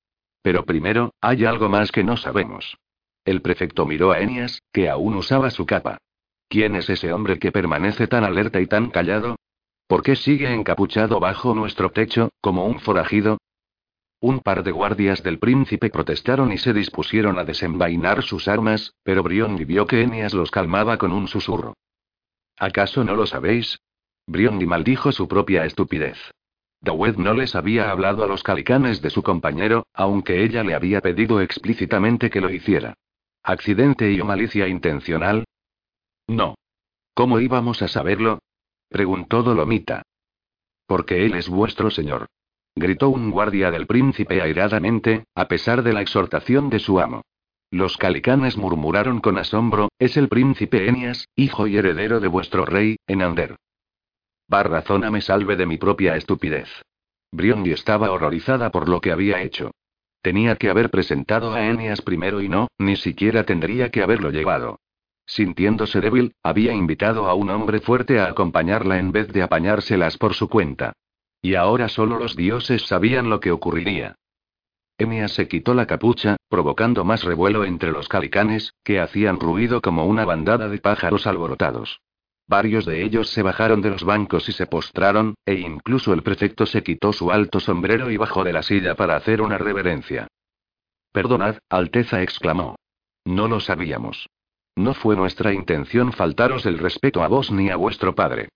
Pero 0.42 0.66
primero, 0.66 1.14
hay 1.22 1.46
algo 1.46 1.70
más 1.70 1.90
que 1.90 2.04
no 2.04 2.18
sabemos. 2.18 2.76
El 3.24 3.40
prefecto 3.40 3.86
miró 3.86 4.12
a 4.12 4.20
Enias, 4.20 4.60
que 4.72 4.90
aún 4.90 5.14
usaba 5.14 5.50
su 5.50 5.64
capa. 5.64 5.96
¿Quién 6.48 6.76
es 6.76 6.90
ese 6.90 7.14
hombre 7.14 7.38
que 7.38 7.50
permanece 7.50 8.06
tan 8.06 8.24
alerta 8.24 8.60
y 8.60 8.66
tan 8.66 8.90
callado? 8.90 9.36
¿Por 9.88 10.02
qué 10.02 10.16
sigue 10.16 10.52
encapuchado 10.52 11.18
bajo 11.18 11.54
nuestro 11.54 11.90
techo, 11.90 12.28
como 12.42 12.66
un 12.66 12.78
forajido? 12.78 13.38
Un 14.20 14.40
par 14.40 14.62
de 14.62 14.70
guardias 14.70 15.22
del 15.22 15.38
príncipe 15.38 15.88
protestaron 15.88 16.52
y 16.52 16.58
se 16.58 16.74
dispusieron 16.74 17.38
a 17.38 17.44
desenvainar 17.44 18.22
sus 18.22 18.48
armas, 18.48 18.92
pero 19.02 19.22
Briondi 19.22 19.64
vio 19.64 19.86
que 19.86 20.02
Enias 20.02 20.34
los 20.34 20.50
calmaba 20.50 20.98
con 20.98 21.12
un 21.12 21.26
susurro. 21.26 21.72
¿Acaso 22.58 23.02
no 23.02 23.14
lo 23.14 23.24
sabéis? 23.24 23.78
Briondi 24.26 24.66
maldijo 24.66 25.10
su 25.10 25.26
propia 25.26 25.64
estupidez. 25.64 26.18
Dawed 26.82 27.16
no 27.16 27.32
les 27.32 27.54
había 27.54 27.90
hablado 27.90 28.22
a 28.24 28.26
los 28.26 28.42
calicanes 28.42 29.00
de 29.00 29.08
su 29.08 29.22
compañero, 29.22 29.86
aunque 29.94 30.44
ella 30.44 30.64
le 30.64 30.74
había 30.74 31.00
pedido 31.00 31.40
explícitamente 31.40 32.28
que 32.28 32.42
lo 32.42 32.50
hiciera. 32.50 32.92
¿Accidente 33.42 34.12
y 34.12 34.20
o 34.20 34.26
malicia 34.26 34.68
intencional? 34.68 35.44
No. 36.26 36.56
¿Cómo 37.14 37.40
íbamos 37.40 37.80
a 37.80 37.88
saberlo? 37.88 38.40
Preguntó 38.88 39.42
Dolomita. 39.42 40.02
Porque 40.86 41.26
él 41.26 41.34
es 41.34 41.48
vuestro 41.48 41.90
señor 41.90 42.28
gritó 42.78 43.10
un 43.10 43.30
guardia 43.30 43.70
del 43.70 43.86
príncipe 43.86 44.40
airadamente, 44.40 45.24
a 45.34 45.48
pesar 45.48 45.82
de 45.82 45.92
la 45.92 46.00
exhortación 46.00 46.70
de 46.70 46.78
su 46.78 47.00
amo. 47.00 47.22
Los 47.70 47.98
calicanes 47.98 48.56
murmuraron 48.56 49.20
con 49.20 49.36
asombro, 49.36 49.90
es 49.98 50.16
el 50.16 50.28
príncipe 50.28 50.88
Enias, 50.88 51.26
hijo 51.36 51.66
y 51.66 51.76
heredero 51.76 52.20
de 52.20 52.28
vuestro 52.28 52.64
rey, 52.64 52.96
Enander. 53.06 53.56
Barrazona 54.48 55.10
me 55.10 55.20
salve 55.20 55.56
de 55.56 55.66
mi 55.66 55.76
propia 55.76 56.16
estupidez. 56.16 56.68
Briondi 57.30 57.72
estaba 57.72 58.10
horrorizada 58.10 58.70
por 58.70 58.88
lo 58.88 59.02
que 59.02 59.12
había 59.12 59.42
hecho. 59.42 59.72
Tenía 60.22 60.56
que 60.56 60.70
haber 60.70 60.88
presentado 60.90 61.52
a 61.52 61.66
Enias 61.66 62.00
primero 62.00 62.40
y 62.40 62.48
no, 62.48 62.68
ni 62.78 62.96
siquiera 62.96 63.44
tendría 63.44 63.90
que 63.90 64.02
haberlo 64.02 64.30
llevado. 64.30 64.80
Sintiéndose 65.28 66.00
débil, 66.00 66.34
había 66.42 66.72
invitado 66.72 67.28
a 67.28 67.34
un 67.34 67.50
hombre 67.50 67.80
fuerte 67.80 68.18
a 68.18 68.28
acompañarla 68.28 68.98
en 68.98 69.12
vez 69.12 69.28
de 69.28 69.42
apañárselas 69.42 70.16
por 70.16 70.32
su 70.32 70.48
cuenta. 70.48 70.94
Y 71.42 71.54
ahora 71.54 71.88
solo 71.88 72.18
los 72.18 72.34
dioses 72.34 72.86
sabían 72.86 73.28
lo 73.28 73.38
que 73.38 73.52
ocurriría. 73.52 74.16
Emias 74.96 75.32
se 75.32 75.46
quitó 75.46 75.74
la 75.74 75.86
capucha, 75.86 76.38
provocando 76.48 77.04
más 77.04 77.24
revuelo 77.24 77.64
entre 77.64 77.92
los 77.92 78.08
calicanes, 78.08 78.72
que 78.82 79.00
hacían 79.00 79.38
ruido 79.38 79.82
como 79.82 80.06
una 80.06 80.24
bandada 80.24 80.70
de 80.70 80.78
pájaros 80.78 81.26
alborotados. 81.26 82.00
Varios 82.48 82.86
de 82.86 83.04
ellos 83.04 83.28
se 83.28 83.42
bajaron 83.42 83.82
de 83.82 83.90
los 83.90 84.04
bancos 84.04 84.48
y 84.48 84.52
se 84.52 84.66
postraron, 84.66 85.34
e 85.44 85.54
incluso 85.56 86.14
el 86.14 86.22
prefecto 86.22 86.64
se 86.64 86.82
quitó 86.82 87.12
su 87.12 87.30
alto 87.30 87.60
sombrero 87.60 88.10
y 88.10 88.16
bajó 88.16 88.44
de 88.44 88.54
la 88.54 88.62
silla 88.62 88.94
para 88.94 89.14
hacer 89.14 89.42
una 89.42 89.58
reverencia. 89.58 90.26
Perdonad, 91.12 91.58
Alteza 91.68 92.22
exclamó. 92.22 92.76
No 93.26 93.46
lo 93.46 93.60
sabíamos. 93.60 94.26
No 94.78 94.94
fue 94.94 95.16
nuestra 95.16 95.52
intención 95.52 96.12
faltaros 96.12 96.64
el 96.64 96.78
respeto 96.78 97.24
a 97.24 97.26
vos 97.26 97.50
ni 97.50 97.68
a 97.68 97.74
vuestro 97.74 98.14
padre. 98.14 98.50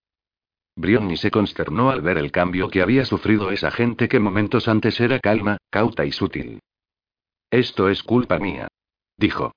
Brionni 0.76 1.16
se 1.16 1.32
consternó 1.32 1.90
al 1.90 2.00
ver 2.00 2.16
el 2.16 2.30
cambio 2.30 2.70
que 2.70 2.80
había 2.80 3.04
sufrido 3.04 3.50
esa 3.50 3.72
gente 3.72 4.08
que 4.08 4.20
momentos 4.20 4.68
antes 4.68 5.00
era 5.00 5.18
calma, 5.18 5.58
cauta 5.68 6.04
y 6.04 6.12
sutil. 6.12 6.60
Esto 7.50 7.88
es 7.88 8.04
culpa 8.04 8.38
mía. 8.38 8.68
Dijo. 9.16 9.50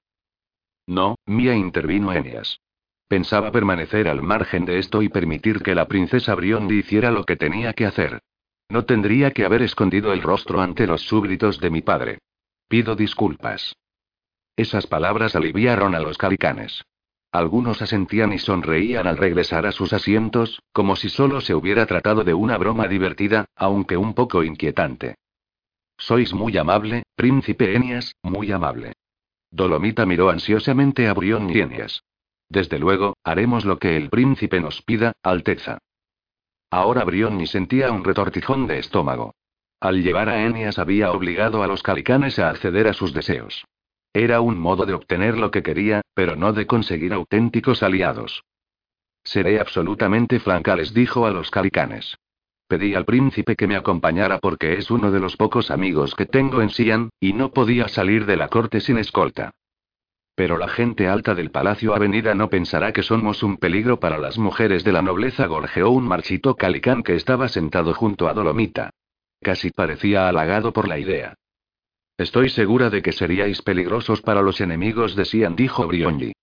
No, 0.87 1.17
mía 1.27 1.53
intervino 1.53 2.11
Eneas. 2.11 2.59
Pensaba 3.07 3.51
permanecer 3.51 4.07
al 4.07 4.23
margen 4.23 4.65
de 4.65 4.79
esto 4.79 5.03
y 5.03 5.09
permitir 5.09 5.61
que 5.61 5.75
la 5.75 5.87
princesa 5.87 6.33
Briondi 6.33 6.79
hiciera 6.79 7.11
lo 7.11 7.25
que 7.25 7.35
tenía 7.35 7.73
que 7.73 7.85
hacer. 7.85 8.23
No 8.69 8.85
tendría 8.85 9.29
que 9.29 9.45
haber 9.45 9.61
escondido 9.61 10.13
el 10.13 10.23
rostro 10.23 10.61
ante 10.61 10.87
los 10.87 11.03
súbditos 11.03 11.59
de 11.59 11.69
mi 11.69 11.83
padre. 11.83 12.17
Pido 12.67 12.95
disculpas. 12.95 13.75
Esas 14.57 14.87
palabras 14.87 15.35
aliviaron 15.35 15.95
a 15.95 15.99
los 15.99 16.17
calicanes. 16.17 16.85
Algunos 17.31 17.81
asentían 17.81 18.31
y 18.31 18.39
sonreían 18.39 19.07
al 19.07 19.17
regresar 19.17 19.65
a 19.65 19.73
sus 19.73 19.91
asientos, 19.91 20.61
como 20.71 20.95
si 20.95 21.09
solo 21.09 21.41
se 21.41 21.53
hubiera 21.53 21.85
tratado 21.85 22.23
de 22.23 22.33
una 22.33 22.57
broma 22.57 22.87
divertida, 22.87 23.45
aunque 23.57 23.97
un 23.97 24.13
poco 24.13 24.43
inquietante. 24.43 25.15
Sois 25.97 26.33
muy 26.33 26.57
amable, 26.57 27.03
príncipe 27.15 27.75
Enias, 27.75 28.13
muy 28.23 28.51
amable. 28.51 28.93
Dolomita 29.51 30.05
miró 30.05 30.29
ansiosamente 30.29 31.07
a 31.09 31.13
Brión 31.13 31.49
y 31.49 31.59
Enias. 31.59 32.03
Desde 32.47 32.79
luego, 32.79 33.17
haremos 33.23 33.65
lo 33.65 33.79
que 33.79 33.97
el 33.97 34.09
príncipe 34.09 34.61
nos 34.61 34.81
pida, 34.81 35.13
Alteza. 35.21 35.79
Ahora 36.71 37.03
Brionni 37.03 37.47
sentía 37.47 37.91
un 37.91 38.03
retortijón 38.03 38.67
de 38.67 38.79
estómago. 38.79 39.35
Al 39.81 40.01
llevar 40.01 40.29
a 40.29 40.45
Enias 40.45 40.79
había 40.79 41.11
obligado 41.11 41.63
a 41.63 41.67
los 41.67 41.83
calicanes 41.83 42.39
a 42.39 42.49
acceder 42.49 42.87
a 42.87 42.93
sus 42.93 43.13
deseos. 43.13 43.65
Era 44.15 44.39
un 44.39 44.57
modo 44.57 44.85
de 44.85 44.93
obtener 44.93 45.37
lo 45.37 45.51
que 45.51 45.61
quería, 45.61 45.99
pero 46.13 46.37
no 46.37 46.53
de 46.53 46.65
conseguir 46.65 47.11
auténticos 47.11 47.83
aliados. 47.83 48.45
Seré 49.25 49.59
absolutamente 49.59 50.39
franca, 50.39 50.73
les 50.77 50.93
dijo 50.93 51.25
a 51.25 51.31
los 51.31 51.51
calicanes. 51.51 52.15
Pedí 52.69 52.95
al 52.95 53.03
príncipe 53.03 53.57
que 53.57 53.67
me 53.67 53.75
acompañara 53.75 54.39
porque 54.39 54.75
es 54.75 54.89
uno 54.89 55.11
de 55.11 55.19
los 55.19 55.35
pocos 55.35 55.69
amigos 55.69 56.15
que 56.15 56.25
tengo 56.25 56.61
en 56.61 56.69
Sian, 56.69 57.09
y 57.19 57.33
no 57.33 57.51
podía 57.51 57.89
salir 57.89 58.25
de 58.25 58.37
la 58.37 58.47
corte 58.47 58.79
sin 58.79 58.99
escolta. 58.99 59.51
Pero 60.33 60.57
la 60.57 60.69
gente 60.69 61.09
alta 61.09 61.35
del 61.35 61.51
Palacio 61.51 61.93
Avenida 61.93 62.33
no 62.35 62.49
pensará 62.49 62.93
que 62.93 63.03
somos 63.03 63.43
un 63.43 63.57
peligro 63.57 63.99
para 63.99 64.17
las 64.17 64.37
mujeres 64.37 64.85
de 64.85 64.93
la 64.93 65.01
nobleza, 65.01 65.45
gorjeó 65.47 65.89
un 65.89 66.07
marchito 66.07 66.55
calicán 66.55 67.03
que 67.03 67.15
estaba 67.15 67.49
sentado 67.49 67.93
junto 67.93 68.29
a 68.29 68.33
Dolomita. 68.33 68.91
Casi 69.41 69.71
parecía 69.71 70.29
halagado 70.29 70.71
por 70.71 70.87
la 70.87 70.99
idea. 70.99 71.35
Estoy 72.17 72.49
segura 72.49 72.89
de 72.89 73.01
que 73.01 73.11
seríais 73.11 73.61
peligrosos 73.61 74.21
para 74.21 74.41
los 74.41 74.61
enemigos 74.61 75.15
de 75.15 75.25
Sian, 75.25 75.55
dijo 75.55 75.85
Brionji. 75.85 76.33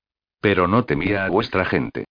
Pero 0.41 0.69
no 0.69 0.85
temía 0.85 1.25
a 1.25 1.31
vuestra 1.31 1.65
gente. 1.65 2.05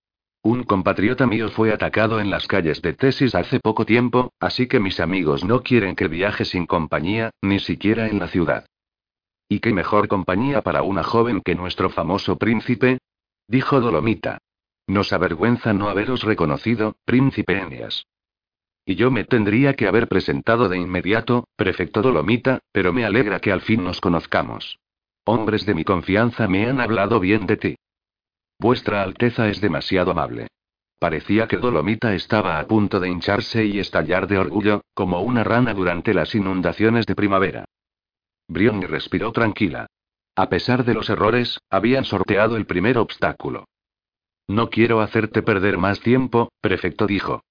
Un 0.44 0.64
compatriota 0.64 1.28
mío 1.28 1.50
fue 1.50 1.72
atacado 1.72 2.20
en 2.20 2.32
las 2.32 2.48
calles 2.48 2.82
de 2.82 2.94
Tesis 2.94 3.36
hace 3.36 3.60
poco 3.60 3.86
tiempo, 3.86 4.34
así 4.40 4.68
que 4.68 4.80
mis 4.80 5.00
amigos 5.00 5.44
no 5.44 5.62
quieren 5.62 5.96
que 5.96 6.08
viaje 6.08 6.46
sin 6.46 6.66
compañía, 6.66 7.30
ni 7.44 7.60
siquiera 7.60 8.08
en 8.08 8.18
la 8.18 8.28
ciudad. 8.28 8.66
¿Y 9.48 9.60
qué 9.60 9.72
mejor 9.72 10.08
compañía 10.08 10.64
para 10.64 10.82
una 10.82 11.04
joven 11.04 11.42
que 11.42 11.54
nuestro 11.54 11.92
famoso 11.92 12.38
príncipe? 12.38 12.98
dijo 13.48 13.80
Dolomita. 13.80 14.40
Nos 14.88 15.14
avergüenza 15.14 15.74
no 15.74 15.90
haberos 15.90 16.24
reconocido, 16.24 16.96
príncipe 17.06 17.60
Enias. 17.60 18.08
Y 18.86 18.96
yo 18.96 19.12
me 19.12 19.24
tendría 19.24 19.76
que 19.76 19.88
haber 19.88 20.08
presentado 20.08 20.68
de 20.68 20.78
inmediato, 20.78 21.48
prefecto 21.56 22.02
Dolomita, 22.02 22.60
pero 22.72 22.94
me 22.94 23.06
alegra 23.06 23.40
que 23.40 23.52
al 23.52 23.62
fin 23.62 23.84
nos 23.84 24.02
conozcamos. 24.02 24.80
Hombres 25.24 25.66
de 25.66 25.76
mi 25.76 25.84
confianza 25.84 26.48
me 26.48 26.68
han 26.68 26.82
hablado 26.82 27.20
bien 27.20 27.46
de 27.46 27.58
ti. 27.58 27.76
Vuestra 28.60 29.04
Alteza 29.04 29.50
es 29.50 29.62
demasiado 29.62 30.12
amable. 30.12 30.48
Parecía 31.00 31.48
que 31.48 31.58
Dolomita 31.58 32.14
estaba 32.14 32.60
a 32.60 32.68
punto 32.68 33.00
de 33.00 33.10
hincharse 33.10 33.66
y 33.66 33.80
estallar 33.80 34.28
de 34.28 34.38
orgullo, 34.38 34.82
como 34.94 35.22
una 35.22 35.44
rana 35.44 35.74
durante 35.74 36.14
las 36.14 36.36
inundaciones 36.36 37.06
de 37.08 37.16
primavera. 37.16 37.66
Brionni 38.48 38.86
respiró 38.86 39.32
tranquila. 39.32 39.88
A 40.36 40.50
pesar 40.50 40.86
de 40.86 40.94
los 40.94 41.10
errores, 41.10 41.60
habían 41.70 42.06
sorteado 42.06 42.56
el 42.56 42.66
primer 42.66 42.98
obstáculo. 42.98 43.66
No 44.48 44.70
quiero 44.70 45.02
hacerte 45.02 45.42
perder 45.42 45.78
más 45.78 46.02
tiempo, 46.02 46.52
prefecto 46.62 47.08
dijo. 47.08 47.42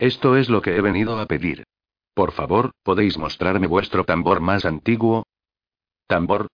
Esto 0.00 0.38
es 0.38 0.48
lo 0.48 0.62
que 0.62 0.74
he 0.74 0.80
venido 0.80 1.18
a 1.18 1.26
pedir. 1.26 1.64
Por 2.14 2.32
favor, 2.32 2.70
¿podéis 2.82 3.18
mostrarme 3.18 3.66
vuestro 3.66 4.04
tambor 4.04 4.40
más 4.40 4.64
antiguo? 4.64 5.26
¿Tambor? 6.06 6.48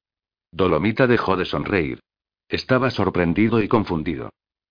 Dolomita 0.51 1.07
dejó 1.07 1.37
de 1.37 1.45
sonreír. 1.45 2.01
Estaba 2.49 2.91
sorprendido 2.91 3.63
y 3.63 3.69
confundido. 3.69 4.31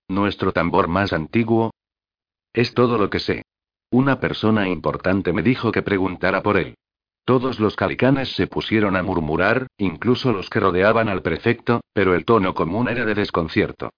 ¿Nuestro 0.09 0.51
tambor 0.51 0.89
más 0.89 1.13
antiguo? 1.13 1.71
Es 2.51 2.73
todo 2.73 2.97
lo 2.97 3.09
que 3.09 3.19
sé. 3.19 3.43
Una 3.91 4.19
persona 4.19 4.67
importante 4.67 5.31
me 5.31 5.41
dijo 5.41 5.71
que 5.71 5.81
preguntara 5.81 6.43
por 6.43 6.57
él. 6.57 6.75
Todos 7.23 7.61
los 7.61 7.77
calicanes 7.77 8.35
se 8.35 8.47
pusieron 8.47 8.97
a 8.97 9.03
murmurar, 9.03 9.67
incluso 9.77 10.33
los 10.33 10.49
que 10.49 10.59
rodeaban 10.59 11.07
al 11.07 11.21
prefecto, 11.21 11.79
pero 11.93 12.13
el 12.13 12.25
tono 12.25 12.53
común 12.53 12.89
era 12.89 13.05
de 13.05 13.15
desconcierto. 13.15 13.91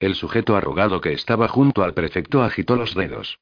El 0.00 0.16
sujeto 0.16 0.56
arrugado 0.56 1.00
que 1.00 1.12
estaba 1.12 1.46
junto 1.46 1.84
al 1.84 1.94
prefecto 1.94 2.42
agitó 2.42 2.74
los 2.74 2.96
dedos. 2.96 3.38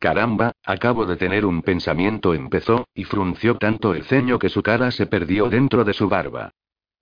Caramba, 0.00 0.52
acabo 0.64 1.04
de 1.04 1.16
tener 1.16 1.44
un 1.44 1.60
pensamiento, 1.60 2.32
empezó, 2.32 2.88
y 2.94 3.04
frunció 3.04 3.58
tanto 3.58 3.94
el 3.94 4.04
ceño 4.04 4.38
que 4.38 4.48
su 4.48 4.62
cara 4.62 4.90
se 4.92 5.06
perdió 5.06 5.50
dentro 5.50 5.84
de 5.84 5.92
su 5.92 6.08
barba. 6.08 6.52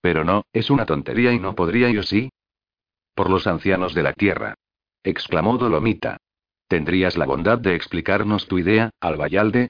Pero 0.01 0.25
no, 0.25 0.43
es 0.51 0.69
una 0.69 0.85
tontería 0.85 1.31
y 1.31 1.39
no 1.39 1.55
podría 1.55 1.89
yo 1.91 2.03
sí. 2.03 2.29
Por 3.15 3.29
los 3.29 3.47
ancianos 3.47 3.93
de 3.93 4.03
la 4.03 4.11
tierra. 4.11 4.55
exclamó 5.01 5.57
Dolomita. 5.57 6.17
¿Tendrías 6.67 7.15
la 7.15 7.25
bondad 7.25 7.57
de 7.57 7.73
explicarnos 7.73 8.47
tu 8.47 8.59
idea, 8.59 8.89
Albayalde? 8.99 9.69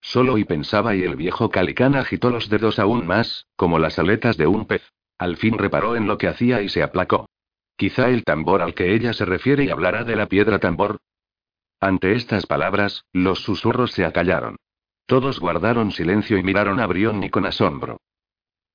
Solo 0.00 0.38
y 0.38 0.44
pensaba 0.44 0.94
y 0.94 1.02
el 1.02 1.16
viejo 1.16 1.50
Calicán 1.50 1.94
agitó 1.94 2.30
los 2.30 2.48
dedos 2.48 2.78
aún 2.78 3.06
más, 3.06 3.46
como 3.54 3.78
las 3.78 3.98
aletas 3.98 4.38
de 4.38 4.46
un 4.46 4.64
pez. 4.64 4.82
Al 5.18 5.36
fin 5.36 5.58
reparó 5.58 5.94
en 5.94 6.06
lo 6.06 6.16
que 6.16 6.26
hacía 6.26 6.62
y 6.62 6.70
se 6.70 6.82
aplacó. 6.82 7.28
Quizá 7.76 8.08
el 8.08 8.24
tambor 8.24 8.62
al 8.62 8.72
que 8.72 8.94
ella 8.94 9.12
se 9.12 9.26
refiere 9.26 9.64
y 9.64 9.68
hablará 9.68 10.04
de 10.04 10.16
la 10.16 10.26
piedra 10.26 10.58
tambor. 10.58 11.00
Ante 11.80 12.12
estas 12.12 12.44
palabras, 12.44 13.06
los 13.12 13.42
susurros 13.42 13.92
se 13.92 14.04
acallaron. 14.04 14.56
Todos 15.06 15.40
guardaron 15.40 15.92
silencio 15.92 16.36
y 16.36 16.42
miraron 16.42 16.78
a 16.78 16.86
Brionni 16.86 17.30
con 17.30 17.46
asombro. 17.46 17.98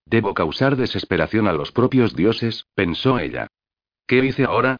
Debo 0.06 0.34
causar 0.34 0.76
desesperación 0.76 1.48
a 1.48 1.54
los 1.54 1.72
propios 1.72 2.16
dioses, 2.16 2.66
pensó 2.74 3.20
ella. 3.20 3.48
¿Qué 4.08 4.24
hice 4.26 4.44
ahora? 4.44 4.78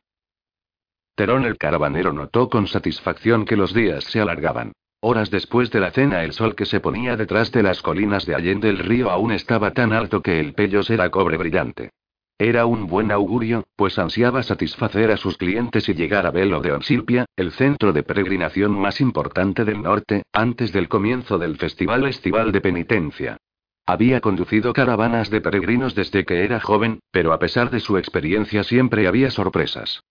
Terón 1.16 1.46
el 1.46 1.58
caravanero 1.58 2.14
notó 2.14 2.50
con 2.50 2.68
satisfacción 2.68 3.46
que 3.46 3.56
los 3.56 3.74
días 3.74 4.04
se 4.04 4.20
alargaban. 4.20 4.74
Horas 5.02 5.30
después 5.30 5.70
de 5.72 5.80
la 5.80 5.92
cena 5.92 6.24
el 6.24 6.34
sol 6.34 6.56
que 6.56 6.66
se 6.66 6.80
ponía 6.80 7.16
detrás 7.16 7.52
de 7.52 7.64
las 7.64 7.82
colinas 7.82 8.26
de 8.26 8.36
Allende 8.36 8.70
el 8.70 8.80
río 8.80 9.12
aún 9.12 9.32
estaba 9.32 9.72
tan 9.72 9.94
alto 9.94 10.22
que 10.22 10.40
el 10.40 10.54
pellos 10.54 10.90
era 10.90 11.10
cobre 11.12 11.38
brillante. 11.38 11.92
Era 12.38 12.66
un 12.66 12.88
buen 12.88 13.12
augurio, 13.12 13.64
pues 13.78 13.98
ansiaba 13.98 14.44
satisfacer 14.44 15.10
a 15.10 15.16
sus 15.16 15.38
clientes 15.38 15.88
y 15.88 15.94
llegar 15.94 16.26
a 16.26 16.32
Velo 16.32 16.60
de 16.60 16.74
Onsilpia, 16.74 17.26
el 17.38 17.54
centro 17.54 17.94
de 17.94 18.04
peregrinación 18.04 18.78
más 18.78 19.00
importante 19.00 19.64
del 19.64 19.82
norte, 19.82 20.24
antes 20.34 20.74
del 20.74 20.90
comienzo 20.90 21.38
del 21.38 21.56
Festival 21.56 22.06
Estival 22.06 22.52
de 22.52 22.60
Penitencia. 22.60 23.38
Había 23.86 24.20
conducido 24.20 24.74
caravanas 24.74 25.30
de 25.30 25.40
peregrinos 25.40 25.96
desde 25.96 26.26
que 26.26 26.44
era 26.44 26.60
joven, 26.60 27.00
pero 27.10 27.32
a 27.32 27.40
pesar 27.40 27.70
de 27.70 27.80
su 27.80 27.98
experiencia 27.98 28.66
siempre 28.66 29.08
había 29.08 29.32
sorpresas. 29.32 30.02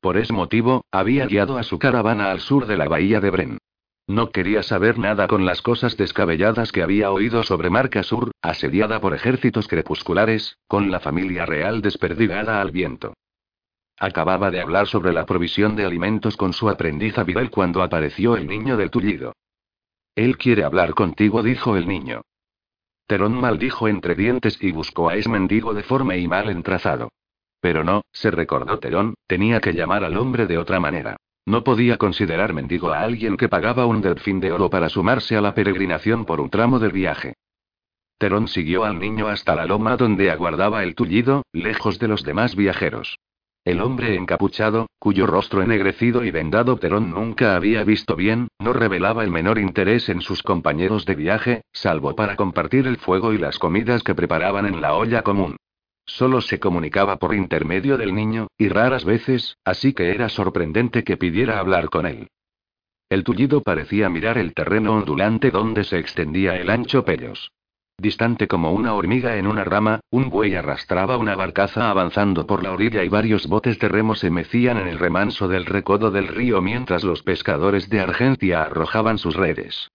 Por 0.00 0.16
ese 0.16 0.32
motivo, 0.32 0.86
había 0.90 1.26
guiado 1.26 1.58
a 1.58 1.64
su 1.64 1.78
caravana 1.78 2.30
al 2.30 2.40
sur 2.40 2.66
de 2.66 2.78
la 2.78 2.88
bahía 2.88 3.20
de 3.20 3.30
Bren. 3.30 3.58
No 4.06 4.30
quería 4.30 4.62
saber 4.62 4.98
nada 4.98 5.26
con 5.28 5.46
las 5.46 5.62
cosas 5.62 5.96
descabelladas 5.96 6.72
que 6.72 6.82
había 6.82 7.10
oído 7.10 7.42
sobre 7.42 7.70
Marca 7.70 8.02
Sur, 8.02 8.32
asediada 8.42 9.00
por 9.00 9.14
ejércitos 9.14 9.66
crepusculares, 9.66 10.58
con 10.66 10.90
la 10.90 11.00
familia 11.00 11.46
real 11.46 11.80
desperdigada 11.80 12.60
al 12.60 12.70
viento. 12.70 13.14
Acababa 13.98 14.50
de 14.50 14.60
hablar 14.60 14.88
sobre 14.88 15.12
la 15.12 15.24
provisión 15.24 15.74
de 15.76 15.86
alimentos 15.86 16.36
con 16.36 16.52
su 16.52 16.68
aprendiz 16.68 17.16
Abibel 17.16 17.50
cuando 17.50 17.82
apareció 17.82 18.36
el 18.36 18.46
niño 18.46 18.76
del 18.76 18.90
tullido. 18.90 19.32
Él 20.14 20.36
quiere 20.36 20.64
hablar 20.64 20.94
contigo, 20.94 21.42
dijo 21.42 21.76
el 21.76 21.88
niño. 21.88 22.22
Terón 23.06 23.34
maldijo 23.40 23.88
entre 23.88 24.14
dientes 24.14 24.58
y 24.60 24.72
buscó 24.72 25.08
a 25.08 25.16
ese 25.16 25.28
mendigo 25.28 25.72
deforme 25.72 26.18
y 26.18 26.28
mal 26.28 26.50
entrazado. 26.50 27.10
Pero 27.60 27.84
no, 27.84 28.02
se 28.12 28.30
recordó 28.30 28.78
Terón, 28.78 29.14
tenía 29.26 29.60
que 29.60 29.72
llamar 29.72 30.04
al 30.04 30.18
hombre 30.18 30.46
de 30.46 30.58
otra 30.58 30.78
manera. 30.80 31.16
No 31.46 31.62
podía 31.62 31.98
considerar 31.98 32.54
mendigo 32.54 32.90
a 32.92 33.00
alguien 33.00 33.36
que 33.36 33.48
pagaba 33.48 33.84
un 33.86 34.00
delfín 34.00 34.40
de 34.40 34.50
oro 34.52 34.70
para 34.70 34.88
sumarse 34.88 35.36
a 35.36 35.42
la 35.42 35.54
peregrinación 35.54 36.24
por 36.24 36.40
un 36.40 36.48
tramo 36.48 36.78
del 36.78 36.92
viaje. 36.92 37.34
Terón 38.18 38.48
siguió 38.48 38.84
al 38.84 38.98
niño 38.98 39.28
hasta 39.28 39.54
la 39.54 39.66
loma 39.66 39.96
donde 39.96 40.30
aguardaba 40.30 40.82
el 40.82 40.94
tullido, 40.94 41.42
lejos 41.52 41.98
de 41.98 42.08
los 42.08 42.22
demás 42.22 42.56
viajeros. 42.56 43.18
El 43.64 43.80
hombre 43.80 44.14
encapuchado, 44.14 44.88
cuyo 44.98 45.26
rostro 45.26 45.62
ennegrecido 45.62 46.24
y 46.24 46.30
vendado 46.30 46.76
Terón 46.76 47.10
nunca 47.10 47.56
había 47.56 47.82
visto 47.82 48.14
bien, 48.14 48.48
no 48.58 48.72
revelaba 48.72 49.24
el 49.24 49.30
menor 49.30 49.58
interés 49.58 50.08
en 50.08 50.20
sus 50.20 50.42
compañeros 50.42 51.06
de 51.06 51.14
viaje, 51.14 51.62
salvo 51.72 52.14
para 52.14 52.36
compartir 52.36 52.86
el 52.86 52.98
fuego 52.98 53.32
y 53.32 53.38
las 53.38 53.58
comidas 53.58 54.02
que 54.02 54.14
preparaban 54.14 54.66
en 54.66 54.80
la 54.80 54.94
olla 54.94 55.22
común. 55.22 55.56
Solo 56.06 56.40
se 56.40 56.60
comunicaba 56.60 57.16
por 57.16 57.34
intermedio 57.34 57.96
del 57.96 58.14
niño, 58.14 58.48
y 58.58 58.68
raras 58.68 59.04
veces, 59.04 59.56
así 59.64 59.94
que 59.94 60.10
era 60.10 60.28
sorprendente 60.28 61.02
que 61.02 61.16
pidiera 61.16 61.58
hablar 61.58 61.88
con 61.88 62.06
él. 62.06 62.28
El 63.08 63.24
tullido 63.24 63.62
parecía 63.62 64.08
mirar 64.08 64.38
el 64.38 64.54
terreno 64.54 64.94
ondulante 64.94 65.50
donde 65.50 65.84
se 65.84 65.98
extendía 65.98 66.56
el 66.56 66.70
ancho 66.70 67.04
Pellos. 67.04 67.52
Distante 67.96 68.48
como 68.48 68.72
una 68.72 68.94
hormiga 68.94 69.36
en 69.36 69.46
una 69.46 69.62
rama, 69.62 70.00
un 70.10 70.28
buey 70.28 70.56
arrastraba 70.56 71.16
una 71.16 71.36
barcaza 71.36 71.90
avanzando 71.90 72.44
por 72.46 72.62
la 72.62 72.72
orilla 72.72 73.04
y 73.04 73.08
varios 73.08 73.46
botes 73.46 73.78
de 73.78 73.88
remo 73.88 74.16
se 74.16 74.30
mecían 74.30 74.78
en 74.78 74.88
el 74.88 74.98
remanso 74.98 75.46
del 75.46 75.64
recodo 75.64 76.10
del 76.10 76.26
río 76.26 76.60
mientras 76.60 77.04
los 77.04 77.22
pescadores 77.22 77.88
de 77.88 78.00
Argentia 78.00 78.62
arrojaban 78.62 79.18
sus 79.18 79.36
redes. 79.36 79.90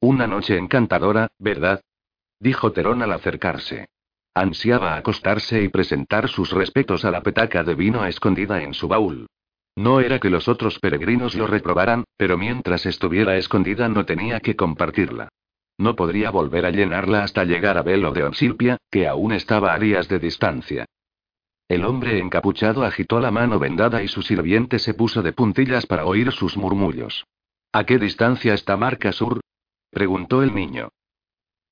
Una 0.00 0.26
noche 0.26 0.58
encantadora, 0.58 1.28
¿verdad? 1.38 1.80
dijo 2.40 2.72
Terón 2.72 3.00
al 3.00 3.12
acercarse. 3.12 3.86
Ansiaba 4.34 4.96
acostarse 4.96 5.62
y 5.62 5.68
presentar 5.68 6.28
sus 6.28 6.50
respetos 6.50 7.04
a 7.04 7.12
la 7.12 7.22
petaca 7.22 7.62
de 7.62 7.76
vino 7.76 8.04
escondida 8.04 8.62
en 8.62 8.74
su 8.74 8.88
baúl. 8.88 9.28
No 9.76 10.00
era 10.00 10.18
que 10.18 10.30
los 10.30 10.48
otros 10.48 10.80
peregrinos 10.80 11.36
lo 11.36 11.46
reprobaran, 11.46 12.04
pero 12.16 12.36
mientras 12.36 12.84
estuviera 12.84 13.36
escondida 13.36 13.88
no 13.88 14.04
tenía 14.04 14.40
que 14.40 14.56
compartirla. 14.56 15.28
No 15.78 15.94
podría 15.94 16.30
volver 16.30 16.66
a 16.66 16.70
llenarla 16.70 17.22
hasta 17.22 17.44
llegar 17.44 17.78
a 17.78 17.82
Velo 17.82 18.12
de 18.12 18.24
Onsilpia, 18.24 18.76
que 18.90 19.06
aún 19.06 19.32
estaba 19.32 19.72
a 19.72 19.78
días 19.78 20.08
de 20.08 20.18
distancia. 20.18 20.86
El 21.68 21.84
hombre 21.84 22.18
encapuchado 22.18 22.84
agitó 22.84 23.20
la 23.20 23.30
mano 23.30 23.58
vendada 23.58 24.02
y 24.02 24.08
su 24.08 24.22
sirviente 24.22 24.78
se 24.78 24.94
puso 24.94 25.22
de 25.22 25.32
puntillas 25.32 25.86
para 25.86 26.06
oír 26.06 26.30
sus 26.32 26.56
murmullos. 26.56 27.24
¿A 27.72 27.84
qué 27.84 27.98
distancia 27.98 28.54
está 28.54 28.76
Marca 28.76 29.12
Sur? 29.12 29.40
preguntó 29.90 30.42
el 30.42 30.54
niño. 30.54 30.90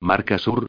Marca 0.00 0.38
Sur, 0.38 0.66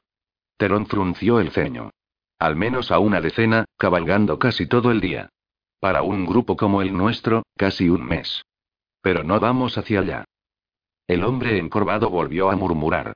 Terón 0.58 0.86
frunció 0.88 1.40
el 1.40 1.52
ceño. 1.52 1.92
Al 2.40 2.56
menos 2.56 2.92
a 2.92 3.00
una 3.00 3.22
decena, 3.22 3.66
cabalgando 3.78 4.40
casi 4.40 4.68
todo 4.68 4.92
el 4.92 5.02
día. 5.02 5.30
Para 5.80 6.02
un 6.02 6.26
grupo 6.26 6.56
como 6.56 6.82
el 6.82 6.96
nuestro, 6.96 7.44
casi 7.58 7.90
un 7.90 8.06
mes. 8.06 8.44
Pero 9.02 9.24
no 9.24 9.40
vamos 9.40 9.78
hacia 9.78 10.00
allá. 10.00 10.26
El 11.08 11.24
hombre 11.24 11.58
encorvado 11.58 12.10
volvió 12.10 12.50
a 12.50 12.56
murmurar. 12.56 13.14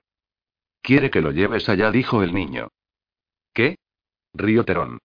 Quiere 0.81 1.09
que 1.09 1.21
lo 1.21 1.31
lleves 1.31 1.69
allá, 1.69 1.91
dijo 1.91 2.23
el 2.23 2.33
niño. 2.33 2.69
¿Qué? 3.53 3.77
Río 4.33 4.65
Terón. 4.65 4.99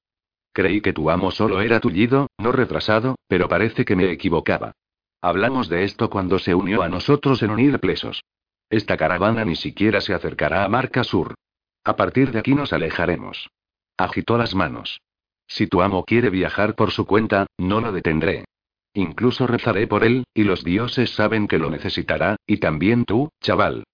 Creí 0.53 0.81
que 0.81 0.93
tu 0.93 1.09
amo 1.09 1.31
solo 1.31 1.61
era 1.61 1.81
tullido, 1.81 2.29
no 2.39 2.53
retrasado, 2.53 3.17
pero 3.27 3.49
parece 3.49 3.85
que 3.85 3.97
me 3.97 4.11
equivocaba. 4.11 4.73
Hablamos 5.21 5.69
de 5.69 5.85
esto 5.85 6.11
cuando 6.11 6.39
se 6.39 6.55
unió 6.55 6.83
a 6.83 6.89
nosotros 6.89 7.43
en 7.43 7.51
unir 7.51 7.79
plesos. 7.79 8.23
Esta 8.69 8.97
caravana 8.97 9.45
ni 9.45 9.57
siquiera 9.57 10.01
se 10.01 10.15
acercará 10.15 10.65
a 10.65 10.69
Marca 10.69 11.05
Sur. 11.05 11.35
A 11.85 11.97
partir 11.97 12.31
de 12.31 12.39
aquí 12.39 12.55
nos 12.55 12.73
alejaremos. 12.73 13.51
Agitó 13.97 14.39
las 14.39 14.55
manos. 14.55 15.01
Si 15.47 15.67
tu 15.67 15.83
amo 15.83 16.05
quiere 16.05 16.31
viajar 16.31 16.75
por 16.75 16.93
su 16.93 17.07
cuenta, 17.07 17.47
no 17.59 17.81
lo 17.81 17.93
detendré. 17.93 18.45
Incluso 18.95 19.47
rezaré 19.47 19.87
por 19.87 20.05
él, 20.05 20.25
y 20.35 20.45
los 20.45 20.65
dioses 20.65 21.11
saben 21.11 21.49
que 21.49 21.59
lo 21.59 21.71
necesitará, 21.71 22.37
y 22.47 22.59
también 22.59 23.05
tú, 23.05 23.31
chaval. 23.41 23.85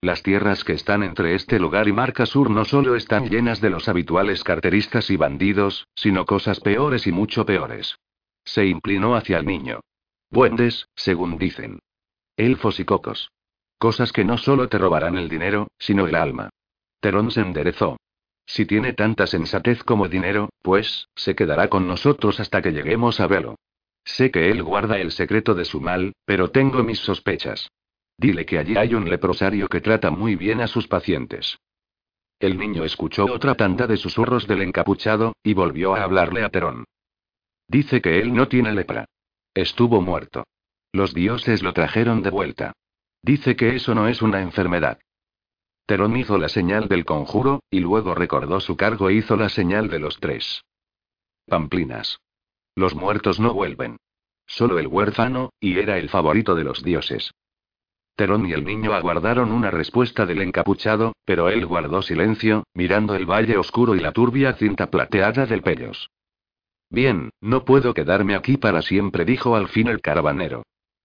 Las 0.00 0.22
tierras 0.22 0.64
que 0.64 0.72
están 0.72 1.02
entre 1.02 1.34
este 1.34 1.58
lugar 1.58 1.88
y 1.88 1.92
Marca 1.92 2.26
Sur 2.26 2.50
no 2.50 2.64
solo 2.64 2.96
están 2.96 3.28
llenas 3.28 3.60
de 3.60 3.70
los 3.70 3.88
habituales 3.88 4.42
carteristas 4.42 5.10
y 5.10 5.16
bandidos, 5.16 5.86
sino 5.94 6.26
cosas 6.26 6.60
peores 6.60 7.06
y 7.06 7.12
mucho 7.12 7.46
peores. 7.46 7.96
Se 8.44 8.66
inclinó 8.66 9.14
hacia 9.14 9.38
el 9.38 9.46
niño. 9.46 9.80
Buendes, 10.30 10.88
según 10.96 11.38
dicen. 11.38 11.78
Elfos 12.36 12.80
y 12.80 12.84
cocos. 12.84 13.30
Cosas 13.78 14.12
que 14.12 14.24
no 14.24 14.38
solo 14.38 14.68
te 14.68 14.78
robarán 14.78 15.16
el 15.18 15.28
dinero, 15.28 15.68
sino 15.78 16.06
el 16.06 16.16
alma. 16.16 16.50
Terón 17.02 17.32
se 17.32 17.40
enderezó. 17.40 17.96
Si 18.46 18.64
tiene 18.64 18.92
tanta 18.92 19.26
sensatez 19.26 19.82
como 19.82 20.08
dinero, 20.08 20.50
pues, 20.62 21.08
se 21.16 21.34
quedará 21.34 21.68
con 21.68 21.88
nosotros 21.88 22.38
hasta 22.38 22.62
que 22.62 22.70
lleguemos 22.70 23.18
a 23.18 23.26
verlo. 23.26 23.56
Sé 24.04 24.30
que 24.30 24.50
él 24.50 24.62
guarda 24.62 24.98
el 24.98 25.10
secreto 25.10 25.54
de 25.54 25.64
su 25.64 25.80
mal, 25.80 26.12
pero 26.24 26.52
tengo 26.52 26.84
mis 26.84 27.00
sospechas. 27.00 27.68
Dile 28.16 28.46
que 28.46 28.58
allí 28.58 28.76
hay 28.76 28.94
un 28.94 29.10
leprosario 29.10 29.68
que 29.68 29.80
trata 29.80 30.12
muy 30.12 30.36
bien 30.36 30.60
a 30.60 30.68
sus 30.68 30.86
pacientes. 30.86 31.58
El 32.38 32.56
niño 32.56 32.84
escuchó 32.84 33.24
otra 33.24 33.56
tanda 33.56 33.88
de 33.88 33.96
susurros 33.96 34.46
del 34.46 34.62
encapuchado, 34.62 35.34
y 35.42 35.54
volvió 35.54 35.96
a 35.96 36.04
hablarle 36.04 36.44
a 36.44 36.50
Terón. 36.50 36.84
Dice 37.66 38.00
que 38.00 38.20
él 38.20 38.32
no 38.32 38.46
tiene 38.46 38.72
lepra. 38.72 39.06
Estuvo 39.54 40.00
muerto. 40.00 40.44
Los 40.92 41.14
dioses 41.14 41.64
lo 41.64 41.72
trajeron 41.72 42.22
de 42.22 42.30
vuelta. 42.30 42.72
Dice 43.22 43.56
que 43.56 43.74
eso 43.74 43.92
no 43.92 44.06
es 44.06 44.22
una 44.22 44.40
enfermedad. 44.40 44.98
Terón 45.86 46.16
hizo 46.16 46.38
la 46.38 46.48
señal 46.48 46.88
del 46.88 47.04
conjuro, 47.04 47.62
y 47.70 47.80
luego 47.80 48.14
recordó 48.14 48.60
su 48.60 48.76
cargo 48.76 49.08
e 49.08 49.14
hizo 49.14 49.36
la 49.36 49.48
señal 49.48 49.88
de 49.88 49.98
los 49.98 50.18
tres. 50.18 50.64
Pamplinas. 51.46 52.18
Los 52.74 52.94
muertos 52.94 53.40
no 53.40 53.52
vuelven. 53.52 53.98
Solo 54.46 54.78
el 54.78 54.86
huérfano, 54.86 55.50
y 55.60 55.78
era 55.78 55.98
el 55.98 56.08
favorito 56.08 56.54
de 56.54 56.64
los 56.64 56.82
dioses. 56.82 57.32
Terón 58.14 58.46
y 58.46 58.52
el 58.52 58.64
niño 58.64 58.92
aguardaron 58.92 59.52
una 59.52 59.70
respuesta 59.70 60.26
del 60.26 60.42
encapuchado, 60.42 61.14
pero 61.24 61.48
él 61.48 61.66
guardó 61.66 62.02
silencio, 62.02 62.64
mirando 62.74 63.14
el 63.14 63.26
valle 63.26 63.56
oscuro 63.56 63.94
y 63.94 64.00
la 64.00 64.12
turbia 64.12 64.52
cinta 64.54 64.90
plateada 64.90 65.46
del 65.46 65.62
Pellos. 65.62 66.10
Bien, 66.90 67.30
no 67.40 67.64
puedo 67.64 67.94
quedarme 67.94 68.34
aquí 68.34 68.58
para 68.58 68.82
siempre, 68.82 69.24
dijo 69.24 69.56
al 69.56 69.68
fin 69.68 69.88
el 69.88 70.02
caravanero. 70.02 70.62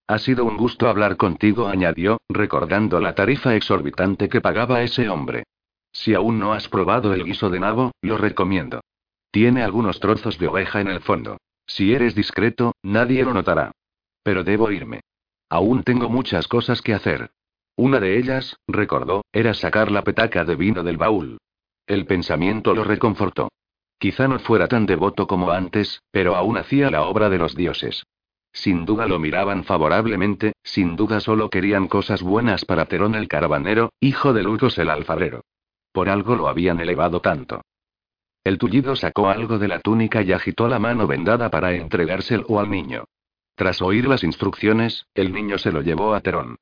Ha 0.08 0.20
sido 0.20 0.46
un 0.46 0.56
gusto 0.56 0.88
hablar 0.88 1.18
contigo, 1.18 1.68
añadió, 1.68 2.18
recordando 2.30 3.02
la 3.02 3.14
tarifa 3.14 3.56
exorbitante 3.56 4.30
que 4.30 4.40
pagaba 4.40 4.82
ese 4.82 5.10
hombre. 5.10 5.44
Si 5.92 6.14
aún 6.14 6.40
no 6.40 6.54
has 6.54 6.70
probado 6.70 7.14
el 7.14 7.26
guiso 7.26 7.50
de 7.50 7.60
nabo, 7.60 7.92
lo 8.02 8.18
recomiendo. 8.18 8.82
Tiene 9.32 9.64
algunos 9.64 10.00
trozos 10.00 10.38
de 10.38 10.48
oveja 10.48 10.80
en 10.80 10.88
el 10.88 11.02
fondo. 11.02 11.38
Si 11.66 11.94
eres 11.94 12.16
discreto, 12.16 12.74
nadie 12.82 13.24
lo 13.26 13.34
notará. 13.34 13.74
Pero 14.24 14.46
debo 14.46 14.72
irme. 14.72 15.02
Aún 15.50 15.84
tengo 15.84 16.08
muchas 16.08 16.48
cosas 16.48 16.82
que 16.82 16.94
hacer. 16.94 17.32
Una 17.76 18.00
de 18.00 18.18
ellas, 18.18 18.56
recordó, 18.68 19.26
era 19.34 19.54
sacar 19.54 19.92
la 19.92 20.04
petaca 20.04 20.46
de 20.46 20.56
vino 20.56 20.84
del 20.84 20.98
baúl. 20.98 21.38
El 21.86 22.06
pensamiento 22.06 22.74
lo 22.74 22.86
reconfortó. 22.86 23.50
Quizá 24.00 24.28
no 24.28 24.40
fuera 24.40 24.68
tan 24.68 24.86
devoto 24.86 25.28
como 25.28 25.52
antes, 25.52 26.02
pero 26.12 26.36
aún 26.36 26.58
hacía 26.58 26.90
la 26.90 27.04
obra 27.04 27.30
de 27.30 27.38
los 27.38 27.56
dioses. 27.56 28.04
Sin 28.58 28.86
duda 28.86 29.06
lo 29.06 29.20
miraban 29.20 29.64
favorablemente, 29.64 30.54
sin 30.64 30.96
duda 30.96 31.20
solo 31.20 31.52
querían 31.52 31.88
cosas 31.88 32.24
buenas 32.24 32.66
para 32.66 32.86
Terón 32.86 33.14
el 33.14 33.28
caravanero, 33.28 33.94
hijo 34.00 34.34
de 34.34 34.42
Lucos 34.42 34.80
el 34.80 34.90
alfarero. 34.90 35.42
Por 35.92 36.10
algo 36.10 36.36
lo 36.36 36.48
habían 36.48 36.80
elevado 36.80 37.20
tanto. 37.22 37.62
El 38.44 38.58
tullido 38.58 38.96
sacó 38.96 39.30
algo 39.30 39.60
de 39.60 39.68
la 39.68 39.80
túnica 39.80 40.24
y 40.24 40.32
agitó 40.32 40.68
la 40.68 40.80
mano 40.80 41.06
vendada 41.06 41.52
para 41.52 41.76
entregárselo 41.76 42.60
al 42.60 42.72
niño. 42.72 43.06
Tras 43.54 43.80
oír 43.80 44.08
las 44.08 44.24
instrucciones, 44.24 45.06
el 45.14 45.34
niño 45.34 45.60
se 45.60 45.72
lo 45.72 45.84
llevó 45.84 46.16
a 46.16 46.22
Terón. 46.22 46.58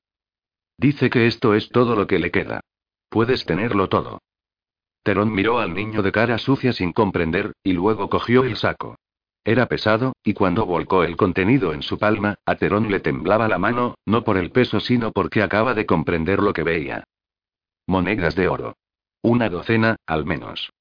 Dice 0.78 1.10
que 1.10 1.28
esto 1.28 1.54
es 1.54 1.70
todo 1.70 1.96
lo 1.96 2.08
que 2.08 2.20
le 2.20 2.30
queda. 2.30 2.60
Puedes 3.08 3.46
tenerlo 3.46 3.88
todo. 3.88 4.20
Terón 5.02 5.32
miró 5.32 5.60
al 5.60 5.74
niño 5.74 6.02
de 6.02 6.12
cara 6.12 6.40
sucia 6.40 6.74
sin 6.74 6.92
comprender, 6.92 7.54
y 7.64 7.72
luego 7.72 8.10
cogió 8.10 8.44
el 8.44 8.58
saco. 8.58 8.95
Era 9.48 9.68
pesado, 9.68 10.14
y 10.24 10.34
cuando 10.34 10.66
volcó 10.66 11.04
el 11.04 11.16
contenido 11.16 11.72
en 11.72 11.84
su 11.84 12.00
palma, 12.00 12.40
a 12.48 12.56
Terón 12.56 12.90
le 12.90 13.00
temblaba 13.00 13.48
la 13.48 13.60
mano, 13.60 13.94
no 14.04 14.24
por 14.24 14.38
el 14.38 14.50
peso 14.50 14.80
sino 14.80 15.12
porque 15.12 15.44
acaba 15.44 15.76
de 15.76 15.86
comprender 15.86 16.40
lo 16.40 16.52
que 16.52 16.64
veía. 16.64 17.04
Monedas 17.86 18.34
de 18.34 18.48
oro. 18.48 18.76
Una 19.22 19.48
docena, 19.50 19.98
al 20.08 20.26
menos. 20.26 20.72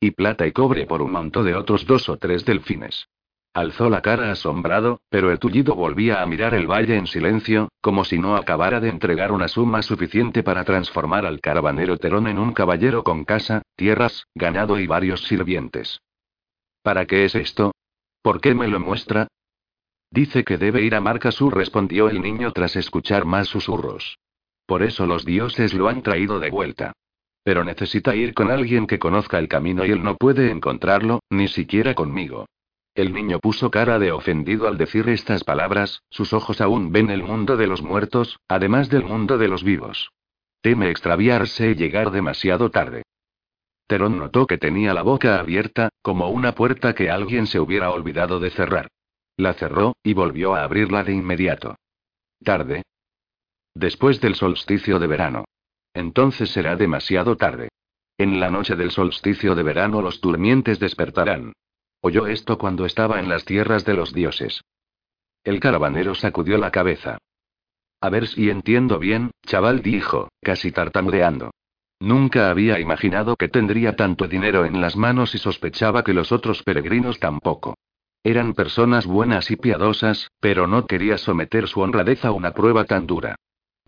Y 0.00 0.10
plata 0.10 0.48
y 0.48 0.52
cobre 0.52 0.84
por 0.84 1.00
un 1.00 1.12
manto 1.12 1.44
de 1.44 1.54
otros 1.54 1.86
dos 1.86 2.08
o 2.08 2.16
tres 2.16 2.44
delfines. 2.44 3.06
Alzó 3.54 3.88
la 3.88 4.02
cara 4.02 4.32
asombrado, 4.32 5.00
pero 5.08 5.30
el 5.30 5.38
tullido 5.38 5.76
volvía 5.76 6.20
a 6.20 6.26
mirar 6.26 6.54
el 6.54 6.66
valle 6.66 6.96
en 6.96 7.06
silencio, 7.06 7.68
como 7.80 8.04
si 8.04 8.18
no 8.18 8.34
acabara 8.34 8.80
de 8.80 8.88
entregar 8.88 9.30
una 9.30 9.46
suma 9.46 9.80
suficiente 9.82 10.42
para 10.42 10.64
transformar 10.64 11.24
al 11.24 11.40
caravanero 11.40 11.98
Terón 11.98 12.26
en 12.26 12.40
un 12.40 12.52
caballero 12.52 13.04
con 13.04 13.24
casa, 13.24 13.62
tierras, 13.76 14.26
ganado 14.34 14.80
y 14.80 14.88
varios 14.88 15.22
sirvientes. 15.22 16.00
¿Para 16.82 17.06
qué 17.06 17.24
es 17.24 17.36
esto? 17.36 17.72
¿Por 18.22 18.40
qué 18.40 18.54
me 18.54 18.68
lo 18.68 18.80
muestra? 18.80 19.28
Dice 20.10 20.44
que 20.44 20.56
debe 20.56 20.82
ir 20.82 20.94
a 20.94 21.00
Marca 21.00 21.30
Sur, 21.30 21.56
respondió 21.56 22.08
el 22.08 22.20
niño 22.20 22.52
tras 22.52 22.76
escuchar 22.76 23.24
más 23.24 23.48
susurros. 23.48 24.18
Por 24.66 24.82
eso 24.82 25.06
los 25.06 25.24
dioses 25.24 25.74
lo 25.74 25.88
han 25.88 26.02
traído 26.02 26.40
de 26.40 26.50
vuelta. 26.50 26.92
Pero 27.42 27.64
necesita 27.64 28.14
ir 28.14 28.34
con 28.34 28.50
alguien 28.50 28.86
que 28.86 28.98
conozca 28.98 29.38
el 29.38 29.48
camino 29.48 29.84
y 29.84 29.90
él 29.90 30.02
no 30.02 30.16
puede 30.16 30.50
encontrarlo, 30.50 31.20
ni 31.30 31.48
siquiera 31.48 31.94
conmigo. 31.94 32.46
El 32.94 33.12
niño 33.12 33.38
puso 33.38 33.70
cara 33.70 33.98
de 33.98 34.12
ofendido 34.12 34.66
al 34.66 34.76
decir 34.76 35.08
estas 35.08 35.44
palabras, 35.44 36.02
sus 36.10 36.32
ojos 36.32 36.60
aún 36.60 36.90
ven 36.90 37.10
el 37.10 37.22
mundo 37.22 37.56
de 37.56 37.66
los 37.66 37.80
muertos, 37.80 38.38
además 38.48 38.88
del 38.88 39.04
mundo 39.04 39.38
de 39.38 39.48
los 39.48 39.62
vivos. 39.62 40.10
Teme 40.60 40.90
extraviarse 40.90 41.70
y 41.70 41.74
llegar 41.74 42.10
demasiado 42.10 42.70
tarde. 42.70 43.04
Terón 43.88 44.18
notó 44.18 44.46
que 44.46 44.58
tenía 44.58 44.92
la 44.92 45.00
boca 45.00 45.40
abierta, 45.40 45.88
como 46.02 46.28
una 46.28 46.54
puerta 46.54 46.94
que 46.94 47.10
alguien 47.10 47.46
se 47.46 47.58
hubiera 47.58 47.90
olvidado 47.90 48.38
de 48.38 48.50
cerrar. 48.50 48.88
La 49.38 49.54
cerró, 49.54 49.96
y 50.02 50.12
volvió 50.12 50.54
a 50.54 50.62
abrirla 50.62 51.04
de 51.04 51.14
inmediato. 51.14 51.74
Tarde. 52.44 52.82
Después 53.74 54.20
del 54.20 54.34
solsticio 54.34 54.98
de 54.98 55.06
verano. 55.06 55.44
Entonces 55.94 56.50
será 56.50 56.76
demasiado 56.76 57.36
tarde. 57.36 57.70
En 58.18 58.40
la 58.40 58.50
noche 58.50 58.76
del 58.76 58.90
solsticio 58.90 59.54
de 59.54 59.62
verano 59.62 60.02
los 60.02 60.20
durmientes 60.20 60.78
despertarán. 60.78 61.54
Oyó 62.02 62.26
esto 62.26 62.58
cuando 62.58 62.84
estaba 62.84 63.18
en 63.20 63.30
las 63.30 63.46
tierras 63.46 63.86
de 63.86 63.94
los 63.94 64.12
dioses. 64.12 64.60
El 65.44 65.60
caravanero 65.60 66.14
sacudió 66.14 66.58
la 66.58 66.70
cabeza. 66.70 67.16
A 68.02 68.10
ver 68.10 68.26
si 68.28 68.50
entiendo 68.50 68.98
bien, 68.98 69.30
chaval 69.46 69.80
dijo, 69.80 70.28
casi 70.42 70.72
tartamudeando. 70.72 71.52
Nunca 72.00 72.50
había 72.50 72.78
imaginado 72.78 73.36
que 73.36 73.48
tendría 73.48 73.96
tanto 73.96 74.28
dinero 74.28 74.64
en 74.64 74.80
las 74.80 74.96
manos 74.96 75.34
y 75.34 75.38
sospechaba 75.38 76.04
que 76.04 76.14
los 76.14 76.32
otros 76.32 76.62
peregrinos 76.62 77.18
tampoco. 77.18 77.76
Eran 78.22 78.54
personas 78.54 79.06
buenas 79.06 79.50
y 79.50 79.56
piadosas, 79.56 80.30
pero 80.40 80.66
no 80.66 80.86
quería 80.86 81.18
someter 81.18 81.68
su 81.68 81.80
honradez 81.80 82.24
a 82.24 82.32
una 82.32 82.52
prueba 82.52 82.84
tan 82.84 83.06
dura. 83.06 83.36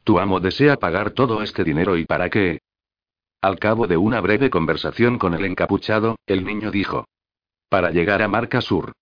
Tu 0.02 0.18
amo 0.18 0.40
desea 0.40 0.76
pagar 0.76 1.10
todo 1.10 1.42
este 1.42 1.62
dinero 1.62 1.96
y 1.96 2.04
para 2.04 2.30
qué? 2.30 2.60
Al 3.42 3.58
cabo 3.58 3.86
de 3.86 3.96
una 3.96 4.20
breve 4.20 4.50
conversación 4.50 5.18
con 5.18 5.34
el 5.34 5.44
encapuchado, 5.44 6.16
el 6.26 6.44
niño 6.44 6.70
dijo, 6.70 7.06
para 7.70 7.92
llegar 7.92 8.20
a 8.20 8.28
Marca 8.28 8.60
Sur. 8.60 8.92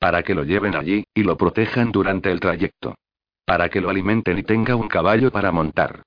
Para 0.00 0.24
que 0.24 0.34
lo 0.34 0.42
lleven 0.42 0.74
allí, 0.74 1.04
y 1.14 1.22
lo 1.22 1.36
protejan 1.36 1.92
durante 1.92 2.32
el 2.32 2.40
trayecto. 2.40 2.96
Para 3.46 3.68
que 3.68 3.80
lo 3.80 3.88
alimenten 3.88 4.36
y 4.38 4.42
tenga 4.42 4.74
un 4.74 4.88
caballo 4.88 5.30
para 5.30 5.52
montar. 5.52 6.02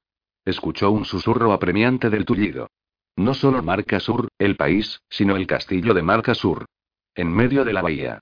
Escuchó 0.45 0.91
un 0.91 1.05
susurro 1.05 1.53
apremiante 1.53 2.09
del 2.09 2.25
tullido. 2.25 2.69
No 3.15 3.33
solo 3.33 3.61
Marca 3.61 3.99
Sur, 3.99 4.29
el 4.39 4.55
país, 4.55 5.01
sino 5.09 5.35
el 5.35 5.45
castillo 5.45 5.93
de 5.93 6.03
Marca 6.03 6.33
Sur. 6.33 6.65
En 7.15 7.33
medio 7.33 7.65
de 7.65 7.73
la 7.73 7.81
bahía. 7.81 8.19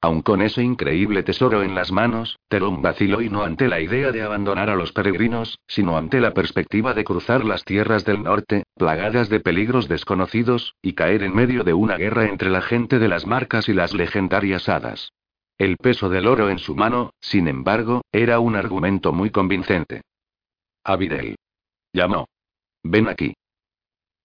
Aun 0.00 0.22
con 0.22 0.42
ese 0.42 0.62
increíble 0.62 1.24
tesoro 1.24 1.64
en 1.64 1.74
las 1.74 1.90
manos, 1.90 2.38
Terón 2.48 2.82
vaciló 2.82 3.20
y 3.20 3.30
no 3.30 3.42
ante 3.42 3.66
la 3.66 3.80
idea 3.80 4.12
de 4.12 4.22
abandonar 4.22 4.70
a 4.70 4.76
los 4.76 4.92
peregrinos, 4.92 5.58
sino 5.66 5.98
ante 5.98 6.20
la 6.20 6.34
perspectiva 6.34 6.94
de 6.94 7.02
cruzar 7.02 7.44
las 7.44 7.64
tierras 7.64 8.04
del 8.04 8.22
norte, 8.22 8.62
plagadas 8.76 9.28
de 9.28 9.40
peligros 9.40 9.88
desconocidos, 9.88 10.76
y 10.82 10.92
caer 10.92 11.24
en 11.24 11.34
medio 11.34 11.64
de 11.64 11.74
una 11.74 11.96
guerra 11.96 12.26
entre 12.26 12.48
la 12.48 12.62
gente 12.62 13.00
de 13.00 13.08
las 13.08 13.26
marcas 13.26 13.68
y 13.68 13.72
las 13.72 13.92
legendarias 13.92 14.68
hadas. 14.68 15.10
El 15.58 15.76
peso 15.76 16.08
del 16.08 16.28
oro 16.28 16.48
en 16.48 16.60
su 16.60 16.76
mano, 16.76 17.10
sin 17.20 17.48
embargo, 17.48 18.02
era 18.12 18.38
un 18.38 18.54
argumento 18.54 19.12
muy 19.12 19.30
convincente. 19.30 20.02
Abidel. 20.88 21.36
Llamó. 21.92 22.26
Ven 22.82 23.08
aquí. 23.08 23.34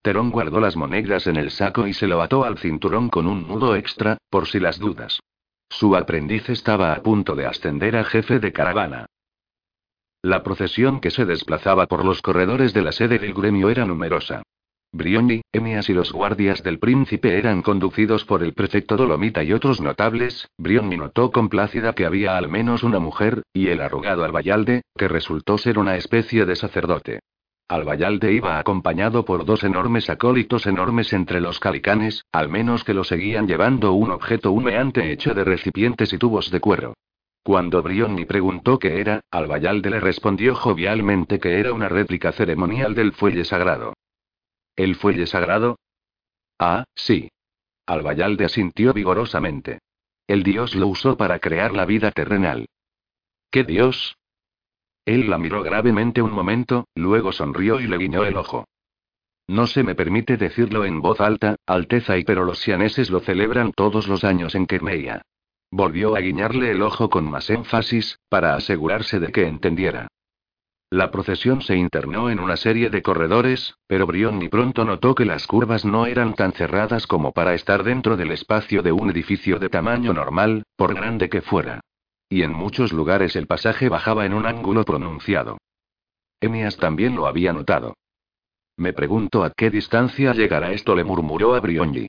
Terón 0.02 0.32
guardó 0.32 0.62
las 0.62 0.78
monedas 0.78 1.28
en 1.28 1.36
el 1.36 1.52
saco 1.52 1.88
y 1.88 1.94
se 1.94 2.08
lo 2.08 2.22
ató 2.22 2.46
al 2.46 2.58
cinturón 2.58 3.10
con 3.10 3.28
un 3.28 3.50
nudo 3.50 3.76
extra, 3.76 4.18
por 4.30 4.48
si 4.48 4.62
las 4.62 4.80
dudas. 4.80 5.20
Su 5.70 5.94
aprendiz 5.98 6.50
estaba 6.50 6.94
a 6.94 7.04
punto 7.04 7.36
de 7.36 7.48
ascender 7.48 7.98
a 7.98 8.06
jefe 8.06 8.40
de 8.40 8.54
caravana. 8.54 9.08
La 10.22 10.42
procesión 10.42 11.02
que 11.02 11.12
se 11.12 11.26
desplazaba 11.26 11.86
por 11.88 12.06
los 12.06 12.22
corredores 12.22 12.74
de 12.74 12.82
la 12.82 12.94
sede 12.94 13.20
del 13.20 13.34
gremio 13.34 13.70
era 13.70 13.86
numerosa. 13.86 14.44
Brioni, 14.96 15.42
Emias 15.52 15.90
y 15.90 15.94
los 15.96 16.12
guardias 16.12 16.62
del 16.62 16.78
príncipe 16.78 17.40
eran 17.40 17.64
conducidos 17.64 18.26
por 18.26 18.44
el 18.44 18.54
prefecto 18.54 18.96
Dolomita 18.96 19.44
y 19.44 19.52
otros 19.52 19.82
notables. 19.82 20.48
Brioni 20.56 20.98
notó 20.98 21.32
complacida 21.32 21.94
que 21.94 22.06
había 22.06 22.38
al 22.38 22.48
menos 22.48 22.84
una 22.84 23.00
mujer, 23.00 23.42
y 23.54 23.70
el 23.70 23.82
arrugado 23.82 24.24
albayalde, 24.24 24.84
que 24.96 25.08
resultó 25.08 25.58
ser 25.58 25.80
una 25.80 25.96
especie 25.98 26.46
de 26.46 26.56
sacerdote. 26.56 27.22
Albayalde 27.68 28.34
iba 28.34 28.60
acompañado 28.60 29.26
por 29.26 29.46
dos 29.46 29.64
enormes 29.64 30.12
acólitos 30.12 30.68
enormes 30.68 31.12
entre 31.12 31.42
los 31.42 31.60
calicanes, 31.60 32.24
al 32.32 32.50
menos 32.50 32.84
que 32.84 32.94
lo 32.94 33.04
seguían 33.04 33.48
llevando 33.48 33.94
un 33.94 34.12
objeto 34.12 34.52
humeante 34.52 35.12
hecho 35.12 35.34
de 35.34 35.44
recipientes 35.44 36.14
y 36.14 36.20
tubos 36.20 36.52
de 36.52 36.60
cuero. 36.60 36.94
Cuando 37.42 37.82
Brionni 37.82 38.26
preguntó 38.26 38.78
qué 38.78 39.02
era, 39.02 39.22
Albayalde 39.32 39.90
le 39.90 40.00
respondió 40.00 40.54
jovialmente 40.54 41.40
que 41.40 41.60
era 41.60 41.74
una 41.74 41.90
réplica 41.90 42.32
ceremonial 42.32 42.94
del 42.94 43.12
fuelle 43.12 43.44
sagrado. 43.44 43.96
¿El 44.76 44.96
fuelle 44.96 45.28
sagrado? 45.28 45.78
Ah, 46.60 46.86
sí. 46.96 47.30
Albayalde 47.86 48.46
asintió 48.46 48.94
vigorosamente. 48.94 49.80
El 50.28 50.44
dios 50.44 50.76
lo 50.76 50.88
usó 50.88 51.18
para 51.18 51.40
crear 51.40 51.74
la 51.74 51.86
vida 51.86 52.12
terrenal. 52.12 52.68
¿Qué 53.52 53.64
dios? 53.64 54.18
Él 55.06 55.30
la 55.30 55.38
miró 55.38 55.64
gravemente 55.64 56.22
un 56.22 56.32
momento, 56.32 56.88
luego 56.96 57.34
sonrió 57.34 57.80
y 57.80 57.88
le 57.88 57.98
guiñó 57.98 58.24
el 58.24 58.38
ojo. 58.38 58.66
No 59.48 59.68
se 59.68 59.84
me 59.84 59.96
permite 59.96 60.38
decirlo 60.38 60.86
en 60.86 61.02
voz 61.02 61.20
alta, 61.20 61.58
Alteza, 61.66 62.18
y 62.18 62.24
pero 62.24 62.46
los 62.46 62.60
sianeses 62.60 63.10
lo 63.10 63.20
celebran 63.20 63.74
todos 63.74 64.08
los 64.08 64.24
años 64.24 64.56
en 64.56 64.66
Kermeia. 64.66 65.22
Volvió 65.70 66.16
a 66.16 66.20
guiñarle 66.20 66.72
el 66.72 66.82
ojo 66.82 67.10
con 67.10 67.30
más 67.30 67.50
énfasis, 67.50 68.20
para 68.30 68.56
asegurarse 68.56 69.20
de 69.20 69.32
que 69.32 69.46
entendiera. 69.46 70.08
La 70.94 71.10
procesión 71.10 71.64
se 71.64 71.76
internó 71.76 72.30
en 72.30 72.40
una 72.40 72.56
serie 72.56 72.92
de 72.92 73.02
corredores, 73.02 73.74
pero 73.88 74.06
Brionni 74.06 74.48
pronto 74.48 74.86
notó 74.86 75.16
que 75.16 75.26
las 75.26 75.48
curvas 75.48 75.86
no 75.86 76.06
eran 76.06 76.36
tan 76.36 76.52
cerradas 76.52 77.08
como 77.08 77.32
para 77.32 77.56
estar 77.56 77.84
dentro 77.84 78.16
del 78.16 78.30
espacio 78.30 78.84
de 78.84 78.92
un 78.92 79.10
edificio 79.10 79.58
de 79.58 79.70
tamaño 79.70 80.14
normal, 80.14 80.62
por 80.76 80.94
grande 80.94 81.30
que 81.30 81.42
fuera. 81.42 81.80
Y 82.30 82.44
en 82.44 82.54
muchos 82.54 82.94
lugares 82.94 83.36
el 83.36 83.48
pasaje 83.48 83.90
bajaba 83.90 84.28
en 84.28 84.36
un 84.36 84.46
ángulo 84.46 84.86
pronunciado. 84.86 85.58
Emias 86.40 86.78
también 86.78 87.16
lo 87.16 87.26
había 87.26 87.54
notado. 87.54 87.96
Me 88.78 88.94
pregunto 88.94 89.44
a 89.44 89.50
qué 89.50 89.72
distancia 89.72 90.32
llegará 90.34 90.74
esto, 90.74 90.96
le 90.96 91.04
murmuró 91.04 91.56
a 91.56 91.60
Briogni. 91.60 92.06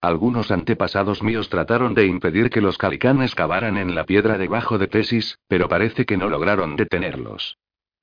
Algunos 0.00 0.52
antepasados 0.52 1.24
míos 1.24 1.48
trataron 1.48 1.92
de 1.92 2.06
impedir 2.06 2.50
que 2.50 2.60
los 2.60 2.78
calicanes 2.78 3.34
cavaran 3.34 3.76
en 3.76 3.96
la 3.96 4.04
piedra 4.04 4.38
debajo 4.38 4.78
de 4.78 4.86
Tesis, 4.86 5.40
pero 5.48 5.68
parece 5.68 6.06
que 6.06 6.16
no 6.16 6.28
lograron 6.28 6.76
detenerlos. 6.76 7.58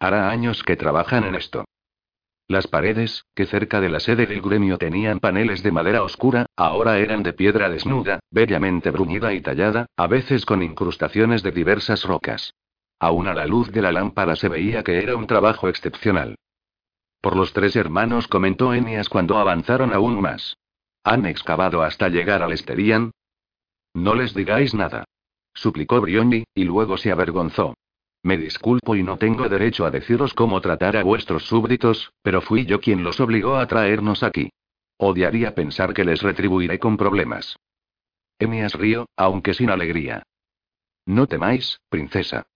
Hará 0.05 0.29
años 0.29 0.61
que 0.61 0.75
trabajan 0.75 1.23
en 1.23 1.33
esto. 1.33 1.65
Las 2.47 2.67
paredes, 2.67 3.25
que 3.33 3.47
cerca 3.47 3.81
de 3.81 3.89
la 3.89 3.99
sede 3.99 4.27
del 4.27 4.39
gremio 4.39 4.77
tenían 4.77 5.19
paneles 5.19 5.63
de 5.63 5.71
madera 5.71 6.03
oscura, 6.03 6.45
ahora 6.55 6.99
eran 6.99 7.23
de 7.23 7.33
piedra 7.33 7.69
desnuda, 7.69 8.19
bellamente 8.29 8.91
bruñida 8.91 9.33
y 9.33 9.41
tallada, 9.41 9.87
a 9.97 10.05
veces 10.05 10.45
con 10.45 10.61
incrustaciones 10.61 11.41
de 11.41 11.51
diversas 11.51 12.03
rocas. 12.03 12.53
Aún 12.99 13.27
a 13.27 13.33
la 13.33 13.47
luz 13.47 13.71
de 13.71 13.81
la 13.81 13.91
lámpara 13.91 14.35
se 14.35 14.47
veía 14.47 14.83
que 14.83 15.01
era 15.01 15.15
un 15.15 15.25
trabajo 15.25 15.69
excepcional. 15.69 16.35
Por 17.19 17.35
los 17.35 17.51
tres 17.51 17.75
hermanos 17.75 18.27
comentó 18.27 18.75
Enias 18.75 19.09
cuando 19.09 19.39
avanzaron 19.39 19.91
aún 19.91 20.21
más. 20.21 20.55
¿Han 21.03 21.25
excavado 21.25 21.81
hasta 21.81 22.09
llegar 22.09 22.43
al 22.43 22.51
Esterian? 22.51 23.09
No 23.95 24.13
les 24.13 24.35
digáis 24.35 24.75
nada. 24.75 25.05
Suplicó 25.55 25.99
Brioni, 25.99 26.43
y 26.53 26.63
luego 26.63 26.95
se 26.97 27.11
avergonzó. 27.11 27.73
Me 28.25 28.37
disculpo 28.37 28.95
y 28.95 29.03
no 29.03 29.17
tengo 29.17 29.47
derecho 29.49 29.85
a 29.85 29.91
deciros 29.91 30.33
cómo 30.33 30.59
tratar 30.59 30.97
a 30.97 31.03
vuestros 31.03 31.45
súbditos, 31.45 32.11
pero 32.23 32.41
fui 32.41 32.65
yo 32.65 32.79
quien 32.79 33.03
los 33.03 33.19
obligó 33.19 33.57
a 33.57 33.67
traernos 33.67 34.23
aquí. 34.23 34.49
Odiaría 34.97 35.53
pensar 35.53 35.93
que 35.93 36.03
les 36.03 36.23
retribuiré 36.23 36.79
con 36.79 36.97
problemas. 36.97 37.55
Emias 38.39 38.73
río, 38.73 39.05
aunque 39.15 39.53
sin 39.53 39.69
alegría. 39.69 40.23
No 41.05 41.27
temáis, 41.27 41.79
princesa. 41.87 42.47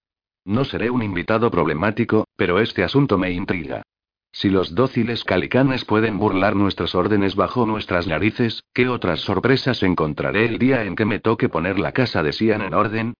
No 0.43 0.65
seré 0.65 0.89
un 0.89 1.03
invitado 1.03 1.51
problemático, 1.51 2.26
pero 2.36 2.59
este 2.59 2.84
asunto 2.84 3.20
me 3.20 3.30
intriga. 3.30 3.84
Si 4.32 4.49
los 4.49 4.74
dóciles 4.74 5.24
calicanes 5.24 5.86
pueden 5.86 6.17
burlar 6.17 6.55
nuestras 6.55 6.95
órdenes 6.95 7.36
bajo 7.36 7.67
nuestras 7.67 8.07
narices, 8.07 8.63
¿qué 8.74 8.89
otras 8.89 9.20
sorpresas 9.20 9.84
encontraré 9.84 10.47
el 10.47 10.57
día 10.57 10.84
en 10.86 10.95
que 10.95 11.05
me 11.05 11.20
toque 11.20 11.47
poner 11.47 11.78
la 11.78 11.91
casa 11.91 12.24
de 12.24 12.34
Sian 12.34 12.63
en 12.63 12.74
orden? 12.74 13.13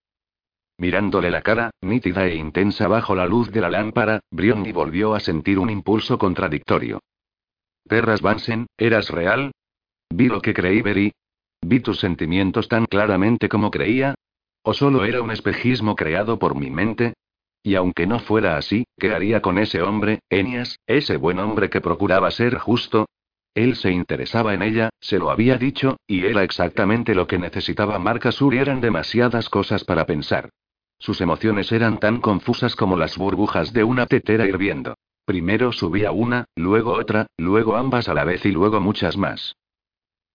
Mirándole 0.80 1.30
la 1.30 1.42
cara, 1.42 1.72
nítida 1.82 2.26
e 2.26 2.36
intensa 2.36 2.88
bajo 2.88 3.14
la 3.14 3.26
luz 3.26 3.50
de 3.50 3.60
la 3.60 3.68
lámpara, 3.68 4.20
Brionni 4.30 4.72
volvió 4.72 5.14
a 5.14 5.20
sentir 5.20 5.58
un 5.58 5.68
impulso 5.68 6.16
contradictorio. 6.16 7.00
Terras 7.86 8.22
Vansen, 8.22 8.66
¿eras 8.78 9.10
real? 9.10 9.52
Vi 10.08 10.28
lo 10.28 10.40
que 10.40 10.54
creí 10.54 10.80
ver 10.80 10.96
y... 10.96 11.12
¿Vi 11.60 11.80
tus 11.80 12.00
sentimientos 12.00 12.66
tan 12.66 12.86
claramente 12.86 13.50
como 13.50 13.70
creía? 13.70 14.14
¿O 14.62 14.72
solo 14.72 15.04
era 15.04 15.20
un 15.20 15.30
espejismo 15.30 15.94
creado 15.96 16.38
por 16.38 16.54
mi 16.54 16.70
mente? 16.70 17.12
Y 17.62 17.74
aunque 17.74 18.06
no 18.06 18.18
fuera 18.18 18.56
así, 18.56 18.84
¿qué 18.96 19.12
haría 19.12 19.42
con 19.42 19.58
ese 19.58 19.82
hombre, 19.82 20.20
Enias, 20.30 20.78
ese 20.86 21.18
buen 21.18 21.40
hombre 21.40 21.68
que 21.68 21.82
procuraba 21.82 22.30
ser 22.30 22.56
justo? 22.56 23.04
Él 23.52 23.76
se 23.76 23.90
interesaba 23.90 24.54
en 24.54 24.62
ella, 24.62 24.88
se 24.98 25.18
lo 25.18 25.30
había 25.30 25.58
dicho, 25.58 25.98
y 26.06 26.24
era 26.24 26.42
exactamente 26.42 27.14
lo 27.14 27.26
que 27.26 27.38
necesitaba 27.38 27.98
Marca 27.98 28.32
Sur 28.32 28.54
y 28.54 28.58
eran 28.58 28.80
demasiadas 28.80 29.50
cosas 29.50 29.84
para 29.84 30.06
pensar. 30.06 30.48
Sus 31.00 31.22
emociones 31.22 31.72
eran 31.72 31.98
tan 31.98 32.20
confusas 32.20 32.76
como 32.76 32.96
las 32.96 33.16
burbujas 33.16 33.72
de 33.72 33.84
una 33.84 34.06
tetera 34.06 34.46
hirviendo. 34.46 34.94
Primero 35.24 35.72
subía 35.72 36.12
una, 36.12 36.44
luego 36.54 36.92
otra, 36.92 37.26
luego 37.38 37.76
ambas 37.76 38.08
a 38.10 38.14
la 38.14 38.24
vez 38.24 38.44
y 38.44 38.52
luego 38.52 38.80
muchas 38.80 39.16
más. 39.16 39.56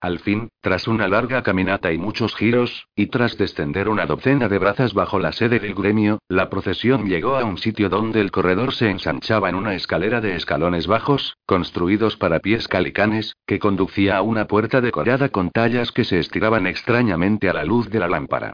Al 0.02 0.20
fin, 0.20 0.50
tras 0.62 0.88
una 0.88 1.08
larga 1.08 1.44
caminata 1.44 1.94
y 1.94 2.00
muchos 2.00 2.36
giros, 2.36 2.88
y 2.96 3.08
tras 3.08 3.38
descender 3.38 3.90
una 3.90 4.08
docena 4.08 4.50
de 4.50 4.58
brazas 4.58 4.94
bajo 4.94 5.20
la 5.20 5.32
sede 5.34 5.60
del 5.60 5.76
gremio, 5.76 6.18
la 6.28 6.50
procesión 6.50 7.08
llegó 7.08 7.38
a 7.38 7.46
un 7.46 7.60
sitio 7.60 7.88
donde 7.88 8.20
el 8.20 8.32
corredor 8.32 8.74
se 8.74 8.90
ensanchaba 8.90 9.50
en 9.50 9.56
una 9.56 9.76
escalera 9.76 10.20
de 10.20 10.36
escalones 10.36 10.88
bajos, 10.88 11.38
construidos 11.46 12.18
para 12.18 12.40
pies 12.40 12.68
calicanes, 12.68 13.36
que 13.46 13.60
conducía 13.60 14.18
a 14.18 14.24
una 14.24 14.48
puerta 14.48 14.82
decorada 14.82 15.30
con 15.30 15.52
tallas 15.52 15.92
que 15.92 16.04
se 16.04 16.18
estiraban 16.18 16.66
extrañamente 16.66 17.50
a 17.50 17.54
la 17.54 17.64
luz 17.64 17.90
de 17.90 18.00
la 18.00 18.08
lámpara. 18.08 18.54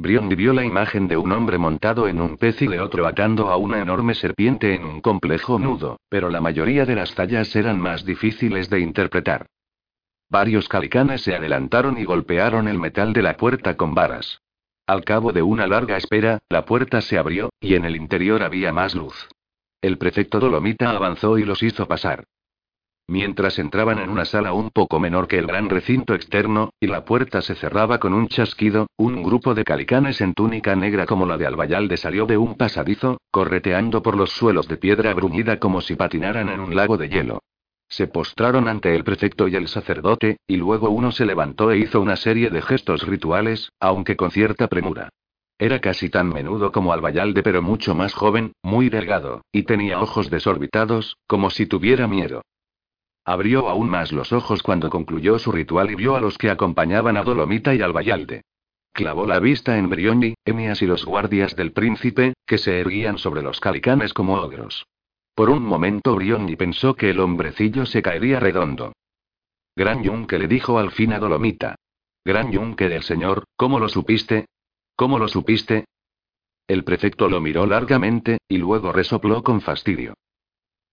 Brion 0.00 0.30
vio 0.30 0.54
la 0.54 0.64
imagen 0.64 1.08
de 1.08 1.18
un 1.18 1.30
hombre 1.30 1.58
montado 1.58 2.08
en 2.08 2.22
un 2.22 2.38
pez 2.38 2.62
y 2.62 2.66
de 2.66 2.80
otro 2.80 3.06
atando 3.06 3.50
a 3.50 3.58
una 3.58 3.82
enorme 3.82 4.14
serpiente 4.14 4.74
en 4.74 4.82
un 4.82 5.02
complejo 5.02 5.58
nudo, 5.58 6.00
pero 6.08 6.30
la 6.30 6.40
mayoría 6.40 6.86
de 6.86 6.94
las 6.94 7.14
tallas 7.14 7.54
eran 7.54 7.78
más 7.78 8.06
difíciles 8.06 8.70
de 8.70 8.80
interpretar. 8.80 9.44
Varios 10.30 10.70
calicanes 10.70 11.20
se 11.20 11.34
adelantaron 11.34 11.98
y 11.98 12.04
golpearon 12.04 12.66
el 12.66 12.78
metal 12.78 13.12
de 13.12 13.20
la 13.20 13.36
puerta 13.36 13.76
con 13.76 13.94
varas. 13.94 14.40
Al 14.86 15.04
cabo 15.04 15.32
de 15.32 15.42
una 15.42 15.66
larga 15.66 15.98
espera, 15.98 16.38
la 16.48 16.64
puerta 16.64 17.02
se 17.02 17.18
abrió, 17.18 17.50
y 17.60 17.74
en 17.74 17.84
el 17.84 17.94
interior 17.94 18.42
había 18.42 18.72
más 18.72 18.94
luz. 18.94 19.28
El 19.82 19.98
prefecto 19.98 20.40
Dolomita 20.40 20.88
avanzó 20.88 21.36
y 21.36 21.44
los 21.44 21.62
hizo 21.62 21.86
pasar. 21.86 22.24
Mientras 23.10 23.58
entraban 23.58 23.98
en 23.98 24.08
una 24.08 24.24
sala 24.24 24.52
un 24.52 24.70
poco 24.70 25.00
menor 25.00 25.26
que 25.26 25.36
el 25.36 25.48
gran 25.48 25.68
recinto 25.68 26.14
externo, 26.14 26.70
y 26.78 26.86
la 26.86 27.04
puerta 27.04 27.42
se 27.42 27.56
cerraba 27.56 27.98
con 27.98 28.14
un 28.14 28.28
chasquido, 28.28 28.86
un 28.96 29.24
grupo 29.24 29.52
de 29.52 29.64
calicanes 29.64 30.20
en 30.20 30.32
túnica 30.32 30.76
negra 30.76 31.06
como 31.06 31.26
la 31.26 31.36
de 31.36 31.44
Albayalde 31.44 31.96
salió 31.96 32.24
de 32.26 32.38
un 32.38 32.54
pasadizo, 32.54 33.20
correteando 33.32 34.00
por 34.00 34.16
los 34.16 34.30
suelos 34.30 34.68
de 34.68 34.76
piedra 34.76 35.12
bruñida 35.12 35.58
como 35.58 35.80
si 35.80 35.96
patinaran 35.96 36.50
en 36.50 36.60
un 36.60 36.76
lago 36.76 36.96
de 36.96 37.08
hielo. 37.08 37.42
Se 37.88 38.06
postraron 38.06 38.68
ante 38.68 38.94
el 38.94 39.02
prefecto 39.02 39.48
y 39.48 39.56
el 39.56 39.66
sacerdote, 39.66 40.36
y 40.46 40.56
luego 40.56 40.90
uno 40.90 41.10
se 41.10 41.26
levantó 41.26 41.72
e 41.72 41.78
hizo 41.78 42.00
una 42.00 42.14
serie 42.14 42.48
de 42.48 42.62
gestos 42.62 43.04
rituales, 43.08 43.72
aunque 43.80 44.14
con 44.14 44.30
cierta 44.30 44.68
premura. 44.68 45.08
Era 45.58 45.80
casi 45.80 46.10
tan 46.10 46.28
menudo 46.28 46.70
como 46.70 46.92
Albayalde 46.92 47.42
pero 47.42 47.60
mucho 47.60 47.96
más 47.96 48.14
joven, 48.14 48.52
muy 48.62 48.88
delgado, 48.88 49.42
y 49.50 49.64
tenía 49.64 50.00
ojos 50.00 50.30
desorbitados, 50.30 51.16
como 51.26 51.50
si 51.50 51.66
tuviera 51.66 52.06
miedo. 52.06 52.42
Abrió 53.24 53.68
aún 53.68 53.88
más 53.88 54.12
los 54.12 54.32
ojos 54.32 54.62
cuando 54.62 54.90
concluyó 54.90 55.38
su 55.38 55.52
ritual 55.52 55.90
y 55.90 55.94
vio 55.94 56.16
a 56.16 56.20
los 56.20 56.38
que 56.38 56.50
acompañaban 56.50 57.16
a 57.16 57.22
Dolomita 57.22 57.74
y 57.74 57.82
al 57.82 57.92
Bayalde. 57.92 58.42
Clavó 58.92 59.26
la 59.26 59.38
vista 59.38 59.78
en 59.78 59.88
Brioni, 59.88 60.34
Emias 60.44 60.82
y 60.82 60.86
los 60.86 61.04
guardias 61.04 61.54
del 61.54 61.72
príncipe, 61.72 62.34
que 62.46 62.58
se 62.58 62.80
erguían 62.80 63.18
sobre 63.18 63.42
los 63.42 63.60
calicanes 63.60 64.12
como 64.12 64.34
ogros. 64.34 64.86
Por 65.34 65.48
un 65.48 65.62
momento 65.62 66.14
Brioni 66.14 66.56
pensó 66.56 66.94
que 66.94 67.10
el 67.10 67.20
hombrecillo 67.20 67.86
se 67.86 68.02
caería 68.02 68.40
redondo. 68.40 68.92
Gran 69.76 70.02
yunque 70.02 70.38
le 70.38 70.48
dijo 70.48 70.78
al 70.78 70.90
fin 70.90 71.12
a 71.12 71.18
Dolomita. 71.18 71.76
Gran 72.24 72.50
yunque 72.50 72.88
del 72.88 73.02
señor, 73.02 73.44
¿cómo 73.56 73.78
lo 73.78 73.88
supiste? 73.88 74.46
¿Cómo 74.96 75.18
lo 75.18 75.28
supiste? 75.28 75.86
El 76.66 76.84
prefecto 76.84 77.28
lo 77.28 77.40
miró 77.40 77.66
largamente, 77.66 78.38
y 78.48 78.58
luego 78.58 78.92
resopló 78.92 79.42
con 79.42 79.60
fastidio. 79.60 80.14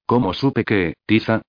¿Cómo 0.05 0.34
supe 0.34 0.63
que, 0.63 0.93
Tiza? 1.05 1.41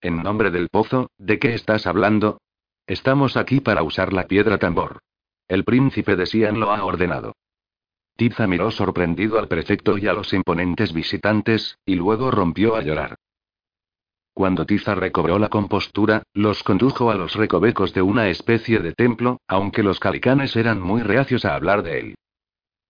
En 0.00 0.22
nombre 0.22 0.50
del 0.50 0.68
pozo, 0.68 1.10
¿de 1.18 1.38
qué 1.40 1.54
estás 1.54 1.86
hablando? 1.86 2.40
Estamos 2.86 3.36
aquí 3.36 3.60
para 3.60 3.82
usar 3.82 4.12
la 4.12 4.28
piedra 4.28 4.58
tambor. 4.58 5.00
El 5.48 5.64
príncipe 5.64 6.14
de 6.14 6.26
Sian 6.26 6.60
lo 6.60 6.70
ha 6.70 6.84
ordenado. 6.84 7.34
Tiza 8.16 8.46
miró 8.46 8.70
sorprendido 8.70 9.38
al 9.38 9.48
prefecto 9.48 9.98
y 9.98 10.06
a 10.06 10.12
los 10.12 10.32
imponentes 10.32 10.92
visitantes, 10.92 11.78
y 11.84 11.96
luego 11.96 12.30
rompió 12.30 12.76
a 12.76 12.82
llorar. 12.82 13.16
Cuando 14.34 14.66
Tiza 14.66 14.94
recobró 14.94 15.38
la 15.40 15.48
compostura, 15.48 16.22
los 16.32 16.62
condujo 16.62 17.10
a 17.10 17.16
los 17.16 17.34
recovecos 17.34 17.92
de 17.92 18.02
una 18.02 18.28
especie 18.28 18.78
de 18.78 18.92
templo, 18.92 19.40
aunque 19.48 19.82
los 19.82 19.98
calicanes 19.98 20.54
eran 20.54 20.80
muy 20.80 21.02
reacios 21.02 21.44
a 21.44 21.56
hablar 21.56 21.82
de 21.82 21.98
él. 21.98 22.14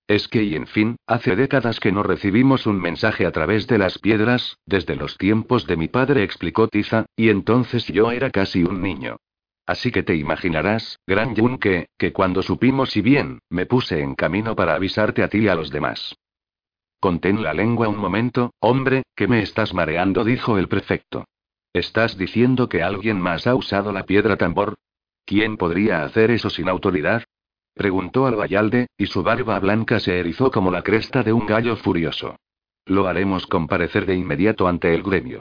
Es 0.09 0.26
que 0.26 0.42
y 0.42 0.56
en 0.56 0.66
fin, 0.66 0.96
hace 1.06 1.36
décadas 1.36 1.80
que 1.80 1.92
no 1.92 2.02
recibimos 2.02 2.66
un 2.66 2.80
mensaje 2.80 3.26
a 3.26 3.30
través 3.30 3.66
de 3.66 3.76
las 3.76 3.98
piedras, 3.98 4.56
desde 4.64 4.96
los 4.96 5.18
tiempos 5.18 5.66
de 5.66 5.76
mi 5.76 5.88
padre 5.88 6.22
explicó 6.22 6.66
Tiza, 6.66 7.04
y 7.14 7.28
entonces 7.28 7.86
yo 7.88 8.11
era 8.11 8.30
casi 8.30 8.64
un 8.64 8.80
niño. 8.80 9.18
Así 9.66 9.92
que 9.92 10.02
te 10.02 10.16
imaginarás, 10.16 10.98
Gran 11.06 11.34
Yun, 11.34 11.59
que, 11.59 11.90
que 11.98 12.14
cuando 12.14 12.42
supimos 12.42 12.96
y 12.96 13.02
bien, 13.02 13.40
me 13.50 13.66
puse 13.66 14.00
en 14.00 14.14
camino 14.14 14.56
para 14.56 14.74
avisarte 14.74 15.22
a 15.22 15.28
ti 15.28 15.40
y 15.40 15.48
a 15.48 15.54
los 15.54 15.70
demás. 15.70 16.16
Contén 17.00 17.42
la 17.42 17.52
lengua 17.52 17.88
un 17.88 17.98
momento, 17.98 18.54
hombre, 18.61 19.02
que 19.14 19.28
me 19.28 19.42
estás 19.42 19.74
mareando, 19.74 20.24
dijo 20.24 20.56
el 20.56 20.68
prefecto. 20.68 21.26
¿Estás 21.74 22.16
diciendo 22.16 22.70
que 22.70 22.82
alguien 22.82 23.20
más 23.20 23.46
ha 23.46 23.54
usado 23.54 23.92
la 23.92 24.04
piedra 24.04 24.38
tambor? 24.38 24.76
¿Quién 25.26 25.59
podría 25.59 26.02
hacer 26.02 26.30
eso 26.30 26.48
sin 26.48 26.70
autoridad? 26.70 27.24
Preguntó 27.79 28.26
al 28.26 28.35
Vallalde, 28.35 28.89
y 28.99 29.07
su 29.07 29.22
barba 29.22 29.61
blanca 29.61 30.01
se 30.01 30.18
erizó 30.18 30.51
como 30.51 30.72
la 30.72 30.83
cresta 30.83 31.22
de 31.22 31.33
un 31.33 31.47
gallo 31.47 31.76
furioso. 31.76 32.35
Lo 32.87 33.07
haremos 33.07 33.47
comparecer 33.47 34.05
de 34.05 34.16
inmediato 34.16 34.66
ante 34.66 34.93
el 34.93 35.05
gremio. 35.05 35.39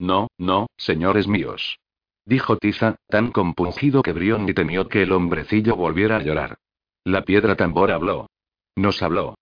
No, 0.00 0.26
no, 0.36 0.66
señores 0.76 1.28
míos. 1.28 1.78
Dijo 2.24 2.56
Tiza, 2.56 2.96
tan 3.06 3.30
compungido 3.30 4.02
que 4.02 4.12
Brión 4.12 4.52
temió 4.52 4.88
que 4.88 5.02
el 5.02 5.12
hombrecillo 5.12 5.76
volviera 5.76 6.16
a 6.16 6.22
llorar. 6.22 6.58
La 7.04 7.22
piedra 7.22 7.54
tambor 7.54 7.92
habló. 7.92 8.26
Nos 8.74 9.00
habló. 9.00 9.36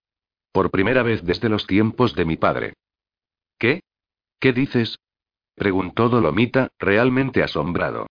Por 0.53 0.71
primera 0.71 1.03
vez 1.03 1.25
desde 1.25 1.49
los 1.49 1.67
tiempos 1.67 2.15
de 2.15 2.27
mi 2.27 2.37
padre. 2.37 2.75
¿Qué? 3.59 3.81
¿Qué 4.39 4.53
dices? 4.53 4.99
Preguntó 5.55 6.11
Dolomita, 6.11 6.69
realmente 6.79 7.43
asombrado. 7.43 8.07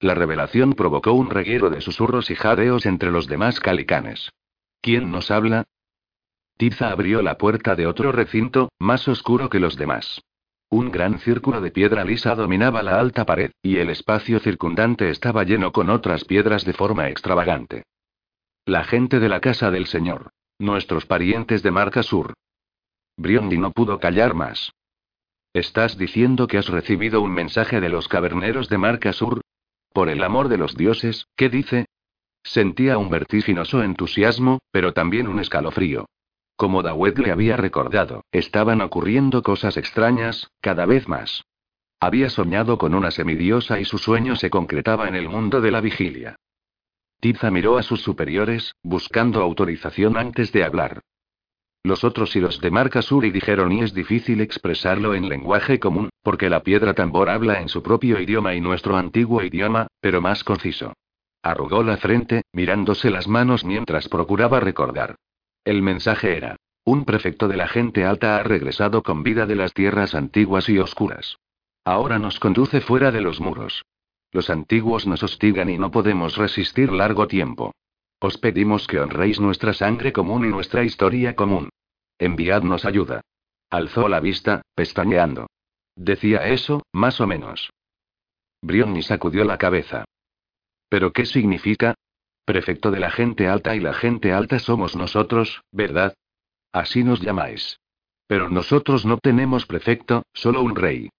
La 0.00 0.14
revelación 0.14 0.74
provocó 0.74 1.12
un 1.12 1.30
reguero 1.30 1.70
de 1.70 1.80
susurros 1.80 2.30
y 2.30 2.34
jadeos 2.34 2.84
entre 2.86 3.10
los 3.10 3.26
demás 3.26 3.60
calicanes. 3.60 4.30
¿Quién 4.82 5.10
nos 5.10 5.30
habla? 5.30 5.64
Tiza 6.58 6.90
abrió 6.90 7.22
la 7.22 7.38
puerta 7.38 7.74
de 7.74 7.86
otro 7.86 8.12
recinto, 8.12 8.70
más 8.78 9.08
oscuro 9.08 9.48
que 9.48 9.60
los 9.60 9.76
demás. 9.76 10.22
Un 10.68 10.90
gran 10.90 11.18
círculo 11.20 11.60
de 11.60 11.70
piedra 11.70 12.04
lisa 12.04 12.34
dominaba 12.34 12.82
la 12.82 12.98
alta 12.98 13.24
pared, 13.24 13.52
y 13.62 13.76
el 13.76 13.88
espacio 13.88 14.40
circundante 14.40 15.10
estaba 15.10 15.44
lleno 15.44 15.72
con 15.72 15.90
otras 15.90 16.24
piedras 16.24 16.64
de 16.64 16.72
forma 16.72 17.08
extravagante. 17.08 17.84
La 18.64 18.84
gente 18.84 19.20
de 19.20 19.28
la 19.28 19.40
casa 19.40 19.70
del 19.70 19.86
señor. 19.86 20.30
Nuestros 20.58 21.06
parientes 21.06 21.62
de 21.62 21.70
Marca 21.70 22.02
Sur. 22.02 22.34
Briondi 23.16 23.58
no 23.58 23.70
pudo 23.70 24.00
callar 24.00 24.34
más. 24.34 24.72
¿Estás 25.52 25.96
diciendo 25.96 26.46
que 26.46 26.58
has 26.58 26.68
recibido 26.68 27.20
un 27.20 27.32
mensaje 27.32 27.80
de 27.80 27.88
los 27.88 28.08
caverneros 28.08 28.68
de 28.68 28.78
Marca 28.78 29.12
Sur? 29.12 29.42
Por 29.96 30.10
el 30.10 30.22
amor 30.22 30.50
de 30.50 30.58
los 30.58 30.76
dioses, 30.76 31.26
¿qué 31.36 31.48
dice? 31.48 31.86
Sentía 32.44 32.98
un 32.98 33.08
vertiginoso 33.08 33.82
entusiasmo, 33.82 34.58
pero 34.70 34.92
también 34.92 35.26
un 35.26 35.40
escalofrío. 35.40 36.04
Como 36.54 36.82
Dawet 36.82 37.18
le 37.18 37.30
había 37.30 37.56
recordado, 37.56 38.22
estaban 38.30 38.82
ocurriendo 38.82 39.42
cosas 39.42 39.78
extrañas, 39.78 40.50
cada 40.60 40.84
vez 40.84 41.08
más. 41.08 41.44
Había 41.98 42.28
soñado 42.28 42.76
con 42.76 42.94
una 42.94 43.10
semidiosa 43.10 43.80
y 43.80 43.86
su 43.86 43.96
sueño 43.96 44.36
se 44.36 44.50
concretaba 44.50 45.08
en 45.08 45.14
el 45.14 45.30
mundo 45.30 45.62
de 45.62 45.70
la 45.70 45.80
vigilia. 45.80 46.36
Tiza 47.18 47.50
miró 47.50 47.78
a 47.78 47.82
sus 47.82 48.02
superiores, 48.02 48.74
buscando 48.82 49.40
autorización 49.40 50.18
antes 50.18 50.52
de 50.52 50.62
hablar. 50.62 51.00
Los 51.86 52.02
otros 52.02 52.34
y 52.34 52.40
los 52.40 52.60
de 52.60 52.72
Marca 52.72 53.00
Suri 53.00 53.30
dijeron 53.30 53.70
y 53.70 53.80
es 53.80 53.94
difícil 53.94 54.40
expresarlo 54.40 55.14
en 55.14 55.28
lenguaje 55.28 55.78
común, 55.78 56.08
porque 56.24 56.50
la 56.50 56.64
piedra 56.64 56.94
tambor 56.94 57.30
habla 57.30 57.60
en 57.60 57.68
su 57.68 57.80
propio 57.80 58.20
idioma 58.20 58.56
y 58.56 58.60
nuestro 58.60 58.96
antiguo 58.96 59.40
idioma, 59.40 59.86
pero 60.00 60.20
más 60.20 60.42
conciso. 60.42 60.94
Arrugó 61.44 61.84
la 61.84 61.96
frente, 61.96 62.42
mirándose 62.50 63.08
las 63.08 63.28
manos 63.28 63.64
mientras 63.64 64.08
procuraba 64.08 64.58
recordar. 64.58 65.14
El 65.64 65.80
mensaje 65.80 66.36
era. 66.36 66.56
Un 66.84 67.04
prefecto 67.04 67.46
de 67.46 67.56
la 67.56 67.68
gente 67.68 68.04
alta 68.04 68.36
ha 68.36 68.42
regresado 68.42 69.04
con 69.04 69.22
vida 69.22 69.46
de 69.46 69.54
las 69.54 69.72
tierras 69.72 70.16
antiguas 70.16 70.68
y 70.68 70.80
oscuras. 70.80 71.38
Ahora 71.84 72.18
nos 72.18 72.40
conduce 72.40 72.80
fuera 72.80 73.12
de 73.12 73.20
los 73.20 73.40
muros. 73.40 73.84
Los 74.32 74.50
antiguos 74.50 75.06
nos 75.06 75.22
hostigan 75.22 75.70
y 75.70 75.78
no 75.78 75.92
podemos 75.92 76.36
resistir 76.36 76.90
largo 76.90 77.28
tiempo. 77.28 77.70
Os 78.18 78.38
pedimos 78.38 78.88
que 78.88 78.98
honréis 78.98 79.38
nuestra 79.38 79.72
sangre 79.72 80.12
común 80.12 80.44
y 80.46 80.48
nuestra 80.48 80.82
historia 80.82 81.36
común. 81.36 81.68
Enviadnos 82.18 82.84
ayuda. 82.84 83.20
Alzó 83.70 84.08
la 84.08 84.20
vista, 84.20 84.62
pestañeando. 84.74 85.46
Decía 85.96 86.48
eso, 86.48 86.82
más 86.92 87.20
o 87.20 87.26
menos. 87.26 87.70
Brionni 88.62 89.02
sacudió 89.02 89.44
la 89.44 89.58
cabeza. 89.58 90.04
¿Pero 90.88 91.12
qué 91.12 91.26
significa? 91.26 91.94
Prefecto 92.44 92.90
de 92.90 93.00
la 93.00 93.10
gente 93.10 93.48
alta 93.48 93.74
y 93.74 93.80
la 93.80 93.92
gente 93.92 94.32
alta 94.32 94.58
somos 94.58 94.94
nosotros, 94.94 95.62
¿verdad? 95.72 96.14
Así 96.72 97.02
nos 97.02 97.20
llamáis. 97.20 97.80
Pero 98.26 98.50
nosotros 98.50 99.04
no 99.04 99.18
tenemos 99.18 99.66
prefecto, 99.66 100.22
solo 100.32 100.62
un 100.62 100.76
rey. 100.76 101.10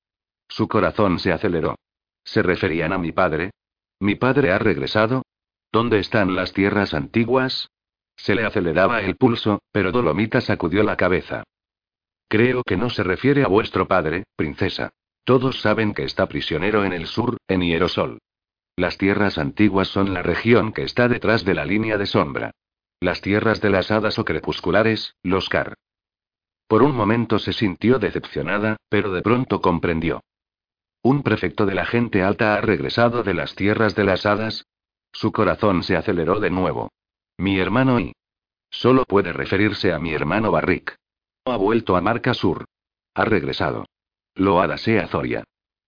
Su 0.48 0.68
corazón 0.68 1.20
se 1.20 1.32
aceleró. 1.32 1.76
¿Se 2.24 2.42
referían 2.42 2.94
a 2.94 2.98
mi 2.98 3.12
padre? 3.12 3.52
¿Mi 4.00 4.16
padre 4.16 4.52
ha 4.52 4.60
regresado? 4.60 5.24
¿Dónde 5.72 6.00
están 6.00 6.36
las 6.36 6.54
tierras 6.54 6.94
antiguas? 6.94 7.70
Se 8.18 8.36
le 8.36 8.46
aceleraba 8.46 9.02
el 9.02 9.16
pulso, 9.16 9.62
pero 9.72 9.92
Dolomita 9.92 10.42
sacudió 10.42 10.84
la 10.84 10.98
cabeza. 10.98 11.44
Creo 12.28 12.64
que 12.64 12.76
no 12.76 12.90
se 12.90 13.04
refiere 13.04 13.44
a 13.44 13.48
vuestro 13.48 13.88
padre, 13.88 14.26
princesa. 14.36 14.90
Todos 15.24 15.62
saben 15.62 15.94
que 15.94 16.04
está 16.04 16.28
prisionero 16.28 16.84
en 16.84 16.94
el 16.94 17.06
sur, 17.06 17.38
en 17.48 17.62
Hierosol. 17.62 18.20
Las 18.76 18.98
tierras 18.98 19.38
antiguas 19.38 19.88
son 19.88 20.14
la 20.14 20.22
región 20.22 20.74
que 20.74 20.84
está 20.84 21.08
detrás 21.08 21.46
de 21.46 21.54
la 21.54 21.66
línea 21.66 21.98
de 21.98 22.06
sombra. 22.06 22.52
Las 23.00 23.22
tierras 23.22 23.62
de 23.62 23.70
las 23.70 23.92
hadas 23.92 24.20
o 24.20 24.26
crepusculares, 24.26 25.16
los 25.24 25.50
Car. 25.50 25.76
Por 26.68 26.84
un 26.84 26.96
momento 26.96 27.40
se 27.40 27.54
sintió 27.54 27.98
decepcionada, 27.98 28.78
pero 28.90 29.14
de 29.14 29.22
pronto 29.22 29.62
comprendió. 29.62 30.22
¿Un 31.02 31.24
prefecto 31.24 31.66
de 31.66 31.76
la 31.76 31.86
gente 31.86 32.24
alta 32.24 32.56
ha 32.56 32.62
regresado 32.62 33.24
de 33.24 33.34
las 33.34 33.56
tierras 33.56 33.96
de 33.96 34.04
las 34.04 34.26
hadas? 34.26 34.66
Su 35.14 35.32
corazón 35.32 35.84
se 35.84 35.96
aceleró 35.96 36.40
de 36.40 36.50
nuevo. 36.50 36.90
Mi 37.38 37.60
hermano 37.60 38.00
y. 38.00 38.14
Solo 38.70 39.06
puede 39.06 39.32
referirse 39.32 39.94
a 39.94 40.00
mi 40.00 40.14
hermano 40.14 40.52
Barrick. 40.52 40.96
Ha 41.46 41.56
vuelto 41.56 41.96
a 41.96 42.02
Marca 42.02 42.34
Sur. 42.34 42.66
Ha 43.14 43.26
regresado. 43.26 43.86
Loada 44.36 44.78
sea 44.78 45.08
Zoria. 45.08 45.44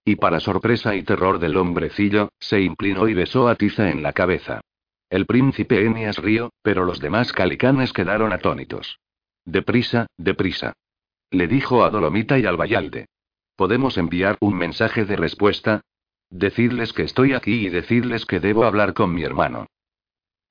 Y 0.06 0.16
para 0.16 0.40
sorpresa 0.40 0.96
y 0.96 1.04
terror 1.04 1.40
del 1.40 1.58
hombrecillo, 1.58 2.30
se 2.40 2.62
inclinó 2.62 3.08
y 3.08 3.14
besó 3.14 3.48
a 3.48 3.56
Tiza 3.56 3.90
en 3.90 4.02
la 4.02 4.14
cabeza. 4.14 4.62
El 5.10 5.26
príncipe 5.26 5.86
Enias 5.86 6.18
rió, 6.18 6.52
pero 6.62 6.86
los 6.86 7.00
demás 7.00 7.34
calicanes 7.34 7.94
quedaron 7.94 8.32
atónitos. 8.32 9.00
Deprisa, 9.44 10.08
deprisa. 10.18 10.74
Le 11.32 11.48
dijo 11.48 11.84
a 11.84 11.90
Dolomita 11.90 12.38
y 12.38 12.46
al 12.46 12.58
Bayalde. 12.58 13.08
¿Podemos 13.56 13.98
enviar 13.98 14.38
un 14.40 14.56
mensaje 14.56 15.06
de 15.06 15.16
respuesta? 15.16 15.82
Decidles 16.30 16.94
que 16.94 17.04
estoy 17.04 17.34
aquí 17.34 17.66
y 17.66 17.70
decidles 17.70 18.26
que 18.26 18.40
debo 18.40 18.66
hablar 18.66 18.94
con 18.94 19.14
mi 19.14 19.24
hermano. 19.24 19.68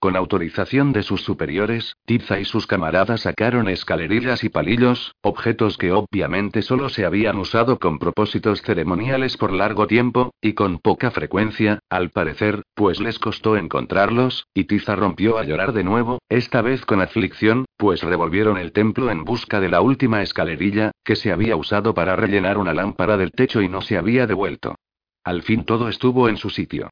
Con 0.01 0.15
autorización 0.15 0.93
de 0.93 1.03
sus 1.03 1.23
superiores, 1.23 1.97
Tiza 2.07 2.39
y 2.39 2.45
sus 2.45 2.69
camaradas 2.69 3.23
sacaron 3.23 3.69
escalerillas 3.69 4.45
y 4.45 4.49
palillos, 4.49 5.17
objetos 5.23 5.77
que 5.77 5.91
obviamente 5.91 6.63
solo 6.63 6.89
se 6.89 7.05
habían 7.05 7.37
usado 7.37 7.81
con 7.81 7.99
propósitos 7.99 8.63
ceremoniales 8.63 9.37
por 9.37 9.53
largo 9.53 9.89
tiempo, 9.89 10.31
y 10.41 10.53
con 10.53 10.79
poca 10.79 11.11
frecuencia, 11.11 11.81
al 11.91 12.11
parecer, 12.11 12.63
pues 12.75 13.01
les 13.01 13.19
costó 13.19 13.57
encontrarlos, 13.57 14.47
y 14.55 14.65
Tiza 14.65 14.95
rompió 14.95 15.37
a 15.37 15.43
llorar 15.43 15.73
de 15.73 15.83
nuevo, 15.83 16.21
esta 16.29 16.63
vez 16.63 16.87
con 16.87 17.01
aflicción, 17.01 17.65
pues 17.77 18.05
revolvieron 18.05 18.57
el 18.57 18.71
templo 18.71 19.11
en 19.11 19.25
busca 19.25 19.59
de 19.59 19.69
la 19.69 19.81
última 19.81 20.23
escalerilla, 20.23 20.93
que 21.03 21.17
se 21.17 21.33
había 21.33 21.57
usado 21.57 21.93
para 21.95 22.15
rellenar 22.15 22.59
una 22.59 22.73
lámpara 22.73 23.17
del 23.17 23.33
techo 23.33 23.63
y 23.63 23.69
no 23.69 23.81
se 23.81 23.99
había 23.99 24.29
devuelto. 24.29 24.77
Al 25.25 25.43
fin 25.43 25.65
todo 25.65 25.89
estuvo 25.89 26.29
en 26.29 26.37
su 26.37 26.51
sitio. 26.51 26.89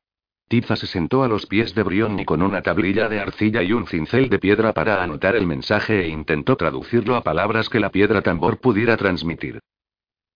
Tiza 0.48 0.76
se 0.76 0.86
sentó 0.86 1.24
a 1.24 1.28
los 1.28 1.46
pies 1.46 1.74
de 1.74 1.82
Brionni 1.82 2.24
con 2.24 2.40
una 2.40 2.62
tablilla 2.62 3.08
de 3.08 3.18
arcilla 3.18 3.64
y 3.64 3.72
un 3.72 3.86
cincel 3.86 4.28
de 4.28 4.38
piedra 4.38 4.72
para 4.72 5.02
anotar 5.02 5.34
el 5.34 5.44
mensaje 5.44 6.04
e 6.04 6.08
intentó 6.08 6.56
traducirlo 6.56 7.16
a 7.16 7.22
palabras 7.22 7.68
que 7.68 7.80
la 7.80 7.90
piedra 7.90 8.22
tambor 8.22 8.58
pudiera 8.60 8.96
transmitir. 8.96 9.58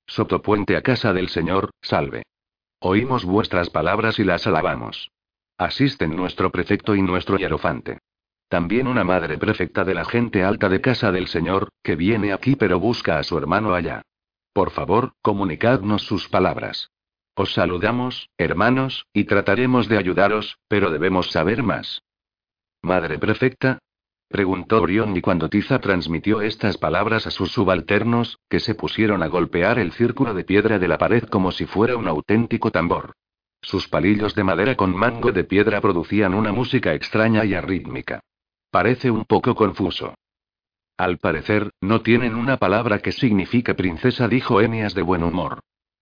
Sotopuente 0.07 0.77
a 0.77 0.83
casa 0.83 1.13
del 1.13 1.29
Señor, 1.29 1.71
salve. 1.81 2.25
Oímos 2.81 3.25
vuestras 3.25 3.71
palabras 3.71 4.19
y 4.19 4.25
las 4.25 4.49
alabamos. 4.49 5.13
Asisten 5.57 6.17
nuestro 6.17 6.51
prefecto 6.51 6.97
y 6.97 7.03
nuestro 7.03 7.37
hierofante. 7.37 7.99
También 8.49 8.89
una 8.89 9.05
madre 9.05 9.39
prefecta 9.39 9.85
de 9.85 9.95
la 9.95 10.05
gente 10.05 10.43
alta 10.43 10.69
de 10.69 10.81
casa 10.81 11.13
del 11.13 11.29
Señor, 11.29 11.69
que 11.85 11.95
viene 11.95 12.33
aquí 12.33 12.57
pero 12.57 12.81
busca 12.81 13.19
a 13.19 13.23
su 13.23 13.39
hermano 13.39 13.75
allá. 13.75 14.03
Por 14.53 14.73
favor, 14.73 15.13
comunicadnos 15.23 16.03
sus 16.03 16.29
palabras. 16.29 16.91
Os 17.43 17.55
saludamos, 17.55 18.29
hermanos, 18.37 19.07
y 19.15 19.25
trataremos 19.25 19.89
de 19.89 19.97
ayudaros, 19.97 20.59
pero 20.69 20.91
debemos 20.91 21.31
saber 21.31 21.63
más. 21.63 22.03
Madre 22.83 23.19
Prefecta, 23.19 23.79
preguntó 24.29 24.83
Brionni 24.83 25.23
cuando 25.23 25.49
Tiza 25.49 25.79
transmitió 25.79 26.43
estas 26.43 26.77
palabras 26.77 27.27
a 27.27 27.31
sus 27.31 27.51
subalternos, 27.51 28.39
que 28.51 28.61
se 28.61 28.75
pusieron 28.75 29.23
a 29.23 29.29
golpear 29.29 29.79
el 29.79 29.93
círculo 29.93 30.35
de 30.35 30.45
piedra 30.45 30.79
de 30.79 30.87
la 30.87 30.99
pared 30.99 31.23
como 31.23 31.51
si 31.51 31.65
fuera 31.65 31.97
un 31.97 32.09
auténtico 32.09 32.71
tambor. 32.71 33.15
Sus 33.63 33.89
palillos 33.89 34.35
de 34.35 34.45
madera 34.45 34.75
con 34.77 34.95
mango 34.95 35.33
de 35.33 35.45
piedra 35.45 35.81
producían 35.81 36.35
una 36.35 36.53
música 36.53 36.93
extraña 36.93 37.47
y 37.47 37.55
arrítmica. 37.55 38.21
Parece 38.71 39.11
un 39.11 39.25
poco 39.25 39.55
confuso. 39.55 40.13
Al 40.99 41.17
parecer, 41.17 41.71
no 41.81 42.03
tienen 42.03 42.35
una 42.35 42.59
palabra 42.59 42.99
que 42.99 43.13
signifique 43.13 43.75
princesa, 43.75 44.29
dijo 44.29 44.61
Enias 44.61 44.93
de 44.93 45.01
buen 45.01 45.25
humor. 45.25 45.61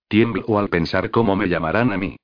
Tiemblo 0.09 0.59
al 0.59 0.71
pensar 0.71 1.11
cómo 1.11 1.37
me 1.37 1.49
llamarán 1.49 1.93
a 1.93 1.99
mí. 1.99 2.17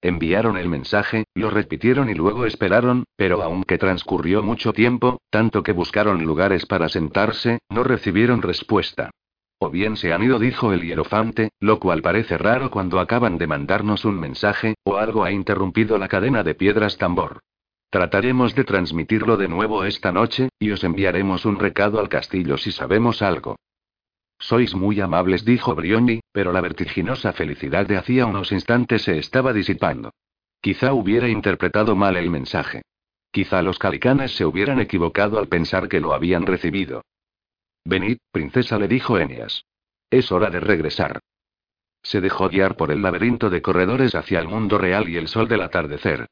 Enviaron 0.00 0.56
el 0.56 0.68
mensaje, 0.68 1.24
lo 1.34 1.50
repitieron 1.50 2.08
y 2.08 2.14
luego 2.14 2.46
esperaron, 2.46 3.04
pero 3.16 3.42
aunque 3.42 3.78
transcurrió 3.78 4.42
mucho 4.42 4.72
tiempo, 4.72 5.20
tanto 5.28 5.62
que 5.62 5.72
buscaron 5.72 6.24
lugares 6.24 6.66
para 6.66 6.88
sentarse, 6.88 7.58
no 7.68 7.82
recibieron 7.82 8.40
respuesta. 8.40 9.10
O 9.58 9.68
bien 9.68 9.96
se 9.96 10.12
han 10.12 10.22
ido, 10.22 10.38
dijo 10.38 10.72
el 10.72 10.82
hierofante, 10.82 11.50
lo 11.58 11.80
cual 11.80 12.00
parece 12.00 12.38
raro 12.38 12.70
cuando 12.70 12.98
acaban 12.98 13.36
de 13.36 13.46
mandarnos 13.46 14.06
un 14.06 14.18
mensaje, 14.18 14.76
o 14.84 14.96
algo 14.96 15.24
ha 15.24 15.32
interrumpido 15.32 15.98
la 15.98 16.08
cadena 16.08 16.42
de 16.42 16.54
piedras 16.54 16.96
tambor. 16.96 17.40
Trataremos 17.90 18.54
de 18.54 18.64
transmitirlo 18.64 19.36
de 19.36 19.48
nuevo 19.48 19.84
esta 19.84 20.12
noche, 20.12 20.48
y 20.58 20.70
os 20.70 20.84
enviaremos 20.84 21.44
un 21.44 21.58
recado 21.58 21.98
al 21.98 22.08
castillo 22.08 22.56
si 22.56 22.70
sabemos 22.70 23.20
algo. 23.20 23.56
Sois 24.38 24.74
muy 24.74 24.98
amables, 25.00 25.44
dijo 25.44 25.74
Brioni, 25.74 26.19
pero 26.32 26.52
la 26.52 26.60
vertiginosa 26.60 27.32
felicidad 27.32 27.86
de 27.86 27.96
hacía 27.96 28.26
unos 28.26 28.52
instantes 28.52 29.02
se 29.02 29.18
estaba 29.18 29.52
disipando. 29.52 30.12
Quizá 30.60 30.92
hubiera 30.92 31.28
interpretado 31.28 31.96
mal 31.96 32.16
el 32.16 32.30
mensaje. 32.30 32.82
Quizá 33.32 33.62
los 33.62 33.78
calicanes 33.78 34.32
se 34.34 34.44
hubieran 34.44 34.80
equivocado 34.80 35.38
al 35.38 35.48
pensar 35.48 35.88
que 35.88 36.00
lo 36.00 36.12
habían 36.12 36.46
recibido. 36.46 37.02
Venid, 37.84 38.18
princesa, 38.30 38.78
le 38.78 38.88
dijo 38.88 39.18
Enias. 39.18 39.64
Es 40.10 40.32
hora 40.32 40.50
de 40.50 40.60
regresar. 40.60 41.20
Se 42.02 42.20
dejó 42.20 42.48
guiar 42.48 42.76
por 42.76 42.90
el 42.90 43.02
laberinto 43.02 43.50
de 43.50 43.62
corredores 43.62 44.14
hacia 44.14 44.40
el 44.40 44.48
mundo 44.48 44.78
real 44.78 45.08
y 45.08 45.16
el 45.16 45.28
sol 45.28 45.48
del 45.48 45.62
atardecer. 45.62 46.26